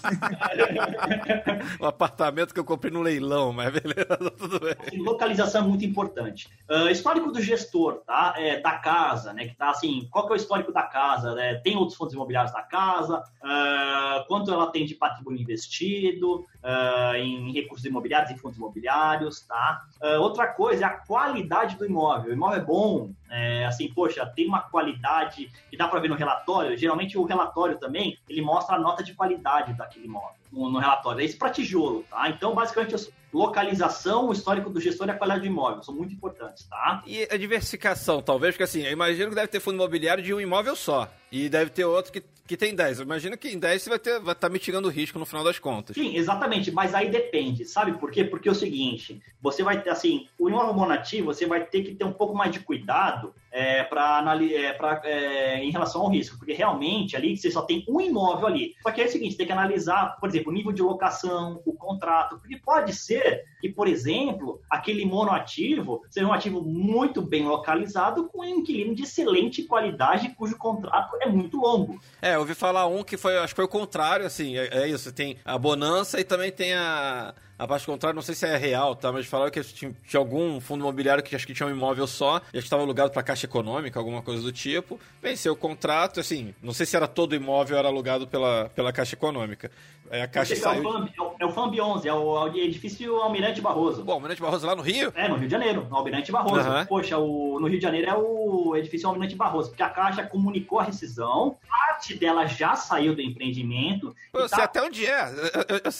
Um 1.80 1.86
apartamento 1.86 2.54
que 2.54 2.60
eu 2.60 2.66
comprei 2.66 2.92
no 2.92 3.02
leilão, 3.02 3.54
mas 3.54 3.72
beleza, 3.72 4.18
tudo 4.38 4.60
bem. 4.60 5.00
Localização 5.02 5.64
é 5.64 5.68
muito 5.68 5.86
importante. 5.86 6.50
Ah, 6.70 6.92
histórico 6.92 7.32
do 7.32 7.42
gestor, 7.42 8.02
tá? 8.06 8.34
É, 8.38 8.60
da 8.60 8.74
casa, 8.78 9.34
né? 9.34 9.48
Que 9.48 9.56
tá 9.56 9.70
assim, 9.70 10.08
qual 10.12 10.26
que 10.26 10.34
é 10.34 10.36
o 10.36 10.38
histórico 10.38 10.72
da 10.72 10.84
casa? 10.84 11.34
né? 11.36 11.56
Tem 11.56 11.76
outros 11.76 11.98
fundos 11.98 12.14
imobiliários 12.14 12.54
da 12.54 12.62
casa? 12.62 13.24
Ah, 13.42 14.26
quanto 14.28 14.52
ela 14.52 14.72
tem 14.72 14.86
de 14.86 14.96
patrimônio 14.96 15.42
investido 15.42 16.46
ah, 16.64 17.14
em 17.18 17.52
recursos 17.54 17.86
imobiliários, 17.86 18.32
em 18.32 18.38
fundos 18.38 18.58
imobiliários, 18.58 19.42
tá? 19.42 19.86
Ah, 20.02 20.20
outra 20.20 20.48
coisa 20.48 20.84
é 20.84 20.88
a 20.88 20.92
qualidade 20.98 21.76
do 21.76 21.86
imóvel. 21.86 22.32
O 22.32 22.34
imóvel 22.34 22.58
é 22.58 22.64
bom, 22.64 23.12
é, 23.30 23.66
assim, 23.66 23.92
poxa, 23.94 24.26
tem 24.36 24.48
uma 24.48 24.62
qualidade 24.62 25.52
que 25.70 25.78
dá 25.78 25.88
para 25.88 26.00
ver 26.00 26.08
no 26.10 26.16
relatório. 26.16 26.78
Geralmente 26.78 27.18
o 27.18 27.24
relatório 27.24 27.78
também 27.78 28.18
ele 28.30 28.42
mostra 28.42 28.76
a 28.76 28.80
nota 28.80 29.04
de 29.04 29.14
qualidade 29.14 29.74
daquele 29.74 30.06
imóvel 30.06 30.40
no, 30.52 30.70
no 30.70 30.80
relatório. 30.80 31.22
É 31.22 31.26
isso 31.26 31.38
para 31.38 31.50
tijolo, 31.50 32.04
tá? 32.10 32.30
Então, 32.30 32.54
basicamente, 32.56 32.96
os- 32.96 33.12
localização, 33.32 34.28
o 34.30 34.34
histórico 34.34 34.70
do 34.70 34.80
gestor 34.82 35.08
e 35.08 35.12
a 35.12 35.18
qualidade 35.18 35.42
do 35.42 35.48
imóvel 35.48 35.84
são 35.84 35.94
muito 35.94 36.14
importantes, 36.14 36.66
tá? 36.68 37.04
E 37.06 37.28
a 37.30 37.38
diversificação, 37.38 38.22
talvez, 38.22 38.54
porque 38.56 38.64
assim, 38.64 38.82
eu 38.84 38.92
imagino 38.92 39.30
que 39.30 39.36
deve 39.36 39.48
ter 39.48 39.60
fundo 39.60 39.76
imobiliário 39.76 40.24
de 40.24 40.34
um 40.34 40.40
imóvel 40.42 40.76
só. 40.76 41.08
E 41.32 41.50
deve 41.50 41.70
ter 41.72 41.86
outro 41.86 42.12
que, 42.12 42.24
que 42.50 42.58
tem 42.58 42.74
10. 42.74 42.98
Eu 42.98 43.06
imagino 43.06 43.38
que 43.38 43.48
em 43.48 43.60
10 43.60 43.84
você 43.84 43.90
vai 43.90 43.98
estar 44.00 44.20
vai 44.20 44.34
tá 44.34 44.50
mitigando 44.50 44.88
o 44.88 44.92
risco 44.92 45.20
no 45.20 45.26
final 45.26 45.44
das 45.44 45.60
contas. 45.60 45.96
Sim, 45.96 46.16
exatamente, 46.16 46.72
mas 46.72 46.96
aí 46.96 47.08
depende, 47.08 47.64
sabe 47.64 47.94
por 47.94 48.10
quê? 48.10 48.24
Porque 48.24 48.50
é 48.50 48.52
o 48.52 48.56
seguinte, 48.56 49.22
você 49.40 49.62
vai 49.62 49.80
ter, 49.80 49.92
assim, 49.92 50.28
o 50.40 50.50
imóvel 50.50 50.74
monativo, 50.74 51.28
você 51.28 51.46
vai 51.46 51.64
ter 51.64 51.84
que 51.84 51.94
ter 51.94 52.06
um 52.06 52.12
pouco 52.12 52.36
mais 52.36 52.52
de 52.52 52.60
cuidado 52.60 53.36
é, 53.52 53.84
para 53.84 54.24
é, 54.42 54.74
pra, 54.74 55.02
é, 55.04 55.64
em 55.64 55.70
relação 55.70 56.02
ao 56.02 56.10
risco, 56.10 56.40
porque 56.40 56.54
realmente 56.54 57.16
ali 57.16 57.38
você 57.38 57.52
só 57.52 57.62
tem 57.62 57.86
um 57.88 58.02
imóvel 58.02 58.48
ali. 58.48 58.76
Só 58.82 58.92
que 58.92 59.02
é 59.02 59.06
o 59.06 59.12
seguinte, 59.12 59.38
tem 59.38 59.46
que 59.46 59.52
analisar, 59.52 60.18
por 60.20 60.30
exemplo, 60.30 60.52
o 60.52 60.56
nível 60.56 60.72
de 60.72 60.82
locação, 60.82 61.62
o 61.66 61.74
contrato, 61.74 62.40
porque 62.40 62.58
pode 62.58 62.96
ser 62.96 63.44
que, 63.62 63.70
por 63.70 63.88
exemplo, 63.88 64.60
aquele 64.70 65.06
monoativo 65.06 66.02
seja 66.10 66.26
um 66.26 66.34
ativo 66.34 66.62
muito 66.64 67.22
bem 67.22 67.46
localizado 67.46 68.28
com 68.28 68.42
um 68.42 68.46
inquilino 68.46 68.96
de 68.96 69.04
excelente 69.04 69.62
qualidade, 69.64 70.30
cujo 70.30 70.58
contrato 70.58 71.16
é 71.22 71.28
muito 71.28 71.58
longo. 71.58 72.00
É, 72.22 72.39
eu 72.40 72.44
ouvi 72.44 72.56
falar 72.56 72.88
um 72.88 73.04
que 73.04 73.18
foi, 73.18 73.38
acho 73.38 73.54
que 73.54 73.58
foi 73.58 73.66
o 73.66 73.70
contrário, 73.70 74.26
assim, 74.26 74.58
é, 74.58 74.84
é 74.84 74.88
isso, 74.88 75.12
tem 75.12 75.38
a 75.46 75.58
bonança 75.58 76.20
e 76.20 76.24
também 76.24 76.52
tem 76.52 76.74
a, 76.74 77.34
a 77.58 77.68
parte 77.68 77.86
contrária, 77.86 78.16
não 78.16 78.22
sei 78.22 78.34
se 78.36 78.46
é 78.46 78.56
real, 78.58 78.96
tá, 78.96 79.12
mas 79.12 79.26
falaram 79.26 79.52
que 79.52 79.62
tinha, 79.64 79.94
tinha 80.08 80.20
algum 80.20 80.60
fundo 80.60 80.82
imobiliário 80.82 81.24
que 81.24 81.36
acho 81.36 81.46
que 81.46 81.54
tinha 81.54 81.68
um 81.68 81.72
imóvel 81.72 82.08
só, 82.08 82.38
e 82.38 82.40
acho 82.40 82.52
que 82.52 82.58
estava 82.60 82.82
alugado 82.84 83.12
para 83.12 83.22
caixa 83.24 83.46
econômica, 83.46 84.00
alguma 84.00 84.22
coisa 84.22 84.42
do 84.42 84.52
tipo, 84.52 85.00
venceu 85.22 85.54
o 85.54 85.56
contrato, 85.56 86.20
assim, 86.20 86.54
não 86.64 86.74
sei 86.74 86.86
se 86.86 86.96
era 86.96 87.08
todo 87.08 87.36
imóvel 87.36 87.78
era 87.78 87.88
alugado 87.88 88.28
pela, 88.28 88.70
pela 88.76 88.92
caixa 88.94 89.16
econômica. 89.16 89.70
É, 90.12 90.24
a 90.24 90.28
caixa 90.28 90.54
Esse 90.54 90.64
é, 90.64 90.66
saiu... 90.66 90.82
o 90.82 90.92
FAMB, 90.92 91.12
é 91.16 91.22
o- 91.22 91.36
é 91.40 91.46
o 91.46 91.52
FAMB 91.52 91.80
11, 91.82 92.08
é 92.08 92.14
o, 92.14 92.48
é 92.48 92.50
o 92.52 92.58
edifício 92.58 93.16
Almirante 93.18 93.62
Barroso. 93.62 94.04
Bom, 94.04 94.14
Almirante 94.14 94.42
Barroso 94.42 94.66
lá 94.66 94.76
no 94.76 94.82
Rio? 94.82 95.14
É, 95.16 95.28
no 95.28 95.36
Rio 95.36 95.46
de 95.48 95.52
Janeiro, 95.52 95.86
no 95.88 95.96
Almirante 95.96 96.32
Barroso. 96.32 96.62
Aham. 96.68 96.84
Poxa, 96.88 97.20
o, 97.20 97.60
no 97.60 97.68
Rio 97.68 97.78
de 97.78 97.84
Janeiro 97.84 98.10
é 98.10 98.16
o 98.18 98.76
edifício 98.76 99.08
Almirante 99.08 99.36
Barroso, 99.36 99.70
porque 99.70 99.84
a 99.84 99.90
Caixa 99.90 100.24
comunicou 100.24 100.80
a 100.80 100.84
rescisão, 100.84 101.58
parte 102.00 102.16
dela 102.16 102.48
já 102.48 102.76
saiu 102.76 103.14
do 103.14 103.22
empreendimento. 103.22 104.16
Pô, 104.32 104.40
eu 104.40 104.50
tá... 104.50 104.56
sei 104.56 104.66
até 104.66 104.82
onde 104.82 105.06
é. 105.06 105.30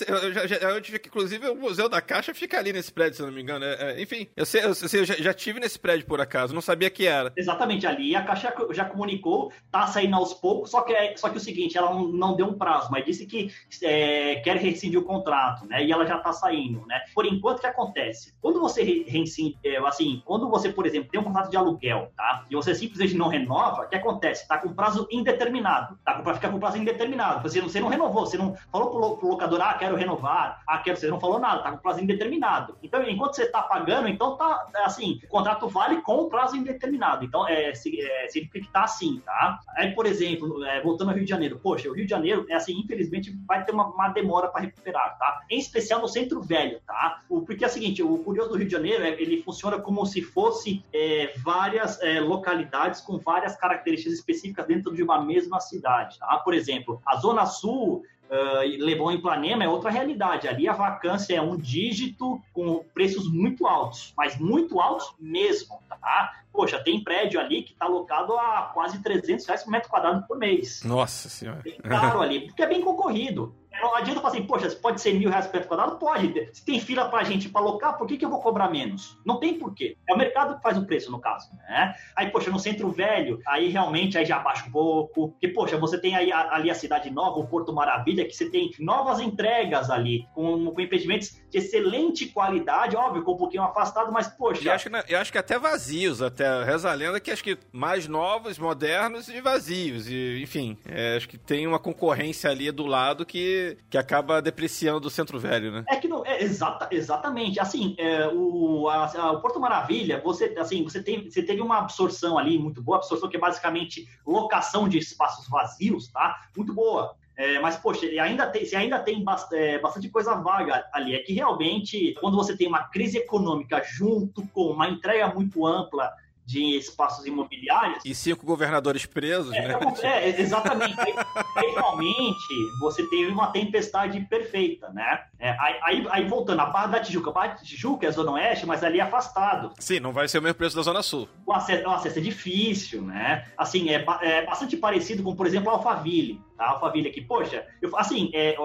Eu, 0.08 0.16
eu, 0.16 0.34
eu, 0.34 0.48
já, 0.48 0.56
eu 0.56 0.82
tive 0.82 0.98
que, 0.98 1.10
inclusive, 1.10 1.50
o 1.50 1.56
Museu 1.56 1.90
da 1.90 2.02
Caixa 2.02 2.34
fica 2.34 2.58
ali 2.58 2.72
nesse 2.72 2.92
prédio, 2.92 3.18
se 3.18 3.22
não 3.22 3.32
me 3.32 3.42
engano. 3.42 3.66
É, 3.66 3.92
é, 3.92 4.02
enfim, 4.02 4.28
eu 4.36 4.46
sei, 4.46 4.64
eu, 4.64 4.74
sei, 4.74 5.02
eu 5.02 5.06
já, 5.06 5.16
já, 5.16 5.34
tive 5.34 5.60
nesse 5.60 5.78
prédio 5.78 6.06
por 6.06 6.22
acaso, 6.22 6.54
não 6.54 6.62
sabia 6.62 6.90
que 6.90 7.06
era. 7.06 7.34
Exatamente, 7.36 7.86
ali 7.86 8.16
a 8.16 8.24
Caixa 8.24 8.54
já 8.72 8.86
comunicou, 8.86 9.52
tá 9.70 9.88
saindo 9.88 10.16
aos 10.16 10.34
poucos, 10.34 10.72
só 10.72 10.82
que, 10.82 10.94
é, 10.94 11.16
só 11.18 11.30
que 11.30 11.38
o 11.38 11.42
seguinte, 11.42 11.78
ela 11.78 11.94
não, 11.94 12.08
não 12.08 12.36
deu 12.36 12.48
um 12.48 12.58
prazo, 12.58 12.90
mas 12.92 13.04
disse 13.04 13.26
que 13.26 13.52
é, 13.84 14.36
quer 14.38 14.56
rescindir 14.56 15.00
o 15.00 15.04
contrato, 15.04 15.66
né? 15.66 15.84
E 15.84 15.92
ela 15.92 16.06
já 16.06 16.18
tá 16.18 16.32
saindo, 16.32 16.86
né? 16.86 17.02
Por 17.14 17.26
enquanto, 17.26 17.58
o 17.58 17.62
que 17.62 17.68
acontece? 17.68 18.34
Quando 18.42 18.60
você 18.62 18.84
reincide, 18.84 19.58
é, 19.66 19.78
assim, 19.80 20.22
quando 20.26 20.50
você, 20.50 20.70
por 20.70 20.86
exemplo, 20.86 21.10
tem 21.12 21.20
um 21.20 21.26
contrato 21.26 21.50
de 21.50 21.58
aluguel, 21.58 22.12
tá? 22.16 22.46
E 22.50 22.56
você 22.56 22.74
simplesmente 22.74 23.16
não 23.16 23.28
renova, 23.28 23.84
o 23.84 23.90
que 23.90 23.96
acontece? 23.96 24.48
Tá 24.48 24.58
com 24.58 24.74
prazo 24.74 25.08
indeterminado, 25.12 25.89
tá? 26.04 26.16
Pra 26.22 26.34
ficar 26.34 26.50
com 26.50 26.60
prazo 26.60 26.78
indeterminado. 26.78 27.42
Você 27.48 27.62
não, 27.62 27.70
você 27.70 27.80
não 27.80 27.88
renovou, 27.88 28.26
você 28.26 28.38
não 28.38 28.56
falou 28.72 28.90
pro, 28.90 29.18
pro 29.18 29.30
locador, 29.30 29.62
ah, 29.62 29.74
quero 29.74 29.96
renovar, 29.96 30.62
ah, 30.68 30.78
quero, 30.80 30.98
você 30.98 31.08
não 31.08 31.20
falou 31.20 31.40
nada, 31.40 31.64
tá 31.64 31.72
com 31.72 31.78
prazo 31.78 32.02
indeterminado. 32.02 32.78
Então, 32.82 33.04
enquanto 33.08 33.36
você 33.36 33.46
tá 33.46 33.62
pagando, 33.62 34.08
então 34.08 34.36
tá, 34.36 34.68
assim, 34.84 35.20
o 35.24 35.28
contrato 35.28 35.68
vale 35.68 36.02
com 36.02 36.18
o 36.18 36.30
prazo 36.30 36.56
indeterminado. 36.56 37.26
Então, 37.26 37.48
é, 37.48 37.70
é 37.70 37.74
significa 37.74 38.60
que 38.60 38.72
tá 38.72 38.84
assim, 38.84 39.22
tá? 39.26 39.60
Aí, 39.76 39.94
por 39.94 40.06
exemplo, 40.06 40.64
é, 40.64 40.82
voltando 40.82 41.10
ao 41.10 41.16
Rio 41.16 41.24
de 41.24 41.30
Janeiro, 41.30 41.60
poxa, 41.60 41.90
o 41.90 41.94
Rio 41.94 42.06
de 42.06 42.10
Janeiro, 42.10 42.46
é 42.50 42.56
assim, 42.56 42.80
infelizmente, 42.80 43.36
vai 43.48 43.64
ter 43.64 43.72
uma, 43.72 43.88
uma 43.88 44.10
demora 44.10 44.48
para 44.48 44.62
recuperar, 44.62 45.18
tá? 45.18 45.42
Em 45.50 45.60
especial 45.60 46.02
no 46.02 46.08
centro 46.08 46.42
velho, 46.42 46.80
tá? 46.86 47.22
O, 47.30 47.42
porque 47.42 47.64
é 47.64 47.68
o 47.68 47.70
seguinte, 47.70 48.04
o 48.04 48.18
curioso 48.20 48.50
do 48.50 48.58
Rio 48.58 48.66
de 48.66 48.72
Janeiro, 48.72 49.04
é, 49.04 49.10
ele 49.22 49.42
funciona 49.42 49.80
como 49.80 50.06
se 50.06 50.22
fosse 50.22 50.84
é, 50.94 51.34
várias 51.38 52.02
é, 52.02 52.20
localidades 52.20 53.02
com 53.02 53.18
várias 53.18 53.56
características 53.56 54.14
específicas 54.14 54.66
dentro 54.68 54.94
de 54.94 55.04
uma 55.04 55.24
mesma 55.24 55.60
cidade, 55.60 55.79
tá? 55.82 56.38
Por 56.44 56.54
exemplo, 56.54 57.02
a 57.06 57.16
Zona 57.18 57.46
Sul 57.46 58.04
Uh, 58.30 58.86
levou 58.86 59.12
em 59.12 59.16
Ipanema 59.16 59.64
é 59.64 59.68
outra 59.68 59.90
realidade. 59.90 60.48
Ali 60.48 60.68
a 60.68 60.74
vacância 60.74 61.34
é 61.34 61.42
um 61.42 61.58
dígito 61.58 62.40
com 62.54 62.86
preços 62.94 63.28
muito 63.28 63.66
altos, 63.66 64.14
mas 64.16 64.38
muito 64.38 64.80
altos 64.80 65.16
mesmo, 65.20 65.82
tá? 65.90 66.40
Poxa, 66.54 66.78
tem 66.78 67.04
prédio 67.04 67.40
ali 67.40 67.64
que 67.64 67.72
está 67.72 67.86
alocado 67.86 68.38
a 68.38 68.70
quase 68.72 69.02
300 69.02 69.44
reais 69.48 69.64
por 69.64 69.72
metro 69.72 69.90
quadrado 69.90 70.28
por 70.28 70.38
mês. 70.38 70.84
Nossa 70.84 71.28
senhora. 71.28 71.62
Bem 71.64 71.78
caro 71.78 72.22
ali, 72.22 72.42
porque 72.42 72.62
é 72.62 72.68
bem 72.68 72.82
concorrido. 72.82 73.56
Não 73.82 73.96
adianta 73.96 74.22
falar 74.22 74.34
assim, 74.34 74.46
poxa, 74.46 74.70
pode 74.72 75.02
ser 75.02 75.14
mil 75.14 75.30
reais 75.30 75.48
por 75.48 75.54
metro 75.54 75.70
quadrado? 75.70 75.98
Pode. 75.98 76.50
Se 76.54 76.66
tem 76.66 76.80
fila 76.80 77.10
pra 77.10 77.24
gente 77.24 77.50
para 77.50 77.62
alocar, 77.62 77.98
por 77.98 78.08
que, 78.08 78.18
que 78.18 78.26
eu 78.26 78.30
vou 78.30 78.42
cobrar 78.42 78.70
menos? 78.70 79.18
Não 79.26 79.40
tem 79.40 79.58
porquê. 79.58 79.98
É 80.08 80.14
o 80.14 80.18
mercado 80.18 80.56
que 80.56 80.62
faz 80.62 80.78
o 80.78 80.86
preço, 80.86 81.12
no 81.12 81.20
caso, 81.20 81.50
né? 81.56 81.94
Aí, 82.16 82.30
poxa, 82.30 82.52
no 82.52 82.60
centro 82.60 82.92
velho, 82.92 83.40
aí 83.48 83.70
realmente 83.70 84.18
aí 84.18 84.26
já 84.26 84.40
baixa 84.40 84.66
um 84.68 84.72
pouco. 84.72 85.30
Porque, 85.30 85.48
poxa, 85.50 85.78
você 85.78 86.00
tem 86.00 86.16
aí 86.16 86.32
ali 86.32 86.70
a 86.70 86.76
Cidade 86.76 87.10
Nova, 87.10 87.40
o 87.40 87.48
Porto 87.48 87.74
Maravilha, 87.74 88.26
que 88.26 88.34
você 88.34 88.50
tem 88.50 88.72
novas 88.80 89.20
entregas 89.20 89.90
ali, 89.90 90.28
com, 90.34 90.72
com 90.72 90.82
empreendimentos 90.82 91.42
de 91.50 91.58
excelente 91.58 92.28
qualidade, 92.28 92.96
óbvio, 92.96 93.24
com 93.24 93.34
um 93.34 93.38
pouquinho 93.38 93.64
afastado, 93.64 94.12
mas, 94.12 94.28
poxa... 94.28 94.68
Eu 94.68 94.74
acho, 94.74 94.90
eu 95.08 95.20
acho 95.20 95.32
que 95.32 95.38
até 95.38 95.58
vazios, 95.58 96.22
até. 96.22 96.64
Reza 96.64 96.90
a 96.90 96.94
lenda 96.94 97.20
que 97.20 97.32
acho 97.32 97.44
que 97.44 97.58
mais 97.72 98.08
novos, 98.08 98.58
modernos 98.58 99.30
e 99.30 99.42
vazios. 99.42 100.08
E, 100.10 100.42
enfim, 100.42 100.78
é, 100.86 101.16
acho 101.16 101.28
que 101.28 101.38
tem 101.38 101.66
uma 101.66 101.80
concorrência 101.80 102.50
ali 102.50 102.72
do 102.72 102.86
lado 102.86 103.26
que 103.26 103.60
que, 103.90 103.98
acaba 103.98 104.42
depreciando 104.42 105.08
o 105.08 105.12
Centro 105.12 105.40
Velho, 105.40 105.72
né? 105.72 105.84
É 105.88 105.98
que 105.98 106.08
não, 106.08 106.26
é, 106.26 106.42
exata, 106.44 106.88
exatamente. 106.92 107.60
Assim, 107.60 107.96
é, 107.98 108.28
o, 108.28 108.88
a, 108.88 109.06
a, 109.06 109.32
o 109.32 109.42
Porto 109.42 109.60
Maravilha, 109.60 110.22
você, 110.24 110.56
assim, 110.58 110.84
você, 110.84 111.02
tem, 111.02 111.30
você 111.30 111.44
teve 111.44 111.62
uma 111.62 111.80
absorção 111.80 112.38
ali 112.38 112.58
muito 112.58 112.82
boa, 112.82 112.98
absorção 112.98 113.30
que 113.30 113.38
é 113.38 113.40
basicamente 113.40 114.08
locação 114.26 114.88
de 114.88 114.98
espaços 114.98 115.48
vazios, 115.48 116.08
tá? 116.10 116.48
Muito 116.56 116.74
boa. 116.74 117.16
É, 117.40 117.58
mas, 117.58 117.78
poxa, 117.78 118.06
ainda 118.22 118.48
tem, 118.48 118.66
se 118.66 118.76
ainda 118.76 119.00
tem 119.00 119.24
é, 119.54 119.80
bastante 119.80 120.10
coisa 120.10 120.36
vaga 120.36 120.86
ali. 120.92 121.16
É 121.16 121.20
que 121.20 121.32
realmente, 121.32 122.14
quando 122.20 122.36
você 122.36 122.58
tem 122.58 122.68
uma 122.68 122.84
crise 122.90 123.18
econômica 123.18 123.82
junto 123.82 124.46
com 124.50 124.64
uma 124.64 124.90
entrega 124.90 125.34
muito 125.34 125.66
ampla 125.66 126.12
de 126.46 126.76
espaços 126.76 127.26
imobiliários. 127.26 128.04
E 128.04 128.14
cinco 128.14 128.46
governadores 128.46 129.06
presos, 129.06 129.54
é, 129.54 129.70
né? 129.70 129.80
É, 130.02 130.42
exatamente. 130.42 131.00
aí, 131.00 131.72
realmente 131.72 132.38
você 132.82 133.08
teve 133.08 133.32
uma 133.32 133.52
tempestade 133.52 134.20
perfeita, 134.22 134.90
né? 134.90 135.24
É, 135.40 135.56
aí, 135.86 136.06
aí, 136.10 136.28
voltando, 136.28 136.60
a 136.60 136.66
Barra 136.66 136.88
da 136.88 137.00
Tijuca. 137.00 137.30
A 137.30 137.34
Barra 137.34 137.48
da 137.54 137.64
Tijuca 137.64 138.06
é 138.06 138.10
a 138.10 138.12
Zona 138.12 138.32
Oeste, 138.32 138.66
mas 138.66 138.84
ali 138.84 139.00
é 139.00 139.04
afastado. 139.04 139.72
Sim, 139.80 140.02
não 140.02 140.12
vai 140.12 140.28
ser 140.28 140.40
o 140.40 140.42
mesmo 140.42 140.56
preço 140.56 140.76
da 140.76 140.82
Zona 140.82 141.04
Sul. 141.04 141.30
O 141.46 141.54
acesso, 141.54 141.88
o 141.88 141.92
acesso 141.92 142.20
é 142.20 142.22
difícil, 142.22 143.02
né? 143.04 143.46
Assim, 143.56 143.92
é, 143.92 144.04
é 144.24 144.46
bastante 144.46 144.76
parecido 144.76 145.24
com, 145.24 145.34
por 145.36 145.48
exemplo, 145.48 145.70
a 145.70 145.74
Alphaville. 145.74 146.42
A 146.60 146.72
Alphaville 146.72 147.08
aqui, 147.08 147.22
poxa, 147.22 147.66
eu, 147.82 147.96
assim, 147.98 148.30
é, 148.34 148.56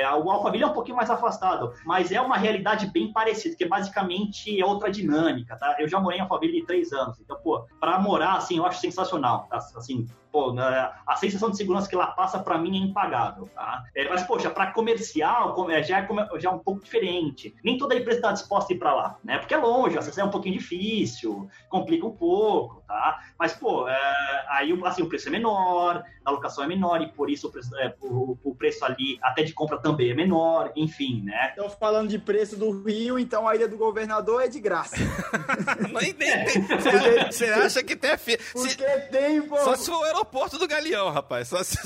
é, 0.00 0.10
o 0.14 0.30
Alphaville 0.30 0.64
é 0.64 0.66
um 0.66 0.72
pouquinho 0.72 0.96
mais 0.96 1.10
afastado, 1.10 1.72
mas 1.84 2.10
é 2.10 2.20
uma 2.20 2.36
realidade 2.36 2.86
bem 2.86 3.12
parecida, 3.12 3.54
que 3.54 3.66
basicamente 3.66 4.60
é 4.60 4.64
outra 4.64 4.90
dinâmica, 4.90 5.56
tá? 5.56 5.76
Eu 5.78 5.86
já 5.86 6.00
morei 6.00 6.18
em 6.18 6.22
Alphaville 6.22 6.64
três 6.64 6.92
anos, 6.92 7.20
então 7.20 7.36
pô, 7.42 7.66
para 7.78 7.98
morar, 7.98 8.36
assim, 8.36 8.56
eu 8.56 8.66
acho 8.66 8.80
sensacional, 8.80 9.46
tá? 9.50 9.58
Assim, 9.58 10.06
pô, 10.32 10.52
né, 10.52 10.90
a 11.06 11.14
sensação 11.16 11.50
de 11.50 11.58
segurança 11.58 11.88
que 11.88 11.94
ela 11.94 12.06
passa 12.06 12.38
para 12.38 12.56
mim 12.56 12.80
é 12.80 12.84
impagável, 12.84 13.48
tá? 13.54 13.84
É, 13.94 14.08
mas, 14.08 14.22
poxa, 14.22 14.48
para 14.48 14.72
comercial 14.72 15.70
é, 15.70 15.82
já 15.82 15.98
é, 15.98 16.08
já 16.38 16.50
é 16.50 16.52
um 16.52 16.58
pouco 16.58 16.82
diferente. 16.82 17.54
Nem 17.62 17.76
toda 17.76 17.94
empresa 17.94 18.18
está 18.18 18.32
disposta 18.32 18.72
a 18.72 18.74
ir 18.76 18.78
para 18.78 18.94
lá, 18.94 19.18
né? 19.22 19.38
Porque 19.38 19.52
é 19.52 19.58
longe, 19.58 19.98
acesso 19.98 20.20
é 20.20 20.24
um 20.24 20.30
pouquinho 20.30 20.58
difícil, 20.58 21.48
complica 21.68 22.06
um 22.06 22.16
pouco, 22.16 22.82
tá? 22.88 23.20
Mas, 23.38 23.52
pô, 23.52 23.86
é, 23.86 24.46
aí 24.48 24.72
assim, 24.84 25.02
o 25.02 25.08
preço 25.08 25.28
é 25.28 25.30
menor, 25.30 26.02
a 26.24 26.30
locação 26.30 26.64
é 26.64 26.66
menor 26.66 27.02
e 27.02 27.08
por 27.08 27.28
isso 27.28 27.48
o 27.48 27.52
preço, 27.52 27.76
é, 27.76 27.94
o, 28.00 28.38
o, 28.42 28.54
preço 28.54 28.84
ali 28.84 29.18
até 29.22 29.42
de 29.42 29.52
compra 29.52 29.78
também 29.78 30.10
é 30.10 30.14
menor, 30.14 30.72
enfim, 30.74 31.22
né? 31.24 31.50
Então, 31.52 31.68
falando 31.68 32.08
de 32.08 32.18
preço 32.18 32.56
do 32.56 32.82
Rio, 32.82 33.18
então 33.18 33.46
a 33.46 33.54
ilha 33.54 33.68
do 33.68 33.76
governador 33.76 34.42
é 34.42 34.48
de 34.48 34.60
graça. 34.60 34.96
nem, 36.00 36.14
nem, 36.14 36.44
nem, 36.44 37.26
você 37.30 37.46
acha 37.46 37.82
que 37.82 37.96
tem 37.96 38.16
fi... 38.16 38.38
Porque 38.52 38.70
se... 38.70 39.08
tem, 39.10 39.42
pô. 39.42 39.58
Só 39.58 39.74
se 39.74 39.90
for 39.90 40.21
o 40.22 40.24
aeroporto 40.24 40.58
do 40.58 40.68
Galeão, 40.68 41.10
rapaz. 41.10 41.48
Só 41.48 41.62
se... 41.62 41.76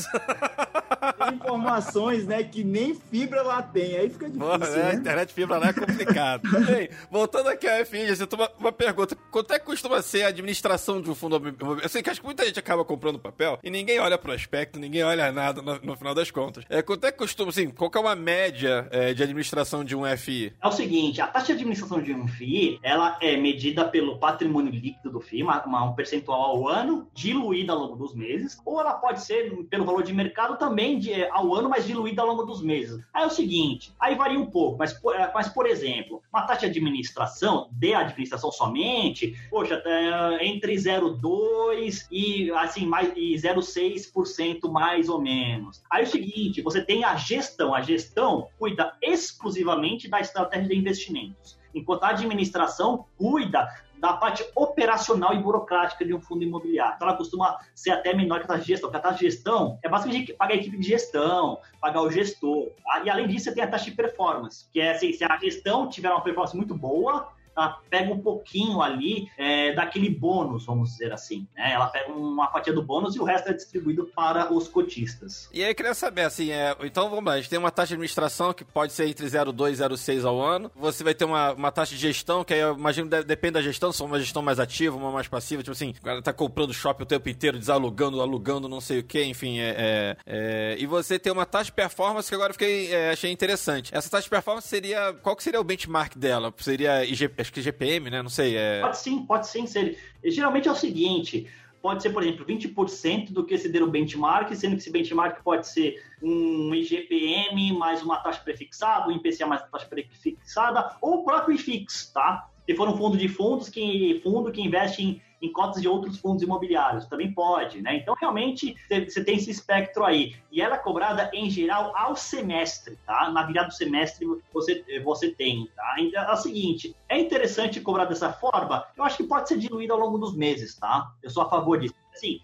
informações, 1.35 2.27
né, 2.27 2.42
que 2.42 2.64
nem 2.64 2.94
fibra 2.94 3.42
lá 3.42 3.62
tem. 3.62 3.96
Aí 3.96 4.11
fica 4.11 4.27
difícil. 4.27 4.46
Porra, 4.46 4.70
né? 4.70 4.83
né? 4.83 4.94
Internet 4.94 5.33
fibra 5.33 5.59
lá 5.59 5.68
é 5.68 5.72
complicado. 5.72 6.42
Bem, 6.66 6.88
voltando 7.11 7.49
aqui 7.49 7.66
à 7.66 7.85
FIG, 7.85 8.14
você 8.14 8.27
uma, 8.35 8.51
uma 8.59 8.72
pergunta. 8.72 9.16
Quanto 9.31 9.53
é 9.53 9.59
que 9.59 9.64
costuma 9.64 10.01
ser 10.03 10.25
a 10.25 10.29
administração 10.29 11.01
de 11.01 11.11
um 11.11 11.14
fundo 11.14 11.37
imobiliário? 11.37 11.83
Eu 11.83 11.88
sei 11.88 12.03
que 12.03 12.11
acho 12.11 12.20
que 12.20 12.27
muita 12.27 12.44
gente 12.44 12.59
acaba 12.59 12.85
comprando 12.85 13.18
papel 13.18 13.59
e 13.62 13.70
ninguém 13.70 13.99
olha 13.99 14.18
prospecto, 14.18 14.79
ninguém 14.79 15.03
olha 15.03 15.31
nada 15.33 15.62
no, 15.62 15.79
no 15.81 15.96
final 15.96 16.14
das 16.14 16.31
contas. 16.31 16.64
É, 16.68 16.83
quanto 16.83 17.05
é 17.07 17.12
que 17.12 17.18
costuma, 17.18 17.51
assim, 17.51 17.70
qual 17.70 17.90
é 17.94 17.99
uma 17.99 18.16
média 18.16 18.88
é, 18.90 19.14
de 19.14 19.22
administração 19.22 19.85
de 19.85 19.96
um 19.96 20.05
FI? 20.16 20.55
É 20.62 20.68
o 20.68 20.72
seguinte, 20.72 21.20
a 21.20 21.27
taxa 21.27 21.46
de 21.46 21.53
administração 21.53 22.01
de 22.01 22.12
um 22.12 22.27
FI, 22.29 22.79
ela 22.83 23.18
é 23.20 23.37
medida 23.37 23.85
pelo 23.85 24.18
patrimônio 24.18 24.72
líquido 24.72 25.11
do 25.11 25.20
FII, 25.20 25.42
uma, 25.42 25.64
uma, 25.64 25.85
um 25.85 25.94
percentual 25.94 26.40
ao 26.40 26.68
ano, 26.68 27.09
diluída 27.14 27.72
ao 27.72 27.79
longo 27.79 27.96
dos 27.96 28.14
meses, 28.14 28.61
ou 28.64 28.81
ela 28.81 28.94
pode 28.94 29.22
ser 29.22 29.51
pelo 29.68 29.85
valor 29.85 30.03
de 30.03 30.12
mercado 30.12 30.57
também 30.57 30.76
de, 30.99 31.12
é, 31.12 31.31
ao 31.31 31.55
ano, 31.55 31.69
mas 31.69 31.87
diluída 31.87 32.23
ao 32.23 32.29
longo 32.29 32.45
dos 32.45 32.62
meses. 32.62 33.03
Aí 33.12 33.25
é 33.25 33.27
o 33.27 33.31
seguinte, 33.31 33.93
aí 33.99 34.15
varia 34.15 34.39
um 34.39 34.47
pouco, 34.47 34.79
mas, 34.79 34.93
é, 34.93 35.31
mas 35.33 35.49
por 35.49 35.67
exemplo, 35.67 36.23
uma 36.33 36.43
taxa 36.43 36.69
de 36.69 36.79
administração, 36.79 37.69
de 37.73 37.95
administração 37.95 38.53
somente, 38.53 39.35
poxa, 39.51 39.83
é, 39.85 40.47
entre 40.47 40.75
0,2 40.75 42.07
e 42.11 42.51
assim, 42.53 42.87
mais 42.87 43.12
e 43.17 43.35
0,6% 43.35 44.71
mais 44.71 45.09
ou 45.09 45.21
menos. 45.21 45.83
Aí 45.91 46.03
é 46.03 46.07
o 46.07 46.11
seguinte, 46.11 46.62
você 46.62 46.83
tem 46.83 47.05
a 47.05 47.17
gestão, 47.17 47.75
a 47.75 47.81
gestão 47.81 48.49
cuida 48.59 48.95
exclusivamente 49.03 50.09
da 50.09 50.21
estratégia 50.21 50.69
de 50.69 50.77
investimentos 50.77 51.57
enquanto 51.77 52.05
a 52.05 52.09
administração 52.09 53.05
cuida 53.19 53.69
da 53.99 54.13
parte 54.15 54.45
operacional 54.55 55.35
e 55.35 55.39
burocrática 55.39 56.05
de 56.05 56.15
um 56.15 56.21
fundo 56.21 56.45
imobiliário. 56.45 56.95
Então, 56.97 57.09
ela 57.09 57.17
costuma 57.17 57.59
ser 57.75 57.91
até 57.91 58.15
menor 58.15 58.39
que 58.39 58.45
a 58.45 58.49
taxa 58.49 58.63
de 58.63 58.69
gestão, 58.69 58.91
porque 58.91 59.07
a 59.07 59.11
taxa 59.11 59.25
gestão 59.25 59.79
é 59.83 59.89
basicamente 59.89 60.33
pagar 60.35 60.55
a 60.55 60.57
equipe 60.57 60.77
de 60.79 60.87
gestão, 60.87 61.59
pagar 61.81 62.03
o 62.03 62.11
gestor. 62.11 62.71
Tá? 62.85 63.03
E, 63.05 63.11
além 63.11 63.27
disso, 63.27 63.45
você 63.45 63.55
tem 63.55 63.65
a 63.65 63.69
taxa 63.69 63.87
de 63.87 63.93
performance, 63.93 64.67
que 64.73 64.81
é 64.81 64.93
assim, 64.93 65.13
se 65.13 65.25
a 65.25 65.37
gestão 65.39 65.89
tiver 65.89 66.11
uma 66.11 66.21
performance 66.21 66.57
muito 66.57 66.75
boa, 66.75 67.29
ela 67.57 67.81
pega 67.88 68.12
um 68.12 68.21
pouquinho 68.21 68.83
ali 68.83 69.29
é, 69.38 69.73
daquele 69.75 70.11
bônus, 70.11 70.66
vamos 70.66 70.90
dizer 70.90 71.12
assim. 71.12 71.47
Né? 71.57 71.73
Ela 71.73 71.87
pega 71.87 72.12
uma 72.12 72.51
fatia 72.51 72.73
do 72.73 72.83
bônus 72.83 73.16
e 73.16 73.21
o 73.21 73.25
resto 73.25 73.49
é 73.49 73.53
distribuído 73.53 74.11
para 74.14 74.53
os 74.53 74.69
cotistas. 74.69 75.49
E 75.53 75.62
aí, 75.62 75.71
eu 75.71 75.75
queria 75.75 75.95
saber, 75.95 76.23
assim, 76.23 76.51
é, 76.51 76.77
então 76.83 77.09
vamos 77.09 77.25
lá, 77.25 77.33
a 77.33 77.37
gente 77.37 77.51
tem 77.51 77.59
uma 77.59 77.71
taxa 77.71 77.88
de 77.88 77.95
administração 77.95 78.53
que 78.53 78.64
pode 78.64 78.92
ser 78.92 79.09
entre 79.09 79.27
0,2 79.27 79.73
e 79.73 79.77
0,6 79.77 80.25
ao 80.25 80.40
ano. 80.40 80.71
Você 80.77 81.03
vai 81.03 81.14
ter 81.14 81.25
uma, 81.25 81.53
uma 81.53 81.73
taxa 81.73 81.95
de 81.95 82.01
gestão, 82.01 82.45
que 82.45 82.53
aí 82.53 82.61
eu 82.61 82.75
imagino 82.75 83.09
depende 83.09 83.55
da 83.55 83.62
gestão, 83.62 83.92
se 83.92 83.99
for 83.99 84.05
uma 84.05 84.19
gestão 84.19 84.42
mais 84.42 84.61
ativa, 84.61 84.97
uma 84.97 85.11
mais 85.11 85.29
passiva, 85.29 85.62
tipo 85.62 85.73
assim, 85.73 85.95
o 85.99 86.03
cara 86.03 86.23
tá 86.23 86.33
comprando 86.33 86.73
shopping 86.75 87.03
o 87.03 87.07
tempo 87.07 87.29
inteiro, 87.29 87.59
desalugando, 87.59 88.21
alugando, 88.21 88.69
não 88.69 88.81
sei 88.81 89.01
o 89.01 89.03
que, 89.03 89.25
enfim. 89.25 89.59
É, 89.59 89.75
é, 89.78 90.16
é, 90.26 90.76
e 90.78 90.87
você 90.87 91.18
tem 91.18 91.33
uma 91.33 91.47
taxa 91.47 91.66
de 91.66 91.72
performance 91.72 92.28
que 92.28 92.35
agora 92.35 92.51
eu 92.51 92.55
fiquei, 92.55 92.93
é, 92.93 93.11
achei 93.11 93.31
interessante. 93.31 93.95
Essa 93.95 94.11
taxa 94.11 94.24
de 94.24 94.31
performance 94.31 94.68
seria. 94.68 95.14
Qual 95.22 95.35
que 95.37 95.43
seria 95.43 95.61
o 95.61 95.64
benchmark 95.64 96.16
dela? 96.16 96.53
Seria 96.59 97.05
IG, 97.05 97.28
acho 97.47 97.53
que 97.53 97.62
GPM, 97.62 98.11
né? 98.11 98.22
Não 98.22 98.28
sei. 98.28 98.57
É... 98.57 98.80
Pode 98.80 98.99
sim, 98.99 99.24
pode 99.24 99.47
sim 99.47 99.66
ser. 99.66 99.99
Geralmente 100.24 100.68
é 100.68 100.72
o 100.72 100.74
seguinte. 100.74 101.47
pode 101.80 102.03
ser, 102.03 102.11
por 102.11 102.22
exemplo, 102.22 102.44
20% 102.44 103.32
do 103.32 103.44
que 103.44 103.55
exceder 103.55 103.82
o 103.82 103.86
benchmark, 103.86 104.53
sendo 104.55 104.72
que 104.72 104.82
esse 104.82 104.90
benchmark 104.90 105.40
pode 105.42 105.68
ser 105.68 106.03
um 106.20 106.74
IGPM 106.74 107.72
mais 107.78 108.03
uma 108.03 108.16
taxa 108.16 108.40
prefixada, 108.40 109.09
um 109.09 109.12
IPCA 109.12 109.47
mais 109.47 109.62
uma 109.62 109.68
taxa 109.68 109.86
prefixada, 109.86 110.97
ou 111.01 111.20
o 111.20 111.24
próprio 111.24 111.55
IFIX, 111.55 112.11
tá? 112.12 112.49
Se 112.66 112.74
for 112.74 112.88
um 112.88 112.97
fundo 112.97 113.16
de 113.16 113.28
fundos, 113.28 113.68
que 113.68 114.20
fundo 114.24 114.51
que 114.51 114.61
investe 114.61 115.03
em, 115.03 115.22
em 115.41 115.53
cotas 115.53 115.82
de 115.82 115.89
outros 115.89 116.18
fundos 116.18 116.43
imobiliários, 116.43 117.07
também 117.07 117.32
pode, 117.32 117.82
né? 117.82 117.97
Então, 117.97 118.14
realmente, 118.18 118.74
você 118.89 119.22
tem 119.22 119.37
esse 119.37 119.51
espectro 119.51 120.05
aí. 120.05 120.34
E 120.51 120.61
ela 120.61 120.76
é 120.76 120.78
cobrada, 120.78 121.30
em 121.32 121.51
geral, 121.51 121.93
ao 121.97 122.16
semestre, 122.16 122.99
tá? 123.07 123.30
Na 123.30 123.43
virada 123.43 123.68
do 123.68 123.74
semestre, 123.74 124.26
você, 124.53 124.84
você 125.05 125.30
tem, 125.30 125.68
tá? 125.76 125.97
Então, 125.99 126.22
é 126.22 126.32
o 126.32 126.37
seguinte, 126.37 126.97
é 127.09 127.18
interessante 127.18 127.80
cobrar 127.80 128.07
dessa 128.07 128.32
forma? 128.32 128.87
Eu 128.97 129.05
acho 129.05 129.18
que 129.18 129.24
pode 129.24 129.49
ser 129.49 129.59
diluído 129.59 129.93
ao 129.93 129.99
longo 129.99 130.18
dos 130.18 130.34
meses, 130.34 130.74
tá? 130.76 131.11
Eu 131.22 131.30
sou 131.30 131.43
a 131.43 131.51
favor 131.51 131.78
disso. 131.78 131.95
Assim, 132.14 132.41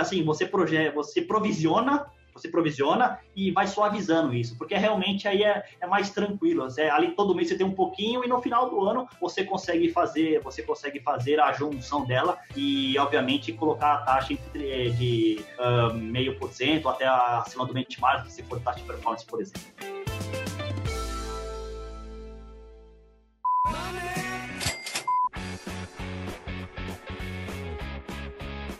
assim 0.00 0.24
você, 0.24 0.46
proje 0.46 0.90
você 0.90 1.22
provisiona 1.22 2.06
você 2.34 2.48
provisiona 2.48 3.18
e 3.34 3.50
vai 3.50 3.66
suavizando 3.66 4.34
isso, 4.34 4.56
porque 4.56 4.74
realmente 4.74 5.28
aí 5.28 5.42
é, 5.42 5.64
é 5.80 5.86
mais 5.86 6.10
tranquilo. 6.10 6.64
Você, 6.64 6.82
ali 6.82 7.12
todo 7.12 7.34
mês 7.34 7.48
você 7.48 7.56
tem 7.56 7.66
um 7.66 7.74
pouquinho 7.74 8.24
e 8.24 8.28
no 8.28 8.40
final 8.40 8.70
do 8.70 8.80
ano 8.80 9.08
você 9.20 9.44
consegue 9.44 9.90
fazer, 9.90 10.40
você 10.40 10.62
consegue 10.62 11.00
fazer 11.00 11.40
a 11.40 11.52
junção 11.52 12.04
dela 12.04 12.38
e, 12.56 12.98
obviamente, 12.98 13.52
colocar 13.52 13.94
a 13.94 13.98
taxa 13.98 14.32
entre, 14.32 14.90
de 14.92 15.44
uh, 15.58 15.94
meio 15.94 16.38
por 16.38 16.52
cento 16.52 16.88
até 16.88 17.06
acima 17.06 17.66
do 17.66 17.72
benchmark, 17.72 18.26
se 18.30 18.42
for 18.42 18.60
taxa 18.60 18.80
de 18.80 18.86
performance, 18.86 19.26
por 19.26 19.40
exemplo. 19.40 19.62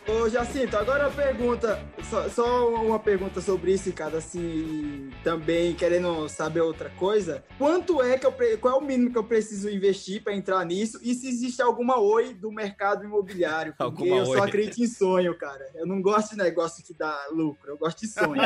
Ô, 0.09 0.29
Jacinto, 0.29 0.77
agora 0.77 1.07
a 1.07 1.11
pergunta, 1.11 1.83
só, 2.13 2.29
só, 2.29 2.69
uma 2.75 2.99
pergunta 2.99 3.41
sobre 3.41 3.73
isso, 3.73 3.91
cara, 3.95 4.19
assim, 4.19 5.11
também 5.25 5.75
querendo 5.75 6.29
saber 6.29 6.61
outra 6.61 6.91
coisa. 6.91 7.43
Quanto 7.57 8.03
é 8.03 8.19
que 8.19 8.27
eu, 8.27 8.35
qual 8.61 8.75
é 8.75 8.79
o 8.79 8.85
mínimo 8.85 9.11
que 9.11 9.17
eu 9.17 9.25
preciso 9.25 9.71
investir 9.71 10.23
para 10.23 10.35
entrar 10.35 10.63
nisso? 10.67 11.01
E 11.03 11.15
se 11.15 11.27
existe 11.27 11.63
alguma 11.63 11.99
oi 11.99 12.35
do 12.35 12.53
mercado 12.53 13.05
imobiliário? 13.05 13.73
Porque 13.73 13.83
alguma 13.83 14.17
eu 14.17 14.27
oi. 14.27 14.37
só 14.37 14.45
acredito 14.45 14.83
em 14.83 14.87
sonho, 14.87 15.35
cara. 15.39 15.67
Eu 15.75 15.87
não 15.87 16.03
gosto 16.03 16.33
de 16.33 16.37
negócio 16.37 16.85
que 16.85 16.93
dá 16.93 17.19
lucro, 17.31 17.71
eu 17.71 17.79
gosto 17.79 18.01
de 18.01 18.09
sonho. 18.09 18.43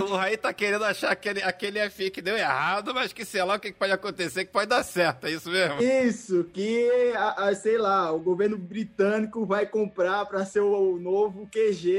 O, 0.00 0.04
o 0.14 0.16
Raí 0.16 0.36
tá 0.36 0.52
querendo 0.52 0.84
achar 0.84 1.10
aquele, 1.10 1.42
aquele 1.42 1.90
FI 1.90 2.10
que 2.10 2.22
deu 2.22 2.36
errado, 2.36 2.94
mas 2.94 3.12
que 3.12 3.24
sei 3.24 3.42
lá 3.42 3.56
o 3.56 3.60
que 3.60 3.72
pode 3.72 3.92
acontecer, 3.92 4.44
que 4.44 4.52
pode 4.52 4.68
dar 4.68 4.84
certo, 4.84 5.26
é 5.26 5.32
isso 5.32 5.50
mesmo? 5.50 5.82
Isso, 5.82 6.44
que, 6.52 7.12
a, 7.16 7.48
a, 7.48 7.54
sei 7.56 7.78
lá, 7.78 8.12
o 8.12 8.20
governo 8.20 8.56
britânico 8.56 9.44
vai 9.44 9.66
comprar 9.66 10.24
para 10.26 10.44
ser 10.44 10.60
o 10.60 10.98
novo 11.00 11.48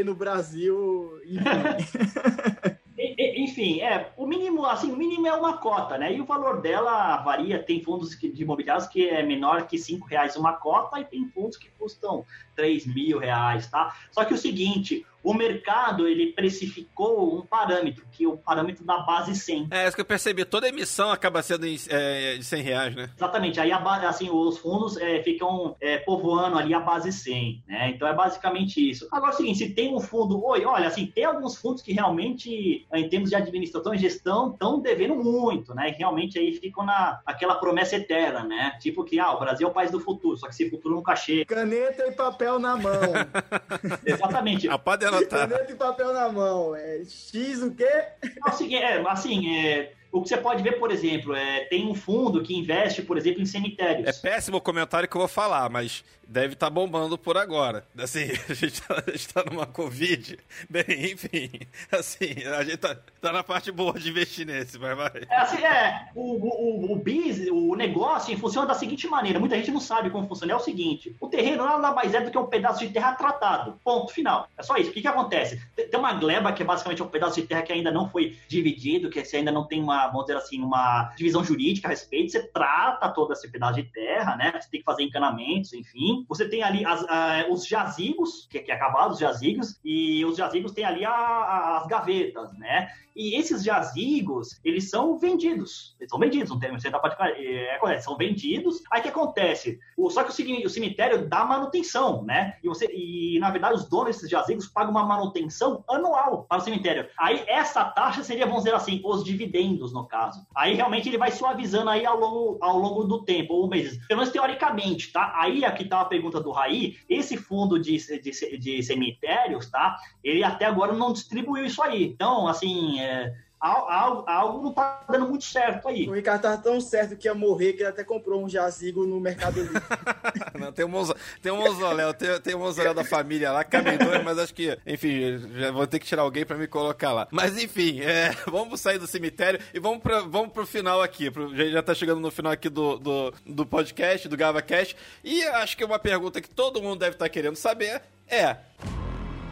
No 0.03 0.13
Brasil. 0.15 1.19
Enfim, 2.97 3.81
é, 3.81 4.11
o 4.17 4.25
mínimo, 4.25 4.65
assim, 4.65 4.91
o 4.91 4.95
mínimo 4.95 5.27
é 5.27 5.33
uma 5.33 5.57
cota, 5.57 5.97
né? 5.97 6.13
E 6.13 6.21
o 6.21 6.25
valor 6.25 6.61
dela 6.61 7.17
varia, 7.17 7.61
tem 7.61 7.83
fundos 7.83 8.17
de 8.17 8.41
imobiliários 8.41 8.87
que 8.87 9.07
é 9.07 9.21
menor 9.21 9.67
que 9.67 9.77
cinco 9.77 10.07
reais 10.07 10.35
uma 10.35 10.53
cota 10.53 10.99
e 10.99 11.05
tem 11.05 11.27
fundos 11.27 11.57
que 11.57 11.69
custam 11.77 12.25
3 12.55 12.85
mil 12.87 13.19
reais, 13.19 13.69
tá? 13.69 13.95
Só 14.11 14.23
que 14.25 14.33
o 14.33 14.37
seguinte, 14.37 15.05
o 15.25 15.33
mercado 15.33 16.07
ele 16.07 16.27
precificou 16.33 17.35
um 17.35 17.41
parâmetro, 17.41 18.05
que 18.11 18.25
é 18.25 18.27
o 18.27 18.37
parâmetro 18.37 18.85
da 18.85 18.99
base 18.99 19.35
100. 19.35 19.69
É, 19.71 19.87
isso 19.87 19.95
que 19.95 20.01
eu 20.01 20.05
percebi. 20.05 20.45
Toda 20.45 20.69
emissão 20.69 21.09
acaba 21.09 21.41
sendo 21.41 21.65
em, 21.65 21.75
é, 21.89 22.37
de 22.37 22.43
100 22.43 22.61
reais, 22.61 22.95
né? 22.95 23.09
Exatamente. 23.17 23.59
Aí, 23.59 23.71
a, 23.71 23.79
assim, 24.07 24.29
os 24.29 24.59
fundos 24.59 24.97
é, 24.97 25.23
ficam 25.23 25.75
é, 25.81 25.97
povoando 25.97 26.59
ali 26.59 26.75
a 26.75 26.79
base 26.79 27.11
100, 27.11 27.63
né? 27.67 27.89
Então, 27.89 28.07
é 28.07 28.13
basicamente 28.13 28.87
isso. 28.87 29.07
Agora, 29.11 29.31
é 29.31 29.33
o 29.33 29.37
seguinte, 29.37 29.57
se 29.57 29.73
tem 29.73 29.95
um 29.95 29.99
fundo... 29.99 30.45
Oi, 30.45 30.63
olha, 30.63 30.87
assim, 30.87 31.07
tem 31.07 31.25
alguns 31.25 31.55
fundos 31.55 31.81
que 31.81 31.91
realmente, 31.91 32.85
em 32.93 33.09
termos 33.09 33.31
de 33.31 33.35
administração 33.35 33.95
e 33.95 33.97
gestão, 33.97 34.51
estão 34.51 34.79
devendo 34.79 35.15
muito, 35.15 35.73
né? 35.73 35.89
E 35.89 35.93
realmente 35.93 36.37
aí 36.37 36.53
ficam 36.53 36.85
na 36.85 37.19
aquela 37.25 37.55
promessa 37.55 37.95
eterna, 37.95 38.43
né? 38.43 38.77
Tipo 38.79 39.03
que, 39.03 39.19
ah, 39.19 39.31
o 39.31 39.39
Brasil 39.39 39.67
é 39.67 39.71
o 39.71 39.73
país 39.73 39.89
do 39.89 39.99
futuro, 39.99 40.37
só 40.37 40.45
que 40.45 40.53
esse 40.53 40.69
futuro 40.69 40.93
nunca 40.93 41.15
chega. 41.15 41.45
Caneta 41.45 42.05
e 42.05 42.11
papel 42.11 42.59
na 42.59 42.77
mão. 42.77 43.13
Exatamente. 44.05 44.69
A 44.69 44.77
anotar. 45.17 45.49
Caneta 45.49 45.71
e 45.71 45.75
papel 45.75 46.13
na 46.13 46.29
mão. 46.29 46.75
É 46.75 47.03
X 47.05 47.61
o 47.61 47.71
quê? 47.71 48.05
Assim, 48.43 48.75
é, 48.75 49.01
assim 49.07 49.55
é, 49.55 49.93
o 50.11 50.21
que 50.21 50.29
você 50.29 50.37
pode 50.37 50.63
ver, 50.63 50.79
por 50.79 50.91
exemplo, 50.91 51.35
é, 51.35 51.65
tem 51.65 51.85
um 51.85 51.93
fundo 51.93 52.41
que 52.41 52.55
investe, 52.55 53.01
por 53.01 53.17
exemplo, 53.17 53.41
em 53.41 53.45
cemitérios. 53.45 54.07
É 54.07 54.13
péssimo 54.13 54.57
o 54.57 54.61
comentário 54.61 55.09
que 55.09 55.15
eu 55.15 55.19
vou 55.19 55.27
falar, 55.27 55.69
mas 55.69 56.05
deve 56.27 56.53
estar 56.53 56.67
tá 56.67 56.69
bombando 56.69 57.17
por 57.17 57.37
agora. 57.37 57.85
Assim, 57.97 58.23
a 58.49 58.53
gente 58.53 58.65
está 58.65 59.43
tá 59.43 59.49
numa 59.49 59.65
Covid. 59.65 60.37
Bem, 60.69 61.11
enfim, 61.11 61.49
assim, 61.91 62.43
a 62.45 62.63
gente 62.63 62.77
tá, 62.77 62.95
tá, 63.21 63.31
na 63.31 63.43
parte 63.43 63.71
boa 63.71 63.93
de 63.93 64.09
investir 64.09 64.45
nesse, 64.45 64.77
vai, 64.77 64.95
vai. 64.95 65.11
É, 65.29 65.37
assim, 65.37 65.63
é, 65.63 66.09
o, 66.15 66.21
o, 66.21 66.93
o 66.93 66.95
business, 66.95 67.49
o 67.51 67.75
negócio 67.75 68.37
funciona 68.37 68.67
da 68.67 68.73
seguinte 68.73 69.07
maneira, 69.07 69.39
muita 69.39 69.55
gente 69.55 69.71
não 69.71 69.79
sabe 69.79 70.09
como 70.09 70.27
funciona, 70.27 70.53
é 70.53 70.55
o 70.55 70.59
seguinte, 70.59 71.15
o 71.19 71.27
terreno 71.27 71.65
nada 71.65 71.91
mais 71.91 72.13
é 72.13 72.21
do 72.21 72.31
que 72.31 72.37
um 72.37 72.47
pedaço 72.47 72.79
de 72.79 72.91
terra 72.91 73.13
tratado, 73.13 73.79
ponto 73.83 74.11
final. 74.11 74.47
É 74.57 74.63
só 74.63 74.75
isso. 74.77 74.89
O 74.89 74.93
que 74.93 75.01
que 75.01 75.07
acontece? 75.07 75.61
Tem 75.75 75.99
uma 75.99 76.13
gleba 76.13 76.51
que 76.53 76.63
é 76.63 76.65
basicamente 76.65 77.03
um 77.03 77.07
pedaço 77.07 77.39
de 77.41 77.47
terra 77.47 77.61
que 77.61 77.73
ainda 77.73 77.91
não 77.91 78.09
foi 78.09 78.37
dividido, 78.47 79.09
que 79.09 79.23
você 79.23 79.37
ainda 79.37 79.51
não 79.51 79.65
tem 79.65 79.81
uma 79.81 80.07
vamos 80.07 80.25
dizer 80.25 80.37
assim, 80.37 80.61
uma 80.61 81.13
divisão 81.17 81.43
jurídica 81.43 81.87
a 81.87 81.91
respeito, 81.91 82.31
você 82.31 82.43
trata 82.43 83.09
todo 83.09 83.33
esse 83.33 83.49
pedaço 83.49 83.75
de 83.75 83.83
terra, 83.83 84.35
né? 84.35 84.53
Você 84.59 84.69
tem 84.69 84.79
que 84.79 84.85
fazer 84.85 85.03
encanamentos, 85.03 85.73
enfim. 85.73 86.14
Você 86.27 86.47
tem 86.47 86.63
ali 86.63 86.85
as, 86.85 87.05
os 87.49 87.65
jazigos, 87.65 88.47
que, 88.49 88.59
que 88.59 88.71
é 88.71 88.75
acabado, 88.75 89.11
os 89.11 89.19
jazigos, 89.19 89.79
e 89.83 90.23
os 90.25 90.37
jazigos 90.37 90.71
têm 90.71 90.85
ali 90.85 91.03
a, 91.03 91.11
a, 91.11 91.77
as 91.77 91.87
gavetas, 91.87 92.53
né? 92.53 92.89
E 93.15 93.35
esses 93.35 93.63
jazigos, 93.63 94.59
eles 94.63 94.89
são 94.89 95.17
vendidos. 95.17 95.95
Eles 95.99 96.09
são 96.09 96.19
vendidos, 96.19 96.49
não 96.49 96.59
tem 96.59 96.77
certa 96.79 96.99
particular. 96.99 97.31
É 97.31 97.77
correto, 97.77 98.03
são 98.03 98.17
vendidos. 98.17 98.83
Aí 98.91 98.99
o 98.99 99.03
que 99.03 99.09
acontece? 99.09 99.79
O, 99.95 100.09
só 100.09 100.23
que 100.23 100.43
o, 100.43 100.65
o 100.65 100.69
cemitério 100.69 101.27
dá 101.27 101.45
manutenção, 101.45 102.23
né? 102.23 102.57
E, 102.61 102.67
você, 102.67 102.87
e, 102.91 103.39
na 103.39 103.49
verdade, 103.51 103.75
os 103.75 103.87
donos 103.87 104.07
desses 104.07 104.29
jazigos 104.29 104.67
pagam 104.67 104.91
uma 104.91 105.05
manutenção 105.05 105.83
anual 105.89 106.43
para 106.43 106.57
o 106.57 106.61
cemitério. 106.61 107.07
Aí 107.17 107.43
essa 107.47 107.85
taxa 107.85 108.21
seria, 108.21 108.45
vamos 108.45 108.63
dizer 108.63 108.75
assim, 108.75 109.01
os 109.05 109.23
dividendos, 109.23 109.93
no 109.93 110.05
caso. 110.05 110.45
Aí 110.53 110.73
realmente 110.73 111.07
ele 111.07 111.17
vai 111.17 111.31
suavizando 111.31 111.89
aí 111.89 112.05
ao 112.05 112.19
longo, 112.19 112.57
ao 112.61 112.77
longo 112.77 113.05
do 113.05 113.23
tempo, 113.23 113.53
ou 113.53 113.69
meses. 113.69 113.97
Pelo 114.07 114.19
menos 114.19 114.33
teoricamente, 114.33 115.13
tá? 115.13 115.31
Aí 115.35 115.63
aqui 115.63 115.85
tá 115.85 116.03
pergunta 116.05 116.39
do 116.39 116.51
Raí, 116.51 116.97
esse 117.09 117.37
fundo 117.37 117.79
de, 117.79 117.97
de, 118.21 118.57
de 118.57 118.83
cemitérios, 118.83 119.69
tá? 119.69 119.97
Ele 120.23 120.43
até 120.43 120.65
agora 120.65 120.93
não 120.93 121.13
distribuiu 121.13 121.65
isso 121.65 121.81
aí. 121.81 122.03
Então, 122.03 122.47
assim, 122.47 122.99
é, 122.99 123.33
algo, 123.65 124.23
algo 124.27 124.63
não 124.63 124.71
tá 124.71 125.01
dando 125.09 125.27
muito 125.27 125.43
certo 125.43 125.87
aí. 125.87 126.07
O 126.07 126.13
Ricardo 126.13 126.41
tava 126.41 126.57
tão 126.57 126.79
certo 126.79 127.15
que 127.15 127.27
ia 127.27 127.33
morrer 127.33 127.73
que 127.73 127.81
ele 127.81 127.89
até 127.89 128.03
comprou 128.03 128.43
um 128.43 128.49
jazigo 128.49 129.05
no 129.05 129.19
Mercado 129.19 129.61
Livre. 129.61 129.81
não, 130.59 130.71
tem 130.71 130.85
um, 130.85 130.89
mausoléu, 130.89 131.21
tem 131.41 131.51
um 131.51 131.57
mausoléu, 131.57 132.13
tem, 132.13 132.41
tem 132.41 132.55
um 132.55 132.59
mausoléu 132.59 132.93
da 132.93 133.03
família 133.03 133.51
lá, 133.51 133.63
cabe 133.63 133.97
dois, 133.97 134.23
mas 134.23 134.37
acho 134.37 134.53
que, 134.53 134.77
enfim, 134.85 135.37
já 135.55 135.71
vou 135.71 135.87
ter 135.87 135.99
que 135.99 136.05
tirar 136.05 136.21
alguém 136.21 136.45
para 136.45 136.57
me 136.57 136.67
colocar 136.67 137.11
lá. 137.11 137.27
Mas 137.31 137.57
enfim, 137.61 138.01
é, 138.01 138.31
vamos 138.47 138.79
sair 138.79 138.99
do 138.99 139.07
cemitério 139.07 139.59
e 139.73 139.79
vamos, 139.79 140.01
pra, 140.01 140.21
vamos 140.21 140.51
pro 140.51 140.65
final 140.65 141.01
aqui. 141.01 141.31
Pro, 141.31 141.55
já, 141.55 141.65
já 141.65 141.83
tá 141.83 141.93
chegando 141.93 142.21
no 142.21 142.31
final 142.31 142.51
aqui 142.51 142.69
do, 142.69 142.97
do, 142.97 143.33
do 143.45 143.65
podcast, 143.65 144.27
do 144.27 144.37
GavaCast. 144.37 144.95
E 145.23 145.43
acho 145.43 145.75
que 145.75 145.83
uma 145.83 145.99
pergunta 145.99 146.41
que 146.41 146.49
todo 146.49 146.81
mundo 146.81 146.99
deve 146.99 147.15
estar 147.15 147.25
tá 147.25 147.29
querendo 147.29 147.55
saber 147.55 148.01
é: 148.27 148.57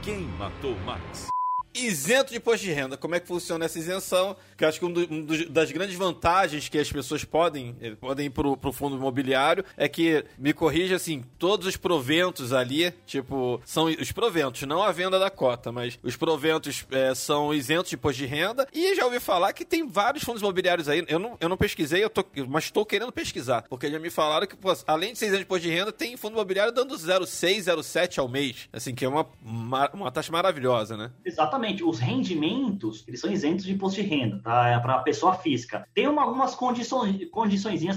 Quem 0.02 0.22
matou 0.22 0.76
Max? 0.80 1.28
Isento 1.74 2.32
de 2.32 2.38
imposto 2.38 2.66
de 2.66 2.72
renda. 2.72 2.96
Como 2.96 3.16
é 3.16 3.20
que 3.20 3.28
funciona 3.28 3.66
essa 3.66 3.80
isenção? 3.80 4.36
Que 4.56 4.64
eu 4.64 4.70
acho 4.70 4.80
que 4.80 4.86
uma 4.86 5.00
um 5.00 5.26
das 5.50 5.72
grandes 5.72 5.96
vantagens 5.96 6.70
que 6.70 6.78
as 6.78 6.92
pessoas 6.92 7.24
podem, 7.24 7.76
eh, 7.82 7.96
podem 7.96 8.28
ir 8.28 8.30
pro, 8.30 8.56
pro 8.56 8.72
fundo 8.72 8.96
imobiliário 8.96 9.66
é 9.76 9.88
que, 9.88 10.24
me 10.38 10.54
corrija 10.54 10.96
assim, 10.96 11.24
todos 11.40 11.66
os 11.66 11.76
proventos 11.76 12.54
ali, 12.54 12.92
tipo, 13.08 13.60
são 13.66 13.86
os 13.86 14.12
proventos, 14.12 14.62
não 14.64 14.84
a 14.84 14.92
venda 14.92 15.18
da 15.18 15.32
cota, 15.32 15.72
mas 15.72 15.98
os 16.04 16.16
proventos 16.16 16.86
é, 16.92 17.16
são 17.16 17.52
isentos 17.52 17.90
de 17.90 17.96
imposto 17.96 18.22
de 18.22 18.28
renda. 18.28 18.68
E 18.72 18.96
já 18.96 19.06
ouvi 19.06 19.20
falar 19.20 19.52
que 19.54 19.66
tem 19.66 19.88
vários 19.88 20.24
fundos 20.24 20.44
imobiliários 20.44 20.88
aí. 20.88 21.04
Eu 21.08 21.18
não, 21.18 21.38
eu 21.40 21.50
não 21.50 21.58
pesquisei, 21.58 22.04
eu 22.04 22.10
tô, 22.10 22.24
mas 22.48 22.66
estou 22.66 22.86
querendo 22.86 23.12
pesquisar. 23.12 23.64
Porque 23.68 23.90
já 23.90 23.98
me 23.98 24.12
falaram 24.12 24.46
que, 24.46 24.56
pô, 24.56 24.72
além 24.86 25.14
de 25.14 25.20
ser 25.20 25.26
isento 25.26 25.40
de 25.40 25.46
imposto 25.46 25.68
de 25.68 25.74
renda, 25.74 25.92
tem 25.92 26.16
fundo 26.16 26.34
imobiliário 26.34 26.72
dando 26.72 26.96
0,6, 26.96 27.64
0,7 27.64 28.20
ao 28.20 28.28
mês. 28.28 28.70
Assim, 28.72 28.94
que 28.94 29.06
é 29.06 29.10
uma, 29.10 29.26
uma 29.42 30.12
taxa 30.12 30.32
maravilhosa, 30.32 30.96
né? 30.96 31.12
Exatamente 31.26 31.63
os 31.84 32.00
rendimentos, 32.00 33.06
eles 33.08 33.20
são 33.20 33.32
isentos 33.32 33.66
de 33.66 33.74
imposto 33.74 34.02
de 34.02 34.08
renda, 34.08 34.42
tá? 34.44 34.70
É 34.70 34.80
para 34.80 34.96
a 34.96 35.04
pessoa 35.04 35.34
física. 35.36 35.88
Tem 35.94 36.08
uma, 36.08 36.24
algumas 36.24 36.56
condições, 36.56 37.18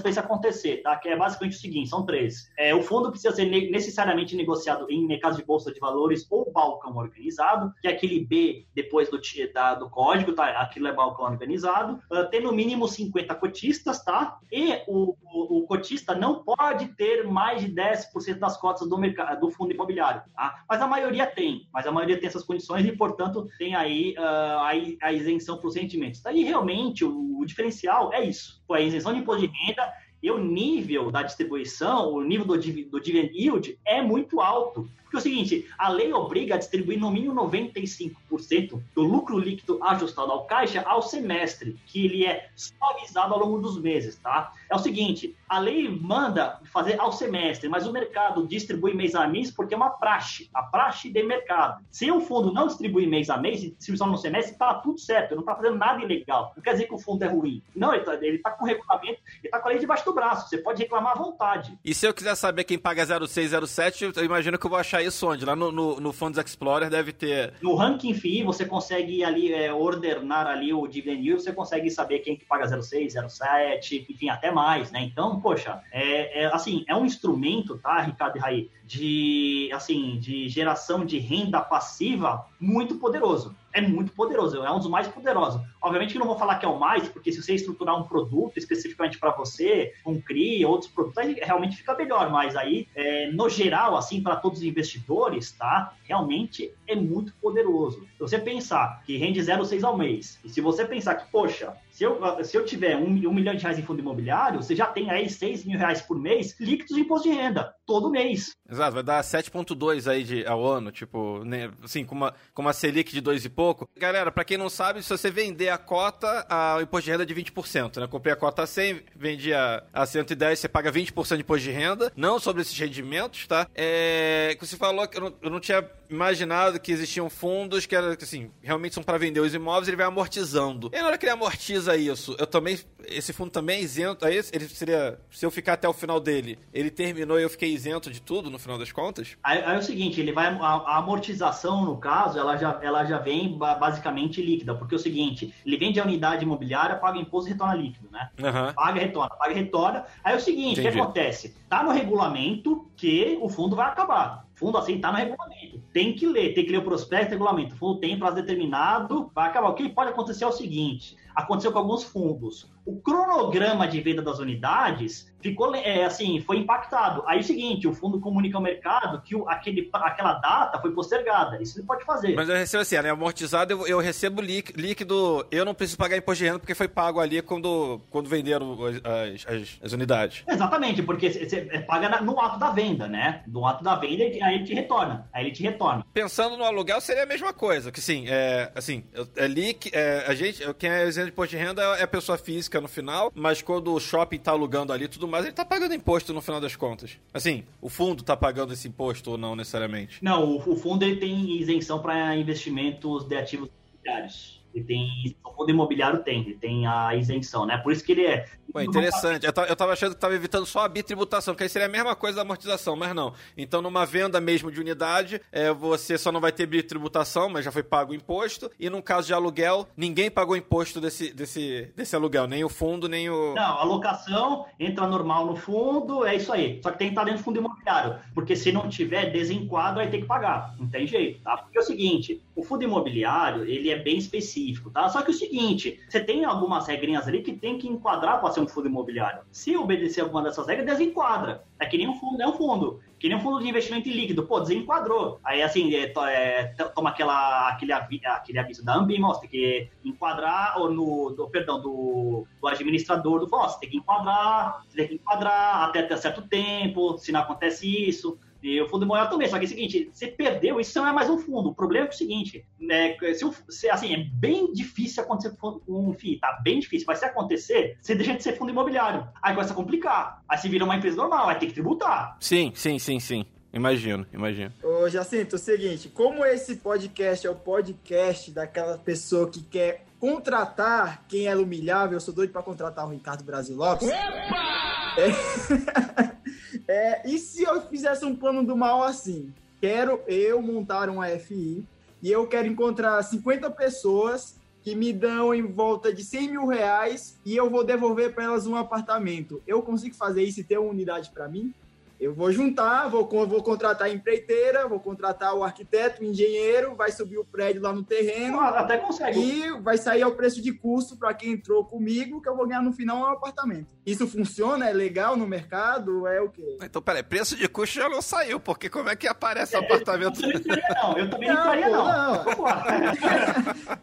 para 0.01 0.11
isso 0.11 0.21
acontecer, 0.21 0.83
tá? 0.83 0.97
Que 0.97 1.09
é 1.09 1.17
basicamente 1.17 1.57
o 1.57 1.61
seguinte, 1.61 1.89
são 1.89 2.05
três. 2.05 2.51
É, 2.59 2.75
o 2.75 2.83
fundo 2.83 3.11
precisa 3.11 3.35
ser 3.35 3.47
ne 3.47 3.71
necessariamente 3.71 4.37
negociado 4.37 4.87
em 4.91 5.07
mercado 5.07 5.37
de 5.37 5.45
bolsa 5.45 5.73
de 5.73 5.81
valores 5.81 6.27
ou 6.31 6.51
balcão 6.53 6.97
organizado, 6.97 7.73
que 7.81 7.89
é 7.89 7.93
aquele 7.93 8.25
B 8.25 8.67
depois 8.75 9.11
do, 9.11 9.21
da, 9.53 9.75
do 9.75 9.89
código, 9.89 10.33
tá? 10.33 10.47
Aquilo 10.61 10.89
é 10.89 10.93
balcão 10.93 11.25
organizado. 11.25 12.01
Uh, 12.11 12.29
tem 12.31 12.43
no 12.43 12.53
mínimo 12.53 12.87
50 12.87 13.35
cotistas, 13.35 14.05
tá? 14.05 14.39
E 14.53 14.83
o, 14.87 15.17
o 15.25 15.37
o, 15.37 15.59
o, 15.59 15.67
cotista 15.67 16.15
não 16.15 16.43
pode 16.43 16.89
ter 16.89 17.25
mais 17.25 17.61
de 17.61 17.73
10% 17.73 18.39
das 18.39 18.57
cotas 18.57 18.89
do, 18.89 18.97
mercado, 18.97 19.41
do 19.41 19.51
fundo 19.51 19.73
imobiliário. 19.73 20.23
Tá? 20.35 20.65
Mas 20.69 20.81
a 20.81 20.87
maioria 20.87 21.27
tem, 21.27 21.69
mas 21.73 21.87
a 21.87 21.93
maioria 21.93 22.19
tem 22.19 22.27
essas 22.27 22.43
condições 22.43 22.87
e, 22.87 22.93
portanto, 22.93 23.47
tem 23.59 23.75
aí 23.75 24.15
uh, 24.19 24.97
a, 25.01 25.13
isenção 25.13 25.59
para 25.59 25.69
os 25.69 25.77
rendimentos. 25.77 26.21
Daí, 26.21 26.45
realmente, 26.45 27.05
o, 27.05 27.39
o 27.39 27.45
diferencial 27.45 28.13
é 28.13 28.25
isso. 28.25 28.63
Foi 28.67 28.79
a 28.79 28.83
isenção 28.83 29.13
de 29.13 29.21
imposto 29.21 29.47
de 29.47 29.53
renda 29.53 29.93
e 30.23 30.31
o 30.31 30.39
nível 30.39 31.11
da 31.11 31.23
distribuição, 31.23 32.13
o 32.13 32.23
nível 32.23 32.47
do, 32.47 32.55
do 32.55 33.01
dividend 33.01 33.33
yield 33.33 33.79
é 33.85 34.03
muito 34.03 34.41
alto. 34.41 34.89
Porque 35.03 35.17
é 35.17 35.21
o 35.21 35.23
seguinte, 35.23 35.67
a 35.79 35.89
lei 35.89 36.13
obriga 36.13 36.57
a 36.57 36.59
distribuir 36.59 36.99
no 36.99 37.13
mínimo 37.13 37.35
95% 37.35 38.83
do 38.93 39.03
lucro 39.03 39.39
líquido 39.39 39.79
ajustado 39.85 40.33
ao 40.33 40.45
caixa 40.47 40.83
ao 40.83 41.01
semestre, 41.01 41.77
que 41.87 42.07
ele 42.07 42.27
é 42.27 42.49
suavizado 42.57 43.35
ao 43.35 43.41
longo 43.41 43.59
dos 43.61 43.81
meses, 43.81 44.17
tá? 44.17 44.53
É 44.71 44.75
o 44.75 44.79
seguinte, 44.79 45.37
a 45.49 45.59
lei 45.59 45.89
manda 45.89 46.61
fazer 46.73 46.99
ao 47.01 47.13
semestre, 47.13 47.69
mas 47.69 47.87
o 47.87 47.93
mercado 47.93 48.47
distribui 48.47 48.95
mês 48.95 49.15
a 49.15 49.27
mês 49.27 49.51
porque 49.51 49.75
é 49.75 49.77
uma 49.77 49.91
praxe, 49.91 50.51
a 50.53 50.63
praxe 50.63 51.09
de 51.09 51.23
mercado. 51.23 51.85
Se 51.91 52.11
o 52.11 52.21
fundo 52.21 52.53
não 52.53 52.67
distribui 52.67 53.07
mês 53.07 53.31
a 53.31 53.37
mês 53.37 53.63
e 53.63 53.71
distribuição 53.71 54.09
no 54.09 54.19
semestre, 54.19 54.57
tá 54.57 54.75
tudo 54.75 54.99
certo, 54.99 55.35
não 55.35 55.41
está 55.41 55.55
fazendo 55.55 55.77
nada 55.77 56.03
ilegal. 56.03 56.53
Não 56.57 56.63
quer 56.63 56.73
dizer 56.73 56.87
que 56.87 56.95
o 56.95 56.99
fundo 56.99 57.23
é 57.23 57.29
ruim. 57.29 57.63
Não, 57.75 57.95
ele 57.95 58.03
está 58.37 58.51
tá 58.51 58.57
com 58.57 58.65
regulamento, 58.65 59.21
ele 59.39 59.45
está 59.45 59.61
com 59.61 59.69
a 59.69 59.71
lei 59.71 59.79
debaixo 59.79 60.05
do 60.05 60.15
braço, 60.15 60.49
você 60.49 60.59
pode 60.59 60.83
reclamar 60.83 61.13
à 61.13 61.17
vontade. 61.17 61.79
E 61.85 61.95
se 61.95 62.07
eu 62.07 62.13
quiser 62.13 62.35
saber 62.35 62.65
quem 62.65 62.79
paga 62.79 63.05
0607, 63.07 64.13
eu 64.17 64.25
imagino 64.25 64.59
que 64.59 64.67
eu 64.67 64.71
vou 64.71 64.79
achar 64.79 65.03
isso 65.03 65.29
onde? 65.29 65.45
Lá 65.45 65.55
no, 65.55 65.71
no, 65.71 66.01
no 66.01 66.13
Fundos 66.13 66.39
Explorer 66.39 66.91
deve 66.91 67.13
ter... 67.13 67.55
No 67.63 67.75
Ranking 67.77 68.15
Fee, 68.15 68.43
você 68.43 68.65
consegue 68.65 69.23
ali 69.23 69.53
é, 69.53 69.73
ordenar 69.73 70.47
ali 70.47 70.73
o 70.73 70.87
dividend 70.87 71.25
yield, 71.25 71.43
você 71.43 71.53
consegue 71.53 71.91
saber 71.91 72.21
quem 72.21 72.37
que 72.37 72.45
paga 72.45 72.67
06, 72.67 73.15
07, 73.29 74.07
enfim, 74.11 74.29
até 74.29 74.51
mais, 74.57 74.91
né? 74.91 75.03
Então, 75.03 75.39
poxa, 75.39 75.83
é, 75.93 76.45
é, 76.45 76.47
assim, 76.47 76.83
é 76.89 76.97
um 76.97 77.05
instrumento, 77.05 77.77
tá, 77.77 78.01
Ricardo 78.01 78.39
e 78.39 78.41
Raí, 78.41 78.71
de, 78.83 79.71
assim, 79.71 80.19
de 80.19 80.49
geração 80.49 81.05
de 81.05 81.19
renda 81.19 81.61
passiva 81.61 82.47
muito 82.59 82.95
poderoso. 82.95 83.55
É 83.73 83.81
muito 83.83 84.13
poderoso, 84.13 84.65
é 84.65 84.73
um 84.73 84.79
dos 84.79 84.89
mais 84.89 85.07
poderosos. 85.07 85.61
Obviamente 85.83 86.15
que 86.15 86.19
não 86.19 86.27
vou 86.27 86.39
falar 86.39 86.59
que 86.59 86.65
é 86.65 86.69
o 86.69 86.79
mais, 86.79 87.07
porque 87.09 87.31
se 87.31 87.43
você 87.43 87.55
estruturar 87.55 88.01
um 88.01 88.05
produto 88.05 88.57
especificamente 88.57 89.19
para 89.19 89.33
você, 89.33 89.93
um 90.07 90.19
CRI, 90.19 90.65
outros 90.65 90.91
produtos, 90.91 91.19
aí 91.19 91.35
realmente 91.43 91.77
fica 91.77 91.95
melhor. 91.95 92.31
Mas 92.31 92.57
aí, 92.57 92.89
é, 92.95 93.31
no 93.33 93.51
geral, 93.51 93.95
assim, 93.95 94.23
para 94.23 94.37
todos 94.37 94.61
os 94.61 94.65
investidores, 94.65 95.53
tá? 95.53 95.93
Realmente 96.05 96.73
é 96.89 96.97
muito 96.97 97.35
poderoso. 97.35 98.01
Se 98.15 98.21
você 98.21 98.39
pensar 98.39 99.03
que 99.05 99.19
rende 99.19 99.41
0,6 99.41 99.85
ao 99.85 99.99
mês, 99.99 100.41
e 100.43 100.49
se 100.49 100.63
você 100.63 100.87
pensar 100.87 101.17
que, 101.17 101.31
poxa, 101.31 101.77
se 101.97 102.05
eu, 102.05 102.45
se 102.45 102.55
eu 102.55 102.63
tiver 102.63 102.95
um, 102.95 103.07
um, 103.07 103.33
milhão 103.33 103.55
de 103.55 103.63
reais 103.63 103.79
em 103.79 103.83
fundo 103.83 104.01
imobiliário, 104.01 104.63
você 104.63 104.77
já 104.77 104.85
tem 104.85 105.11
aí 105.11 105.31
6 105.31 105.65
mil 105.65 105.79
reais 105.79 106.03
por 106.03 106.19
mês 106.19 106.55
líquidos 106.61 106.95
de 106.95 107.01
imposto 107.01 107.27
de 107.27 107.35
renda, 107.35 107.75
todo 107.87 108.11
mês. 108.11 108.55
Exato, 108.71 108.93
vai 108.93 109.03
dar 109.03 109.23
7,2 109.23 110.07
aí 110.07 110.23
de, 110.23 110.47
ao 110.47 110.63
ano, 110.63 110.93
tipo, 110.93 111.43
né, 111.43 111.71
assim, 111.83 112.05
com 112.05 112.15
uma, 112.15 112.35
com 112.53 112.61
uma 112.61 112.75
Selic 112.75 113.11
de 113.11 113.23
2 113.23 113.47
e 113.47 113.49
pouco. 113.49 113.89
Galera, 113.97 114.31
para 114.31 114.45
quem 114.45 114.59
não 114.59 114.69
sabe, 114.69 115.03
se 115.03 115.09
você 115.09 115.31
vender 115.31 115.71
a 115.71 115.79
cota, 115.79 116.45
a, 116.51 116.77
o 116.77 116.83
imposto 116.83 117.07
de 117.07 117.13
renda 117.13 117.23
é 117.23 117.27
de 117.27 117.35
20%, 117.35 117.99
né? 117.99 118.07
Comprei 118.07 118.35
a 118.35 118.37
cota 118.37 118.65
a 118.65 118.67
100, 118.67 119.01
vendi 119.17 119.55
a, 119.55 119.83
a 119.91 120.05
110, 120.05 120.59
você 120.59 120.69
paga 120.69 120.93
20% 120.93 121.37
de 121.37 121.41
imposto 121.41 121.65
de 121.65 121.71
renda, 121.71 122.13
não 122.15 122.39
sobre 122.39 122.61
esses 122.61 122.79
rendimentos, 122.79 123.47
tá? 123.47 123.67
É, 123.75 124.55
você 124.61 124.77
falou 124.77 125.09
que 125.09 125.17
eu 125.17 125.23
não, 125.23 125.35
eu 125.41 125.49
não 125.49 125.61
tinha 125.61 125.83
imaginado 126.11 126.79
que 126.79 126.93
existiam 126.93 127.29
fundos 127.29 127.87
que 127.87 127.97
era, 127.97 128.17
assim, 128.21 128.51
realmente 128.63 128.95
são 128.95 129.03
para 129.03 129.19
vender 129.19 129.41
os 129.41 129.55
imóveis, 129.55 129.89
ele 129.89 129.97
vai 129.97 130.07
amortizando. 130.07 130.91
E 130.93 131.01
na 131.01 131.07
hora 131.07 131.19
que 131.19 131.25
ele 131.25 131.33
amortiza 131.33 131.86
isso, 131.95 132.35
eu 132.39 132.47
também, 132.47 132.79
esse 133.07 133.33
fundo 133.33 133.51
também 133.51 133.79
é 133.79 133.83
isento, 133.83 134.25
aí 134.25 134.41
ele 134.53 134.69
seria, 134.69 135.19
se 135.31 135.45
eu 135.45 135.51
ficar 135.51 135.75
até 135.75 135.87
o 135.89 135.93
final 135.93 136.19
dele, 136.19 136.59
ele 136.73 136.91
terminou 136.91 137.39
e 137.39 137.43
eu 137.43 137.51
fiquei 137.51 137.73
isento 137.73 138.11
de 138.11 138.21
tudo 138.21 138.51
no 138.51 138.59
final 138.59 138.79
das 138.79 138.91
contas? 138.91 139.37
Aí, 139.43 139.63
aí 139.63 139.77
é 139.77 139.79
o 139.79 139.83
seguinte, 139.83 140.21
ele 140.21 140.33
vai, 140.33 140.47
a, 140.47 140.57
a, 140.57 140.97
amortização 140.97 141.85
no 141.85 141.99
caso, 141.99 142.39
ela 142.39 142.57
já, 142.57 142.81
ela 142.83 143.05
já 143.05 143.19
vem 143.19 143.57
basicamente 143.57 144.43
líquida, 144.43 144.75
porque 144.75 144.95
é 144.95 144.99
o 144.99 145.01
seguinte, 145.01 145.55
ele 145.65 145.77
vende 145.77 146.01
a 146.01 146.05
unidade 146.05 146.45
imobiliária, 146.45 146.97
paga 146.97 147.19
imposto 147.19 147.51
e 147.51 147.53
retorna 147.53 147.75
líquido, 147.75 148.09
né? 148.11 148.31
Uhum. 148.39 148.73
Paga, 148.73 149.01
retorna, 149.01 149.37
paga, 149.37 149.55
retorna. 149.55 150.05
Aí 150.25 150.33
é 150.33 150.37
o 150.37 150.41
seguinte, 150.41 150.81
o 150.81 150.83
que 150.83 150.89
acontece? 150.89 151.55
Tá 151.69 151.83
no 151.83 151.91
regulamento 151.91 152.89
que 152.97 153.39
o 153.41 153.49
fundo 153.49 153.77
vai 153.77 153.87
acabar 153.87 154.47
fundo 154.57 154.79
assim 154.79 154.99
tá 154.99 155.13
no 155.13 155.19
regulamento. 155.19 155.81
Tem 155.93 156.15
que 156.15 156.27
ler, 156.27 156.55
tem 156.55 156.65
que 156.65 156.73
ler 156.73 156.79
o 156.79 156.83
prospecto 156.83 157.31
regulamento. 157.31 157.75
O 157.75 157.79
fundo 157.79 158.01
tem 158.01 158.19
prazo 158.19 158.37
determinado, 158.37 159.31
vai 159.35 159.49
acabar. 159.49 159.69
O 159.69 159.75
que 159.75 159.89
pode 159.89 160.11
acontecer 160.11 160.45
é 160.45 160.47
o 160.47 160.53
seguinte: 160.53 161.17
aconteceu 161.37 161.71
com 161.71 161.79
alguns 161.79 162.03
fundos. 162.03 162.67
O 162.87 162.99
cronograma 163.01 163.87
de 163.87 164.01
venda 164.01 164.23
das 164.23 164.39
unidades 164.39 165.31
ficou 165.41 165.75
é, 165.75 166.05
assim, 166.05 166.41
foi 166.41 166.59
impactado. 166.59 167.23
Aí 167.27 167.39
é 167.39 167.41
o 167.41 167.45
seguinte, 167.45 167.87
o 167.87 167.93
fundo 167.93 168.19
comunica 168.19 168.57
ao 168.57 168.63
mercado 168.63 169.21
que 169.23 169.35
o, 169.35 169.49
aquele, 169.49 169.89
aquela 169.93 170.35
data 170.35 170.81
foi 170.81 170.93
postergada. 170.93 171.61
Isso 171.63 171.79
ele 171.79 171.87
pode 171.87 172.05
fazer. 172.05 172.35
Mas 172.35 172.49
eu 172.49 172.57
recebo 172.57 172.83
assim, 172.83 172.99
né? 173.01 173.11
Amortizado, 173.11 173.73
eu, 173.73 173.87
eu 173.87 173.99
recebo 173.99 174.41
líquido, 174.41 175.47
eu 175.51 175.65
não 175.65 175.75
preciso 175.75 175.99
pagar 175.99 176.17
imposto 176.17 176.43
de 176.43 176.49
renda 176.49 176.59
porque 176.59 176.75
foi 176.75 176.89
pago 176.89 177.21
ali 177.21 177.43
quando, 177.43 178.01
quando 178.11 178.29
venderam 178.29 178.77
as, 178.87 179.47
as, 179.47 179.79
as 179.83 179.93
unidades. 179.93 180.43
Exatamente, 180.49 181.03
porque 181.03 181.31
você 181.31 181.61
paga 181.87 182.21
no 182.21 182.41
ato 182.41 182.59
da 182.59 182.71
venda, 182.71 183.07
né? 183.07 183.43
No 183.47 183.67
ato 183.67 183.85
da 183.85 183.95
venda, 183.97 184.25
aí 184.25 184.55
ele 184.55 184.65
te 184.65 184.75
retorna. 184.75 185.29
Aí 185.33 185.45
ele 185.45 185.53
te 185.53 185.63
retorna. 185.63 186.07
Pensando 186.15 186.57
no 186.57 186.65
aluguel, 186.65 187.01
seria 187.01 187.25
a 187.25 187.27
mesma 187.27 187.53
coisa, 187.53 187.93
que 187.93 188.01
sim, 188.01 188.25
é, 188.29 188.71
assim, 188.75 189.05
é, 189.37 189.47
líquido, 189.47 189.97
é, 189.97 190.25
a 190.27 190.35
gente, 190.35 190.63
quem 190.75 190.89
é 190.89 191.05
de 191.27 191.33
imposto 191.33 191.57
de 191.57 191.63
renda 191.63 191.83
é 191.99 192.03
a 192.03 192.09
pessoa 192.09 192.39
física 192.39 192.81
no 192.81 192.89
final, 192.89 193.33
mas 193.35 193.63
quando 193.63 193.93
o 193.93 194.01
shopping 194.01 194.39
tá 194.39 194.53
alugando 194.53 194.93
ali 194.93 195.05
e 195.05 195.09
tudo 195.09 195.29
mais, 195.29 195.45
ele 195.45 195.55
tá 195.55 195.65
pagando 195.65 195.95
imposto 195.95 196.33
no 196.33 196.41
final 196.41 196.61
das 196.61 196.77
contas. 196.77 197.19
Assim, 197.33 197.65
o 197.81 197.89
fundo 197.89 198.23
tá 198.23 198.37
pagando 198.37 198.73
esse 198.73 198.89
imposto 198.89 199.33
ou 199.33 199.39
não 199.39 199.55
necessariamente? 199.55 200.23
Não, 200.23 200.45
o, 200.45 200.73
o 200.73 200.77
fundo 200.77 201.05
ele 201.05 201.17
tem 201.17 201.61
isenção 201.61 202.01
para 202.01 202.37
investimentos 202.37 203.25
de 203.25 203.37
ativos 203.37 203.69
imobiliários. 203.93 204.56
Ele 204.77 204.85
tem, 204.85 205.37
o 205.43 205.51
fundo 205.53 205.71
imobiliário 205.71 206.23
tem, 206.23 206.43
ele 206.43 206.55
tem 206.55 206.87
a 206.87 207.15
isenção, 207.15 207.65
né? 207.65 207.79
Por 207.79 207.93
isso 207.93 208.05
que 208.05 208.13
ele 208.13 208.27
é. 208.27 208.47
Pô, 208.71 208.81
interessante. 208.81 209.47
Eu, 209.47 209.65
eu 209.65 209.75
tava 209.75 209.95
achando 209.95 210.15
que 210.15 210.21
tava 210.21 210.35
evitando 210.35 210.67
só 210.67 210.81
a 210.81 210.89
bitributação, 210.89 211.55
porque 211.55 211.63
aí 211.63 211.71
seria 211.71 211.87
a 211.87 211.91
mesma 211.91 212.15
coisa 212.15 212.37
da 212.37 212.43
amortização, 212.43 212.95
mas 212.95 213.15
não. 213.15 213.33
Então, 213.57 213.81
numa 213.81 214.05
venda 214.05 214.39
mesmo 214.39 214.71
de 214.71 214.79
unidade, 214.79 215.41
é, 215.51 215.73
você 215.73 216.19
só 216.19 216.31
não 216.31 216.43
vai 216.43 216.53
ter 216.53 216.67
bitributação, 216.67 217.49
mas 217.49 217.65
já 217.65 217.73
foi 217.73 217.83
pago 217.83 218.13
o 218.13 218.15
imposto. 218.15 218.71
E 218.79 218.91
num 218.91 219.01
caso 219.01 219.29
de 219.29 219.33
aluguel, 219.33 219.89
ninguém 219.97 220.31
pagou 220.31 220.55
imposto 220.55 221.01
desse, 221.01 221.33
desse, 221.33 221.91
desse 221.97 222.15
aluguel, 222.15 222.47
nem 222.47 222.63
o 222.63 222.69
fundo, 222.69 223.09
nem 223.09 223.31
o. 223.31 223.55
Não, 223.55 223.79
a 223.79 223.85
locação 223.85 224.67
entra 224.79 225.07
normal 225.07 225.47
no 225.47 225.57
fundo, 225.57 226.27
é 226.27 226.37
isso 226.37 226.53
aí. 226.53 226.81
Só 226.83 226.91
que 226.91 226.99
tem 226.99 227.09
que 227.09 227.13
estar 227.13 227.25
dentro 227.25 227.41
do 227.41 227.45
fundo 227.45 227.61
imobiliário. 227.61 228.19
Porque 228.35 228.55
se 228.55 228.71
não 228.71 228.91
tiver 228.91 229.31
desenquadro, 229.31 230.01
aí 230.01 230.11
tem 230.11 230.21
que 230.21 230.27
pagar. 230.27 230.75
Não 230.79 230.87
tem 230.87 231.07
jeito, 231.07 231.41
tá? 231.41 231.57
Porque 231.57 231.79
é 231.79 231.81
o 231.81 231.85
seguinte: 231.85 232.43
o 232.55 232.63
fundo 232.63 232.85
imobiliário, 232.85 233.65
ele 233.65 233.89
é 233.89 233.97
bem 233.97 234.19
específico 234.19 234.66
específico, 234.67 234.91
tá? 234.91 235.09
Só 235.09 235.23
que 235.23 235.31
o 235.31 235.35
seguinte, 235.35 236.01
você 236.09 236.21
tem 236.21 236.45
algumas 236.45 236.87
regrinhas 236.87 237.27
ali 237.29 237.43
que 237.43 237.53
tem 237.53 237.79
que 237.79 237.89
enquadrar 237.89 238.41
para 238.41 238.51
ser 238.51 238.61
um 238.61 238.69
fundo 238.69 238.89
imobiliário. 238.89 239.43
Se 239.51 239.77
obedecer 239.77 240.21
alguma 240.21 240.43
dessas 240.43 240.67
regras, 240.67 240.87
desenquadra. 240.87 241.65
É 241.79 241.87
que 241.87 241.97
nem 241.97 242.09
um 242.09 242.15
fundo, 242.15 242.43
é 242.43 242.47
um 242.47 242.53
fundo. 242.53 243.01
Que 243.19 243.29
nem 243.29 243.37
um 243.37 243.41
fundo 243.41 243.61
de 243.61 243.69
investimento 243.69 244.09
líquido. 244.09 244.47
Pô, 244.47 244.61
desenquadrou. 244.61 245.41
Aí, 245.45 245.63
assim, 245.63 245.95
é, 245.95 246.13
é, 246.29 246.65
toma 246.95 247.11
aquela, 247.11 247.69
aquele, 247.69 247.93
aquele 247.93 248.59
aviso 248.59 248.85
da 248.85 248.97
Ambim, 248.97 249.23
ó, 249.23 249.29
você 249.29 249.41
tem 249.43 249.51
que 249.51 249.91
enquadrar, 250.05 250.79
ou 250.79 250.91
no, 250.91 251.31
do, 251.31 251.49
perdão, 251.49 251.81
do, 251.81 252.47
do 252.61 252.69
administrador 252.69 253.41
do 253.41 253.49
você 253.49 253.81
tem 253.81 253.91
que 253.91 253.97
enquadrar, 253.97 254.85
você 254.89 254.97
tem 254.97 255.09
que 255.09 255.15
enquadrar 255.15 255.85
até, 255.85 256.01
até 256.01 256.17
certo 256.17 256.43
tempo, 256.43 257.17
se 257.19 257.33
não 257.33 257.41
acontece 257.41 257.87
isso. 257.87 258.39
E 258.67 258.81
o 258.81 258.89
fundo 258.89 259.05
imobiliário 259.05 259.31
também, 259.31 259.49
só 259.49 259.59
que 259.59 259.65
é 259.65 259.67
o 259.67 259.69
seguinte, 259.69 260.11
você 260.13 260.27
perdeu, 260.27 260.81
isso 260.81 260.99
não 260.99 261.07
é 261.07 261.13
mais 261.13 261.31
um 261.31 261.39
fundo. 261.39 261.69
O 261.69 261.75
problema 261.75 262.07
é, 262.07 262.09
é 262.09 262.11
o 262.11 262.13
seguinte, 262.13 262.67
né, 262.81 263.17
se, 263.33 263.49
se, 263.69 263.89
assim, 263.89 264.13
é 264.13 264.17
bem 264.17 264.73
difícil 264.73 265.23
acontecer 265.23 265.57
com 265.57 265.81
um 265.87 266.13
FII, 266.13 266.41
tá 266.41 266.59
bem 266.65 266.81
difícil, 266.81 267.07
mas 267.07 267.21
se 267.21 267.27
acontecer, 267.27 267.97
você 268.03 268.17
deixa 268.17 268.35
de 268.35 268.43
ser 268.43 268.59
fundo 268.59 268.73
imobiliário. 268.73 269.29
Aí 269.41 269.55
começa 269.55 269.73
a 269.73 269.77
complicar. 269.77 270.43
Aí 270.49 270.59
você 270.59 270.69
vira 270.69 270.85
uma 270.85 270.97
empresa 270.97 271.17
normal, 271.17 271.47
vai 271.47 271.57
ter 271.57 271.67
que 271.67 271.75
tributar. 271.75 272.37
Sim, 272.41 272.73
sim, 272.75 272.99
sim, 272.99 273.21
sim. 273.21 273.47
Imagino, 273.73 274.27
imagino. 274.33 274.73
Ô, 274.83 275.09
Jacinto, 275.09 275.55
é 275.55 275.59
o 275.59 275.63
seguinte, 275.63 276.09
como 276.09 276.45
esse 276.45 276.75
podcast 276.75 277.47
é 277.47 277.51
o 277.51 277.55
podcast 277.55 278.51
daquela 278.51 278.99
pessoa 278.99 279.49
que 279.49 279.63
quer 279.63 280.07
contratar 280.19 281.25
quem 281.29 281.47
é 281.47 281.55
humilhável, 281.55 282.17
eu 282.17 282.21
sou 282.21 282.35
doido 282.35 282.51
para 282.51 282.65
contratar 282.65 283.07
o 283.07 283.11
Ricardo 283.11 283.45
Brasil 283.45 283.77
Lopes. 283.77 284.09
Opa! 284.09 285.15
É... 285.19 286.37
É, 286.89 287.29
e 287.29 287.39
se 287.39 287.63
eu 287.63 287.81
fizesse 287.83 288.25
um 288.25 288.35
plano 288.35 288.65
do 288.65 288.77
mal 288.77 289.03
assim? 289.03 289.53
Quero 289.81 290.21
eu 290.27 290.63
montar 290.63 291.11
um 291.11 291.21
AFI 291.21 291.87
e 292.23 292.31
eu 292.31 292.47
quero 292.47 292.69
encontrar 292.69 293.23
50 293.23 293.71
pessoas 293.71 294.57
que 294.83 294.95
me 294.95 295.13
dão 295.13 295.53
em 295.53 295.63
volta 295.63 296.13
de 296.13 296.23
100 296.23 296.51
mil 296.51 296.67
reais 296.67 297.39
e 297.45 297.57
eu 297.57 297.69
vou 297.69 297.85
devolver 297.85 298.33
para 298.35 298.45
elas 298.45 298.67
um 298.67 298.77
apartamento. 298.77 299.61
Eu 299.67 299.83
consigo 299.83 300.15
fazer 300.15 300.45
isso 300.45 300.61
e 300.61 300.65
ter 300.65 300.79
uma 300.79 300.91
unidade 300.91 301.31
para 301.31 301.49
mim? 301.49 301.75
Eu 302.19 302.33
vou 302.35 302.51
juntar, 302.51 303.09
vou, 303.09 303.29
vou 303.47 303.63
contratar 303.63 304.07
a 304.09 304.11
empreiteira, 304.11 304.89
vou 304.89 304.99
contratar 304.99 305.55
o 305.55 305.63
arquiteto, 305.63 306.23
o 306.23 306.25
engenheiro, 306.25 306.95
vai 306.97 307.11
subir 307.13 307.37
o 307.37 307.45
prédio 307.45 307.83
lá 307.83 307.93
no 307.93 308.03
terreno 308.03 308.59
Ah, 308.59 308.81
Até 308.81 308.97
consegue. 308.97 309.39
e 309.39 309.71
vai 309.83 309.99
sair 309.99 310.23
ao 310.23 310.33
preço 310.33 310.63
de 310.63 310.73
custo 310.73 311.17
para 311.17 311.35
quem 311.35 311.53
entrou 311.53 311.85
comigo, 311.85 312.41
que 312.41 312.49
eu 312.49 312.57
vou 312.57 312.67
ganhar 312.67 312.81
no 312.83 312.93
final 312.93 313.19
um 313.19 313.27
apartamento. 313.27 313.87
Isso 314.07 314.27
funciona? 314.27 314.89
É 314.89 314.93
legal 314.95 315.37
no 315.37 315.47
mercado? 315.47 316.27
É 316.27 316.41
o 316.41 316.49
quê? 316.49 316.79
Então, 316.83 317.03
peraí, 317.03 317.23
preço 317.23 317.55
de 317.55 317.69
custo 317.69 317.97
já 317.97 318.09
não 318.09 318.23
saiu, 318.23 318.59
porque 318.59 318.89
como 318.89 319.11
é 319.11 319.17
que 319.17 319.29
aparece 319.29 319.77
o 319.77 319.81
apartamento? 319.81 320.41
Eu 320.43 320.63
também 320.63 320.83
não 320.89 321.09
não. 321.11 321.19
Eu 321.19 321.31
também 321.31 321.49
não 321.51 321.57
Não, 321.57 321.65
pô, 321.65 321.81
não. 321.91 322.57
não. 322.57 322.63
Lá. 322.63 322.85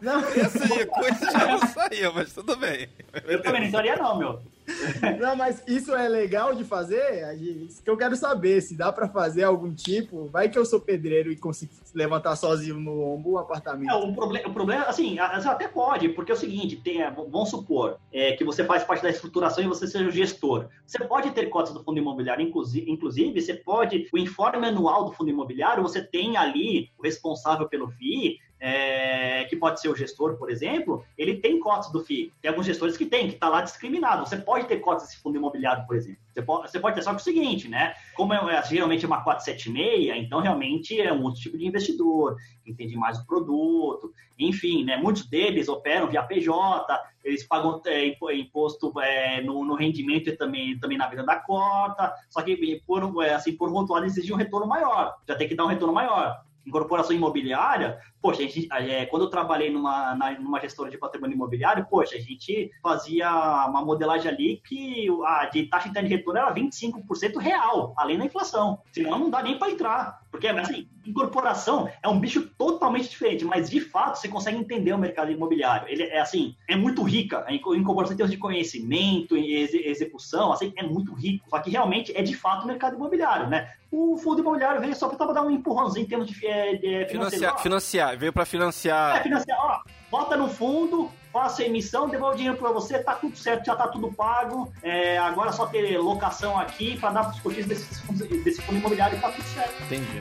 Não, 0.00 0.22
Preço 0.22 0.58
de 0.58 0.86
custo 0.86 1.24
já 1.32 1.46
não 1.46 1.58
saiu, 1.66 2.12
mas 2.14 2.32
tudo 2.32 2.56
bem. 2.56 2.88
Eu 3.26 3.42
também 3.42 3.62
não 3.62 3.68
entraria, 3.68 3.96
não, 3.96 4.18
meu. 4.18 4.42
não, 5.20 5.36
mas 5.36 5.62
isso 5.66 5.94
é 5.94 6.08
legal 6.08 6.54
de 6.54 6.64
fazer? 6.64 7.34
Isso 7.40 7.82
que 7.82 7.90
eu 7.90 7.96
quero 7.96 8.16
saber, 8.16 8.60
se 8.60 8.76
dá 8.76 8.92
para 8.92 9.08
fazer 9.08 9.44
algum 9.44 9.72
tipo. 9.74 10.26
Vai 10.28 10.48
que 10.48 10.58
eu 10.58 10.64
sou 10.64 10.80
pedreiro 10.80 11.30
e 11.30 11.36
consigo 11.36 11.72
levantar 11.94 12.34
sozinho 12.36 12.78
no 12.80 13.00
ombro 13.02 13.32
o 13.32 13.38
apartamento. 13.38 13.90
É, 13.90 13.94
o, 13.94 14.12
proble 14.12 14.40
o 14.44 14.52
problema, 14.52 14.84
assim, 14.84 15.18
a- 15.18 15.26
a- 15.26 15.50
até 15.52 15.68
pode, 15.68 16.08
porque 16.10 16.32
é 16.32 16.34
o 16.34 16.38
seguinte, 16.38 16.76
tem, 16.76 17.02
é, 17.02 17.10
vamos 17.10 17.50
supor 17.50 17.98
é, 18.12 18.32
que 18.32 18.44
você 18.44 18.64
faz 18.64 18.82
parte 18.84 19.02
da 19.02 19.10
estruturação 19.10 19.62
e 19.62 19.68
você 19.68 19.86
seja 19.86 20.06
o 20.08 20.10
gestor. 20.10 20.66
Você 20.86 20.98
pode 21.04 21.30
ter 21.30 21.46
cotas 21.46 21.72
do 21.72 21.82
fundo 21.84 21.98
imobiliário, 21.98 22.44
inclusive, 22.46 22.90
inclusive 22.90 23.40
você 23.40 23.54
pode, 23.54 24.08
o 24.12 24.18
informe 24.18 24.66
anual 24.66 25.04
do 25.04 25.12
fundo 25.12 25.30
imobiliário, 25.30 25.82
você 25.82 26.02
tem 26.02 26.36
ali 26.36 26.90
o 26.98 27.02
responsável 27.02 27.68
pelo 27.68 27.88
FII, 27.90 28.38
é, 28.66 29.44
que 29.44 29.56
pode 29.56 29.78
ser 29.78 29.90
o 29.90 29.94
gestor, 29.94 30.38
por 30.38 30.50
exemplo, 30.50 31.04
ele 31.18 31.36
tem 31.36 31.60
cotas 31.60 31.92
do 31.92 32.02
FII. 32.02 32.32
Tem 32.40 32.48
alguns 32.48 32.64
gestores 32.64 32.96
que 32.96 33.04
tem, 33.04 33.28
que 33.28 33.34
está 33.34 33.46
lá 33.46 33.60
discriminado. 33.60 34.26
Você 34.26 34.38
pode 34.38 34.66
ter 34.66 34.78
cotas 34.78 35.04
desse 35.04 35.20
fundo 35.20 35.36
imobiliário, 35.36 35.86
por 35.86 35.94
exemplo. 35.94 36.18
Você 36.32 36.40
pode, 36.40 36.70
você 36.70 36.80
pode 36.80 36.96
ter 36.96 37.02
só 37.02 37.10
que 37.10 37.20
o 37.20 37.24
seguinte, 37.24 37.68
né? 37.68 37.94
Como 38.14 38.32
é, 38.32 38.56
é, 38.56 38.62
geralmente 38.64 39.04
é 39.04 39.06
uma 39.06 39.22
476, 39.22 40.16
então 40.16 40.40
realmente 40.40 40.98
é 40.98 41.12
um 41.12 41.24
outro 41.24 41.42
tipo 41.42 41.58
de 41.58 41.66
investidor, 41.66 42.36
que 42.64 42.70
entende 42.70 42.96
mais 42.96 43.18
o 43.18 43.26
produto, 43.26 44.10
enfim, 44.38 44.82
né? 44.82 44.96
Muitos 44.96 45.28
deles 45.28 45.68
operam 45.68 46.08
via 46.08 46.22
PJ, 46.22 46.98
eles 47.22 47.46
pagam 47.46 47.82
é, 47.84 48.06
impo- 48.06 48.30
imposto 48.30 48.98
é, 48.98 49.42
no, 49.42 49.62
no 49.62 49.74
rendimento 49.74 50.30
e 50.30 50.36
também, 50.36 50.78
também 50.78 50.96
na 50.96 51.06
venda 51.06 51.24
da 51.24 51.36
cota, 51.36 52.14
só 52.30 52.40
que 52.40 52.82
por, 52.86 53.22
é, 53.22 53.34
assim, 53.34 53.54
por 53.54 53.70
outro 53.70 53.92
lado 53.92 54.06
exige 54.06 54.32
um 54.32 54.36
retorno 54.36 54.66
maior, 54.66 55.14
já 55.28 55.36
tem 55.36 55.46
que 55.46 55.54
dar 55.54 55.66
um 55.66 55.68
retorno 55.68 55.92
maior. 55.92 56.42
Incorporação 56.66 57.14
imobiliária, 57.14 58.00
poxa, 58.24 58.40
a 58.42 58.46
gente, 58.46 58.66
é, 58.72 59.04
quando 59.04 59.24
eu 59.26 59.28
trabalhei 59.28 59.70
numa, 59.70 60.14
na- 60.14 60.38
numa 60.38 60.58
gestora 60.58 60.90
de 60.90 60.96
patrimônio 60.96 61.34
imobiliário, 61.34 61.86
poxa, 61.90 62.16
a 62.16 62.18
gente 62.18 62.70
fazia 62.82 63.28
uma 63.68 63.84
modelagem 63.84 64.30
ali 64.30 64.62
que 64.66 65.06
a 65.26 65.44
de 65.52 65.64
taxa 65.64 65.88
interna 65.88 66.08
de 66.08 66.14
retorno 66.14 66.40
era 66.40 66.54
25% 66.54 67.36
real, 67.38 67.92
além 67.98 68.16
da 68.16 68.24
inflação. 68.24 68.78
Senão 68.92 69.18
não 69.18 69.28
dá 69.28 69.42
nem 69.42 69.58
para 69.58 69.70
entrar. 69.70 70.24
Porque, 70.30 70.48
assim, 70.48 70.88
incorporação 71.06 71.88
é 72.02 72.08
um 72.08 72.18
bicho 72.18 72.48
totalmente 72.58 73.08
diferente, 73.10 73.44
mas 73.44 73.68
de 73.70 73.78
fato 73.80 74.16
você 74.18 74.26
consegue 74.26 74.56
entender 74.56 74.92
o 74.92 74.98
mercado 74.98 75.30
imobiliário. 75.30 75.86
Ele 75.88 76.02
é 76.04 76.18
assim, 76.20 76.56
é 76.68 76.74
muito 76.74 77.02
rica. 77.02 77.44
A 77.46 77.52
inco- 77.52 77.74
incorporação 77.74 78.14
em 78.14 78.16
termos 78.16 78.32
de 78.32 78.38
conhecimento 78.38 79.36
e 79.36 79.54
exe- 79.62 79.86
execução, 79.86 80.50
assim, 80.52 80.72
é 80.76 80.82
muito 80.82 81.12
rico. 81.14 81.48
Só 81.48 81.58
que 81.60 81.70
realmente 81.70 82.10
é 82.16 82.22
de 82.22 82.34
fato 82.34 82.64
o 82.64 82.66
mercado 82.66 82.96
imobiliário, 82.96 83.48
né? 83.48 83.70
O 83.92 84.16
fundo 84.16 84.40
imobiliário 84.40 84.80
veio 84.80 84.94
só 84.96 85.08
para 85.08 85.32
dar 85.32 85.42
um 85.42 85.50
empurrãozinho 85.52 86.04
em 86.04 86.08
termos 86.08 86.28
de, 86.28 86.44
é, 86.44 86.74
de 86.74 87.06
financeiro. 87.06 87.56
Financiar, 87.58 88.13
Ó, 88.13 88.13
financiar, 88.14 88.18
veio 88.18 88.32
pra 88.32 88.42
é, 88.42 88.46
financiar. 88.46 89.22
financiar, 89.22 89.58
ó, 89.60 89.80
bota 90.10 90.36
no 90.36 90.48
fundo, 90.48 91.10
faça 91.32 91.62
a 91.62 91.66
emissão, 91.66 92.08
devolve 92.08 92.34
o 92.34 92.36
dinheiro 92.38 92.58
para 92.58 92.70
você, 92.70 92.98
tá 92.98 93.14
tudo 93.14 93.36
certo, 93.36 93.66
já 93.66 93.76
tá 93.76 93.88
tudo 93.88 94.12
pago. 94.12 94.72
É, 94.82 95.18
agora 95.18 95.50
é 95.50 95.52
só 95.52 95.66
ter 95.66 95.98
locação 95.98 96.58
aqui 96.58 96.96
para 96.98 97.10
dar 97.10 97.24
para 97.24 97.32
os 97.34 97.40
cotistas 97.40 97.78
desse, 97.78 98.02
fundo- 98.06 98.42
desse 98.44 98.62
fundo 98.62 98.78
imobiliário 98.78 99.18
e 99.18 99.20
tá 99.20 99.30
tudo 99.30 99.44
certo. 99.48 99.82
Entendi. 99.84 100.20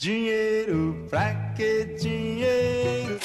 Dinheiro, 0.00 1.06
pra 1.08 1.34
que 1.56 1.84
dinheiro? 1.98 3.18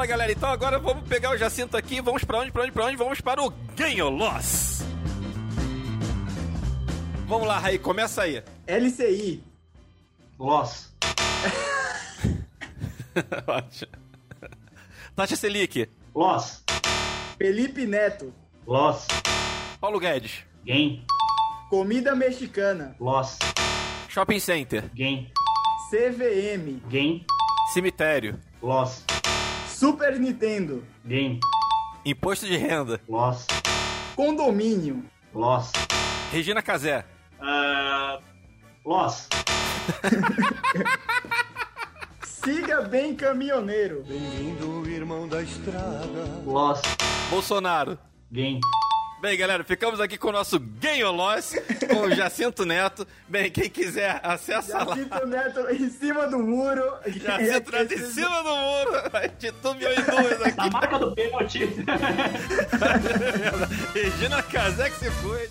Fala 0.00 0.08
galera, 0.08 0.32
então 0.32 0.48
agora 0.48 0.78
vamos 0.78 1.06
pegar 1.06 1.30
o 1.30 1.36
Jacinto 1.36 1.76
aqui 1.76 1.96
e 1.96 2.00
vamos 2.00 2.24
pra 2.24 2.38
onde, 2.38 2.50
pra 2.50 2.62
onde, 2.62 2.72
pra 2.72 2.86
onde? 2.86 2.96
Vamos 2.96 3.20
para 3.20 3.42
o 3.42 3.50
Ganho 3.76 4.08
Loss. 4.08 4.82
Vamos 7.26 7.46
lá, 7.46 7.58
Raí, 7.58 7.78
começa 7.78 8.22
aí. 8.22 8.42
LCI, 8.66 9.44
Loss. 10.38 10.90
Ótimo. 13.46 13.92
Taxa 15.14 15.36
Selic, 15.36 15.86
Loss. 16.14 16.64
Felipe 17.36 17.84
Neto, 17.84 18.32
Loss. 18.66 19.06
Paulo 19.78 20.00
Guedes, 20.00 20.46
Gain. 20.64 21.04
comida 21.68 22.16
mexicana, 22.16 22.96
Loss. 22.98 23.38
Shopping 24.08 24.40
Center, 24.40 24.90
Gain. 24.94 25.30
CVM, 25.90 26.80
Gain. 26.88 27.26
cemitério, 27.74 28.40
Loss. 28.62 29.04
Super 29.80 30.20
Nintendo, 30.20 30.84
Gain. 31.02 31.40
imposto 32.04 32.46
de 32.46 32.54
renda, 32.54 33.00
Loss. 33.08 33.46
condomínio, 34.14 35.02
Loss. 35.34 35.72
Regina 36.30 36.60
Casé, 36.60 37.02
Uh, 37.40 38.22
loss. 38.84 39.26
siga 42.22 42.82
bem 42.82 43.14
caminhoneiro, 43.16 44.04
Bem-vindo, 44.06 44.86
irmão 44.90 45.26
da 45.26 45.42
estrada. 45.42 46.42
Loss. 46.44 46.82
Bolsonaro. 47.30 47.98
Gain. 48.30 48.60
Bem, 49.20 49.36
galera, 49.36 49.62
ficamos 49.62 50.00
aqui 50.00 50.16
com 50.16 50.28
o 50.28 50.32
nosso 50.32 50.58
Ganho 50.58 51.12
Loss, 51.12 51.54
com 51.90 52.00
o 52.06 52.10
Jacinto 52.10 52.64
Neto. 52.64 53.06
Bem, 53.28 53.50
quem 53.50 53.68
quiser, 53.68 54.18
acessa 54.22 54.82
lá. 54.82 54.96
Jacinto 54.96 55.26
Neto 55.26 55.60
em 55.68 55.90
cima 55.90 56.26
do 56.26 56.38
muro. 56.38 56.82
Jacinto 57.06 57.70
Neto 57.70 57.92
em 57.92 57.98
cima 58.06 58.42
do 58.42 58.56
muro. 58.56 58.92
De 59.38 59.52
tudo 59.52 59.74
mil 59.74 59.92
e 59.92 60.02
duas 60.02 60.42
aqui. 60.42 60.56
Na 60.56 60.70
marca 60.70 60.98
do 60.98 61.14
pênalti. 61.14 61.60
Regina 63.92 64.42
Casé 64.42 64.88
que 64.88 64.96
se 64.96 65.10
foi. 65.10 65.50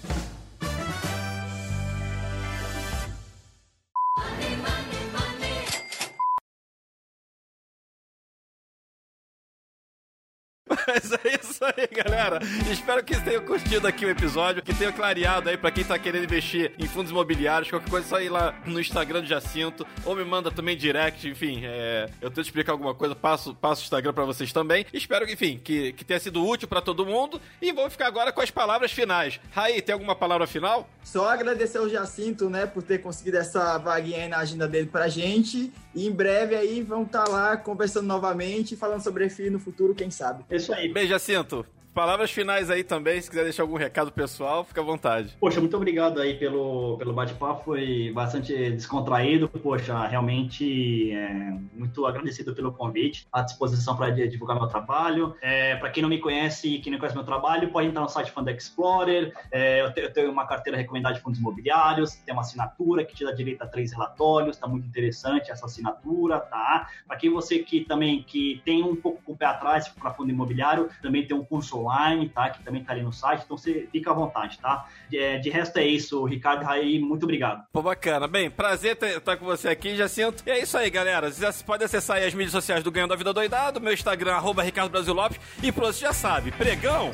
Mas 10.90 11.12
é 11.12 11.40
isso 11.40 11.64
aí, 11.64 11.88
galera. 11.92 12.40
Espero 12.72 13.04
que 13.04 13.14
vocês 13.14 13.24
tenham 13.24 13.46
curtido 13.46 13.88
aqui 13.88 14.06
o 14.06 14.10
episódio, 14.10 14.64
que 14.64 14.74
tenha 14.74 14.92
clareado 14.92 15.48
aí 15.48 15.56
pra 15.56 15.70
quem 15.70 15.84
tá 15.84 16.00
querendo 16.00 16.24
investir 16.24 16.74
em 16.80 16.88
fundos 16.88 17.12
imobiliários. 17.12 17.70
Qualquer 17.70 17.90
coisa, 17.90 18.08
é 18.08 18.10
só 18.10 18.20
ir 18.20 18.30
lá 18.30 18.56
no 18.66 18.80
Instagram 18.80 19.22
do 19.22 19.28
Jacinto, 19.28 19.86
ou 20.04 20.16
me 20.16 20.24
manda 20.24 20.50
também 20.50 20.76
direct, 20.76 21.28
enfim. 21.28 21.62
é, 21.64 22.10
eu 22.20 22.30
tento 22.32 22.46
explicar 22.46 22.72
alguma 22.72 22.96
coisa, 22.96 23.16
passo, 23.16 23.54
passo 23.54 23.82
o 23.82 23.84
Instagram 23.84 24.14
pra 24.14 24.26
vocês 24.26 24.52
também. 24.52 24.86
Espero 24.92 25.30
enfim, 25.30 25.60
que, 25.64 25.94
que 25.94 26.04
tenha 26.04 26.20
sido 26.20 26.44
útil 26.44 26.68
pra 26.68 26.82
todo 26.82 27.06
mundo. 27.06 27.40
E 27.62 27.72
vamos 27.72 27.94
ficar 27.94 28.08
agora 28.08 28.32
com 28.32 28.42
as 28.42 28.50
palavras 28.50 28.92
finais. 28.92 29.40
Raí, 29.52 29.82
tem 29.82 29.94
alguma 29.94 30.16
palavra 30.16 30.48
final? 30.48 30.90
Só 31.04 31.30
agradecer 31.30 31.78
ao 31.78 31.90
Jacinto, 31.90 32.50
né, 32.50 32.66
por 32.66 32.82
ter 32.82 33.00
conseguido 33.00 33.38
essa 33.38 33.78
vaguinha 33.78 34.24
aí 34.24 34.28
na 34.28 34.38
agenda 34.38 34.68
dele 34.68 34.88
pra 34.88 35.08
gente. 35.08 35.72
E 35.94 36.08
em 36.08 36.12
breve 36.12 36.56
aí 36.56 36.82
vamos 36.82 37.08
estar 37.08 37.28
lá 37.28 37.58
conversando 37.58 38.06
novamente, 38.08 38.76
falando 38.76 39.04
sobre 39.04 39.26
EFI 39.26 39.50
no 39.50 39.60
futuro, 39.60 39.96
quem 39.96 40.10
sabe. 40.10 40.46
É 40.50 40.56
isso 40.56 40.74
aí. 40.74 40.79
Bem, 40.88 41.08
Jacinto, 41.08 41.66
palavras 41.94 42.32
finais 42.32 42.70
aí 42.70 42.84
também. 42.84 43.22
Se 43.22 43.30
quiser 43.30 43.44
deixar 43.44 43.64
algum 43.64 43.76
recado 43.78 44.12
pessoal, 44.12 44.64
fica 44.64 44.82
à 44.82 44.84
vontade. 44.84 45.36
Poxa, 45.40 45.60
muito 45.60 45.76
obrigado 45.76 46.20
aí 46.20 46.36
pelo, 46.36 46.98
pelo 46.98 47.14
bate-papo, 47.14 47.64
foi 47.66 48.12
bastante 48.14 48.54
descontraído. 48.72 49.48
Poxa, 49.50 50.06
realmente 50.08 51.12
é, 51.12 51.54
muito 51.74 52.06
agradecido 52.06 52.54
pelo 52.54 52.72
convite, 52.72 53.28
à 53.32 53.42
disposição 53.42 53.96
para 53.96 54.10
divulgar 54.10 54.58
meu 54.58 54.68
trabalho. 54.68 55.36
É, 55.42 55.76
para 55.76 55.90
quem 55.90 56.02
não 56.02 56.10
me 56.10 56.20
conhece 56.20 56.76
e 56.76 56.80
quem 56.80 56.92
não 56.92 57.00
conhece 57.00 57.16
meu 57.16 57.26
trabalho, 57.26 57.70
pode 57.70 57.88
entrar 57.88 58.02
no 58.02 58.10
site 58.10 58.32
Fund 58.32 58.48
Explorer. 58.50 59.34
É, 59.52 59.82
eu, 59.82 59.94
te- 59.94 60.02
eu 60.02 60.14
tenho 60.14 60.32
uma 60.32 60.46
carteira 60.46 60.78
recomendada 60.78 61.16
de 61.16 61.22
fundos 61.22 61.40
imobiliários, 61.40 62.16
tem 62.16 62.34
uma 62.34 62.42
assinatura 62.42 63.04
que 63.06 63.16
te 63.16 63.24
dá 63.26 63.32
direito 63.32 63.62
a 63.62 63.68
três 63.68 63.92
relatórios, 63.92 64.58
tá 64.58 64.68
muito 64.68 64.88
interessante 64.88 65.52
essa 65.52 65.66
assinatura, 65.66 66.40
tá? 66.40 66.88
Para 67.08 67.18
quem 67.18 67.30
você 67.30 67.60
que 67.60 67.82
também 67.82 68.24
que 68.24 68.62
tem 68.66 68.84
um 68.84 68.96
pouco 68.96 69.22
com 69.24 69.34
o 69.34 69.38
pé 69.38 69.46
atrás 69.46 69.88
para 69.88 70.12
fundo 70.12 70.30
imobiliário, 70.32 70.90
também 71.02 71.26
tem 71.26 71.36
um 71.36 71.44
curso 71.44 71.79
online, 71.80 72.30
tá? 72.30 72.50
Que 72.50 72.64
também 72.64 72.84
tá 72.84 72.94
ali 72.94 73.02
no 73.02 73.12
site, 73.14 73.44
então 73.46 73.58
você 73.58 73.88
fica 73.92 74.12
à 74.12 74.14
vontade, 74.14 74.60
tá? 74.60 74.88
De, 75.10 75.40
de 75.40 75.50
resto 75.50 75.78
é 75.78 75.86
isso, 75.86 76.24
Ricardo 76.26 76.64
Raí, 76.64 77.00
muito 77.00 77.24
obrigado. 77.24 77.64
Pô, 77.72 77.82
bacana. 77.82 78.28
Bem, 78.28 78.50
prazer 78.50 78.98
estar 79.02 79.38
com 79.38 79.46
você 79.46 79.70
aqui, 79.70 79.96
Jacinto. 79.96 80.44
E 80.46 80.52
é 80.52 80.62
isso 80.62 80.78
aí, 80.78 80.90
galera. 80.90 81.32
Vocês 81.32 81.62
podem 81.62 81.86
acessar 81.86 82.18
aí 82.18 82.26
as 82.26 82.34
mídias 82.34 82.52
sociais 82.52 82.84
do 82.84 82.92
Ganho 82.92 83.08
da 83.08 83.16
Vida 83.16 83.34
Doidado, 83.34 83.82
meu 83.82 83.94
Instagram, 83.94 84.36
arroba 84.36 84.64
Ricardo 84.64 84.92
Brasil 84.92 85.14
Lopes. 85.14 85.40
E 85.62 85.72
pronto, 85.72 85.94
você 85.94 86.02
já 86.02 86.14
sabe, 86.14 86.52
pregão 86.52 87.12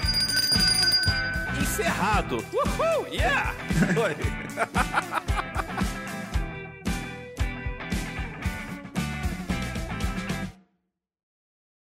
encerrado. 1.62 2.38
Uhul, 2.54 3.08
yeah! 3.12 3.54
Oi. 4.02 4.16